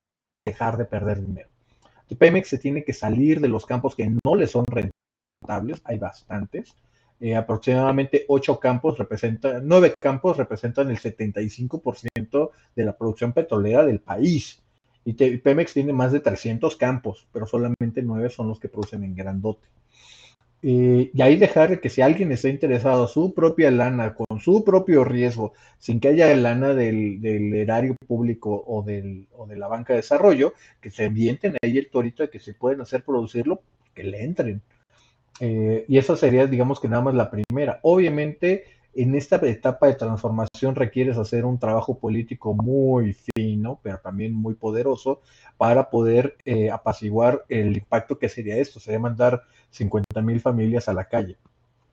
[0.44, 1.48] dejar de perder dinero.
[2.16, 6.74] Pemex se tiene que salir de los campos que no le son rentables, hay bastantes,
[7.22, 14.00] eh, aproximadamente ocho campos representan, nueve campos representan el 75% de la producción petrolera del
[14.00, 14.60] país.
[15.04, 19.14] Y Pemex tiene más de 300 campos, pero solamente nueve son los que producen en
[19.14, 19.68] grandote.
[20.64, 24.64] Eh, y ahí dejar que si alguien está interesado a su propia lana, con su
[24.64, 29.68] propio riesgo, sin que haya lana del, del erario público o, del, o de la
[29.68, 33.62] banca de desarrollo, que se ambienten ahí el torito de que se pueden hacer producirlo,
[33.94, 34.60] que le entren.
[35.40, 37.80] Eh, y esa sería, digamos que nada más la primera.
[37.82, 38.64] Obviamente,
[38.94, 44.54] en esta etapa de transformación requieres hacer un trabajo político muy fino, pero también muy
[44.54, 45.20] poderoso,
[45.56, 48.80] para poder eh, apaciguar el impacto que sería esto.
[48.80, 51.36] Sería mandar 50 mil familias a la calle.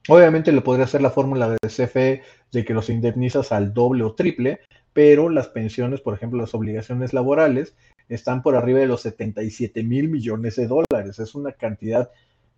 [0.07, 4.13] Obviamente le podría hacer la fórmula de CFE de que los indemnizas al doble o
[4.13, 4.59] triple,
[4.91, 7.75] pero las pensiones, por ejemplo, las obligaciones laborales,
[8.09, 11.19] están por arriba de los 77 mil millones de dólares.
[11.19, 12.09] Es una cantidad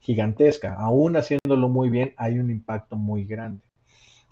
[0.01, 0.75] gigantesca.
[0.75, 3.61] Aún haciéndolo muy bien, hay un impacto muy grande.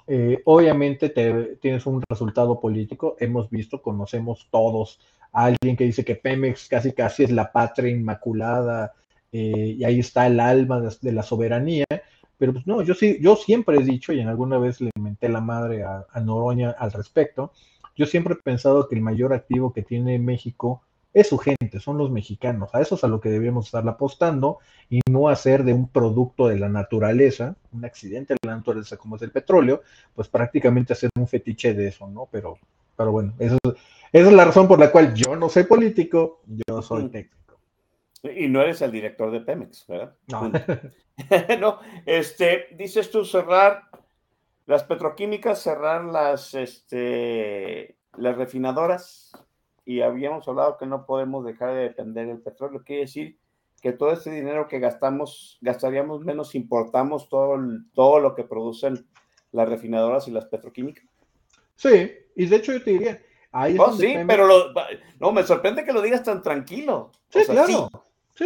[0.08, 3.16] Eh, obviamente te, tienes un resultado político.
[3.20, 5.00] Hemos visto, conocemos todos
[5.32, 8.94] a alguien que dice que Pemex casi casi es la patria inmaculada
[9.32, 11.86] eh, y ahí está el alma de, la soberanía.
[12.38, 15.30] Pero pues no, yo sí, yo siempre he dicho, y en alguna vez le inventé
[15.30, 17.52] la madre a, a Noroña al respecto,
[17.96, 20.82] yo siempre he pensado que el mayor activo que tiene México
[21.14, 22.69] es su gente, son los mexicanos.
[22.73, 24.60] A eso es a lo que debemos estar apostando
[24.90, 29.15] y no hacer de un producto de la naturaleza, un accidente de la naturaleza como
[29.15, 29.81] es el petróleo,
[30.14, 32.27] pues prácticamente hacer un fetiche de eso, ¿no?
[32.31, 32.57] Pero,
[32.95, 33.57] pero bueno, eso,
[34.11, 37.10] esa es la razón por la cual yo no soy político, yo soy mm.
[37.10, 37.60] técnico.
[38.23, 40.14] Y no eres el director de Pemex, ¿verdad?
[40.27, 40.52] No.
[41.60, 43.84] no, este, dices tú cerrar
[44.65, 49.31] las petroquímicas, cerrar las, este, las refinadoras
[49.90, 52.84] y habíamos hablado que no podemos dejar de depender del petróleo.
[52.86, 53.40] Quiere decir
[53.82, 57.57] que todo este dinero que gastamos, gastaríamos menos, importamos todo,
[57.95, 59.07] todo lo que producen
[59.52, 61.06] las refinadoras y las petroquímicas.
[61.76, 63.20] Sí, y de hecho yo te diría,
[63.52, 64.72] Ahí es Oh, donde sí, pero lo-
[65.20, 67.11] no, me sorprende que lo digas tan tranquilo.
[67.30, 67.90] Sí, O sea, claro.
[68.36, 68.45] Sí.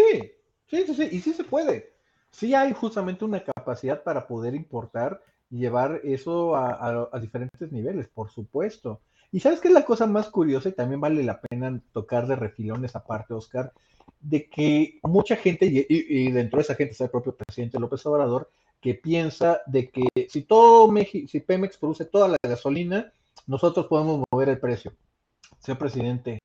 [0.68, 1.92] sí, sí, sí, y sí se puede.
[2.32, 7.70] Sí hay justamente una capacidad para poder importar y llevar eso a, a- a diferentes
[7.70, 9.02] niveles, por supuesto.
[9.34, 12.36] Y sabes qué es la cosa más curiosa y también vale la pena tocar de
[12.36, 13.74] refilón esa parte, Oscar,
[14.22, 18.50] de que mucha gente, y dentro de esa gente está el propio presidente López Obrador,
[18.80, 23.12] que piensa de que si todo México, si Pemex produce toda la gasolina,
[23.48, 24.94] nosotros podemos mover el precio.
[25.58, 26.40] Señor presidente,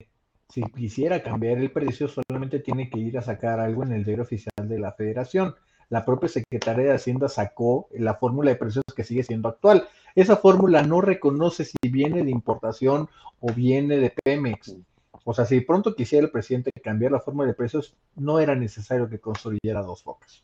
[0.49, 4.23] si quisiera cambiar el precio, solamente tiene que ir a sacar algo en el diario
[4.23, 5.55] oficial de la federación.
[5.91, 9.89] La propia Secretaría de Hacienda sacó la fórmula de precios que sigue siendo actual.
[10.15, 13.09] Esa fórmula no reconoce si viene de importación
[13.41, 14.77] o viene de Pemex.
[15.25, 19.09] O sea, si pronto quisiera el presidente cambiar la fórmula de precios, no era necesario
[19.09, 20.43] que construyera dos focas.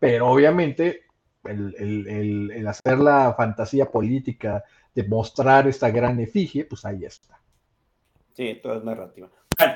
[0.00, 1.02] Pero obviamente
[1.44, 4.64] el, el- el- hacer la fantasía política
[4.94, 7.40] de mostrar esta gran efigie, pues ahí está.
[8.32, 9.30] Sí, todo es narrativa.
[9.58, 9.74] Bueno,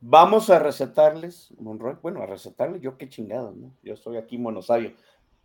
[0.00, 1.96] vamos a recetarles, Monroy.
[2.02, 3.76] Bueno, a recetarles, yo qué chingado, ¿no?
[3.82, 4.92] Yo estoy aquí monosabio.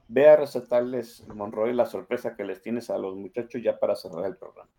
[0.09, 4.25] Ve a recetarles, Monroy, la sorpresa que les tienes a los muchachos ya para cerrar
[4.25, 4.69] el programa.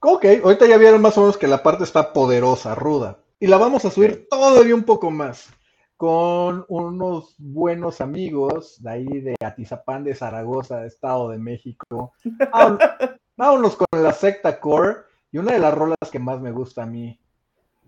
[0.00, 3.18] Ok, ahorita ya vieron más o menos que la parte está poderosa, ruda.
[3.40, 5.50] Y la vamos a subir todavía un poco más
[5.96, 12.12] con unos buenos amigos de ahí de Atizapán de Zaragoza, Estado de México.
[13.36, 14.96] Vámonos, con la secta core
[15.32, 17.18] y una de las rolas que más me gusta a mí,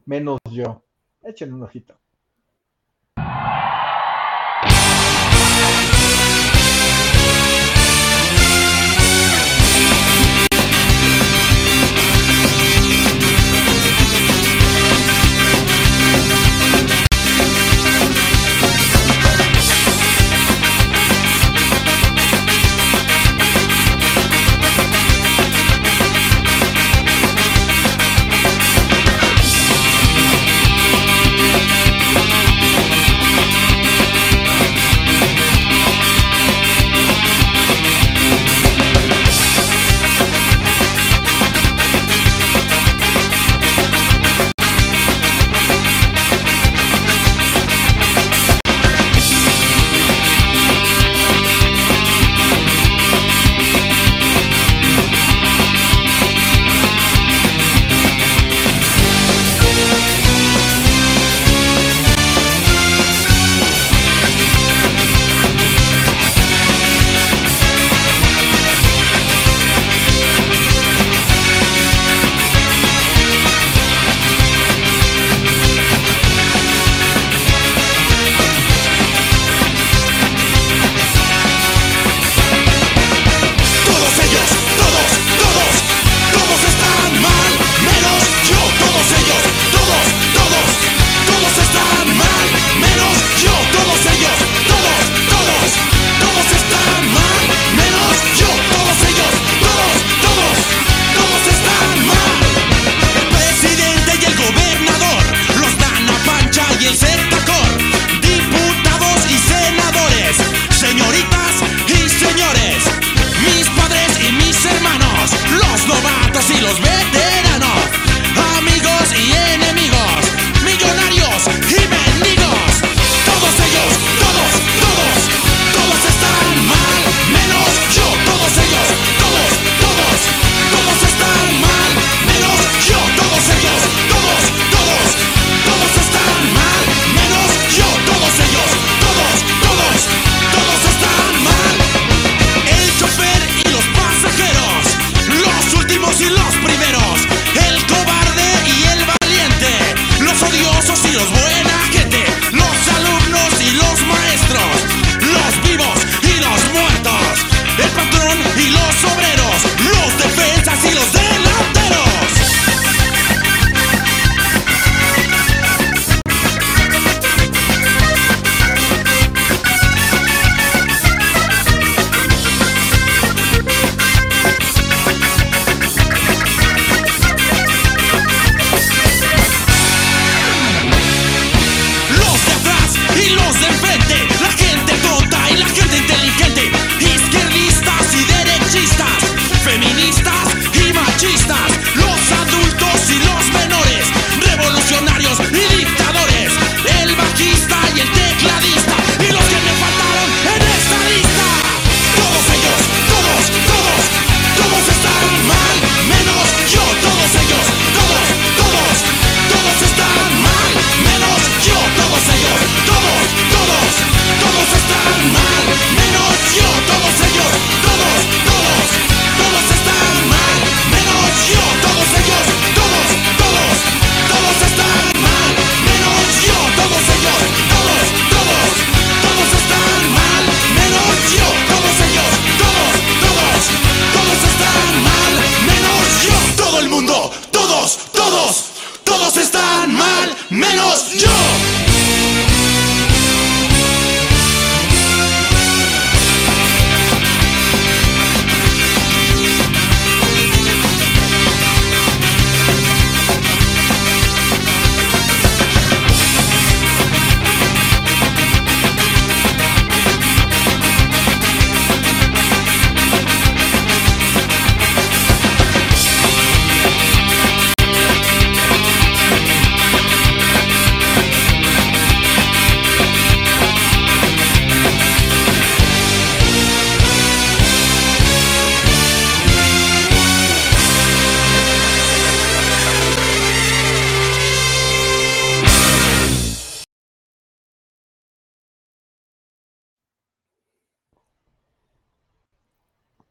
[0.06, 0.82] menos yo.
[1.22, 1.98] Echen un ojito.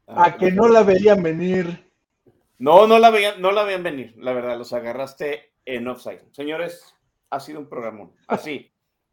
[0.06, 1.90] A que no la veían venir.
[2.58, 6.22] No, no la veían, no la veían venir, la verdad, los agarraste en offside.
[6.32, 6.94] Señores,
[7.28, 8.12] ha sido un programón.
[8.28, 8.72] Así,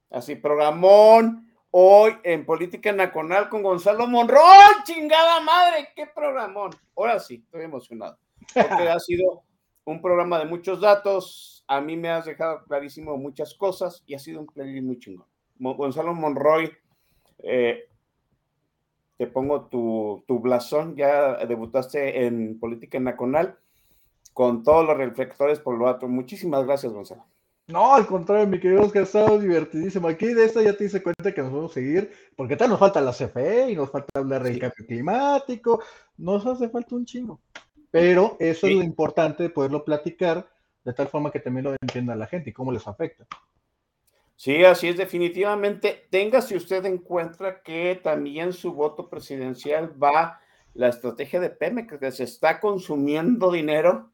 [0.09, 1.49] así, programón.
[1.71, 4.43] Hoy en Política Nacional con Gonzalo Monroy,
[4.83, 6.69] chingada madre, qué programón.
[6.95, 8.19] Ahora sí, estoy emocionado.
[8.53, 9.43] Porque ha sido
[9.83, 11.65] un programa de muchos datos.
[11.67, 15.25] A mí me has dejado clarísimo muchas cosas y ha sido un playlist muy chingón.
[15.57, 16.71] Gonzalo Monroy,
[17.39, 17.89] eh,
[19.17, 23.57] te pongo tu, tu blasón, ya debutaste en Política Nacional
[24.33, 26.07] con todos los reflectores por lo otro.
[26.07, 27.25] Muchísimas gracias, Gonzalo.
[27.67, 30.07] No, al contrario, mi querido Oscar, ha estado divertidísimo.
[30.09, 32.79] Aquí de esta ya te hice cuenta que nos vamos a seguir, porque tal nos
[32.79, 35.81] falta la CFE y nos falta hablar del cambio climático,
[36.17, 37.39] nos hace falta un chingo.
[37.89, 40.45] Pero eso es lo importante de poderlo platicar
[40.83, 43.25] de tal forma que también lo entienda la gente y cómo les afecta.
[44.35, 46.07] Sí, así es, definitivamente.
[46.09, 50.39] Tenga si usted encuentra que también su voto presidencial va
[50.73, 54.11] la estrategia de Pemex, que se está consumiendo dinero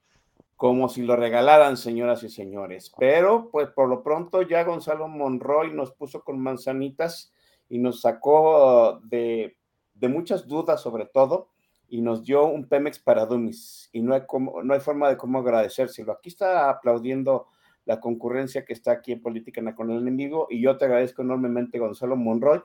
[0.55, 2.91] como si lo regalaran, señoras y señores.
[2.99, 7.31] Pero, pues por lo pronto ya Gonzalo Monroy nos puso con manzanitas
[7.69, 9.55] y nos sacó de,
[9.93, 11.49] de muchas dudas sobre todo
[11.87, 15.15] y nos dio un Pemex para Dummies y no hay, como, no hay forma de
[15.15, 16.11] cómo agradecérselo.
[16.11, 17.47] Aquí está aplaudiendo
[17.85, 21.79] la concurrencia que está aquí en Política con el Enemigo y yo te agradezco enormemente,
[21.79, 22.61] Gonzalo Monroy.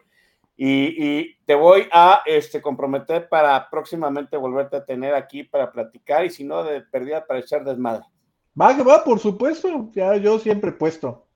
[0.57, 6.25] Y, y, te voy a este, comprometer para próximamente volverte a tener aquí para platicar
[6.25, 8.05] y si no, de perdida para echar desmadre.
[8.61, 11.27] Va, que va, por supuesto, ya yo siempre he puesto.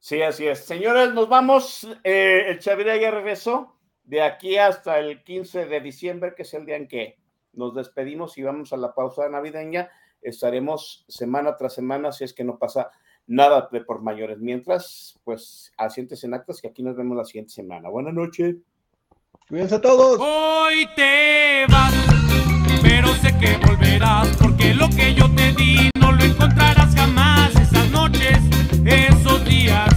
[0.00, 0.60] Sí, así es.
[0.60, 1.86] Señores, nos vamos.
[2.04, 3.74] Eh, el Chavira ya regresó
[4.04, 7.18] de aquí hasta el 15 de diciembre, que es el día en que
[7.52, 9.90] nos despedimos y vamos a la pausa navideña.
[10.22, 12.90] Estaremos semana tras semana si es que no pasa
[13.26, 14.38] nada de por mayores.
[14.38, 17.88] Mientras, pues, asientes en actas que aquí nos vemos la siguiente semana.
[17.88, 18.56] Buenas noches.
[19.48, 20.18] Cuídense a todos.
[20.20, 21.94] Hoy te vas,
[22.82, 27.54] pero sé que volverás, porque lo que yo te di no lo encontrarás jamás.
[27.56, 28.38] Esas noches,
[28.84, 29.88] esos días,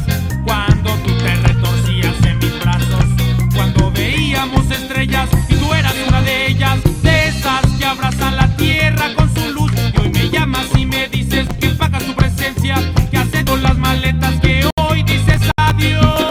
[11.81, 12.75] pagas tu presencia,
[13.09, 16.21] que haces con las maletas que hoy dices adiós.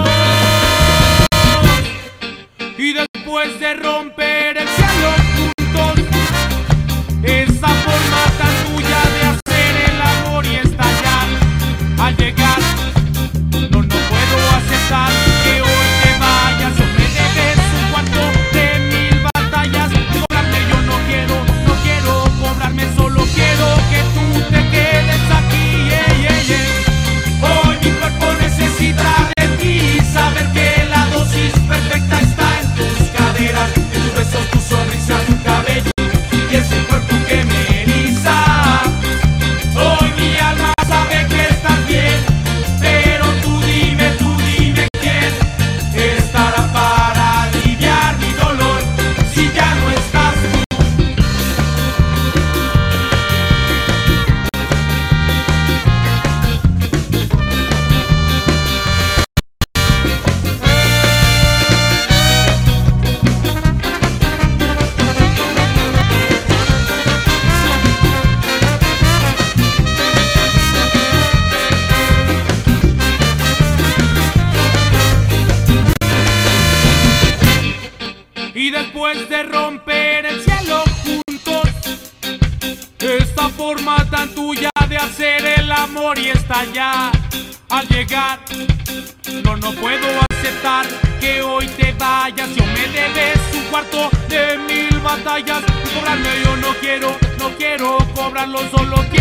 [2.79, 4.30] Y después de romper
[86.53, 88.41] al llegar.
[89.45, 90.85] No, no puedo aceptar
[91.21, 92.55] que hoy te vayas.
[92.57, 95.63] Yo me debes un cuarto de mil batallas.
[95.95, 99.20] Cobrarme yo no quiero, no quiero cobrarlo, solo quiero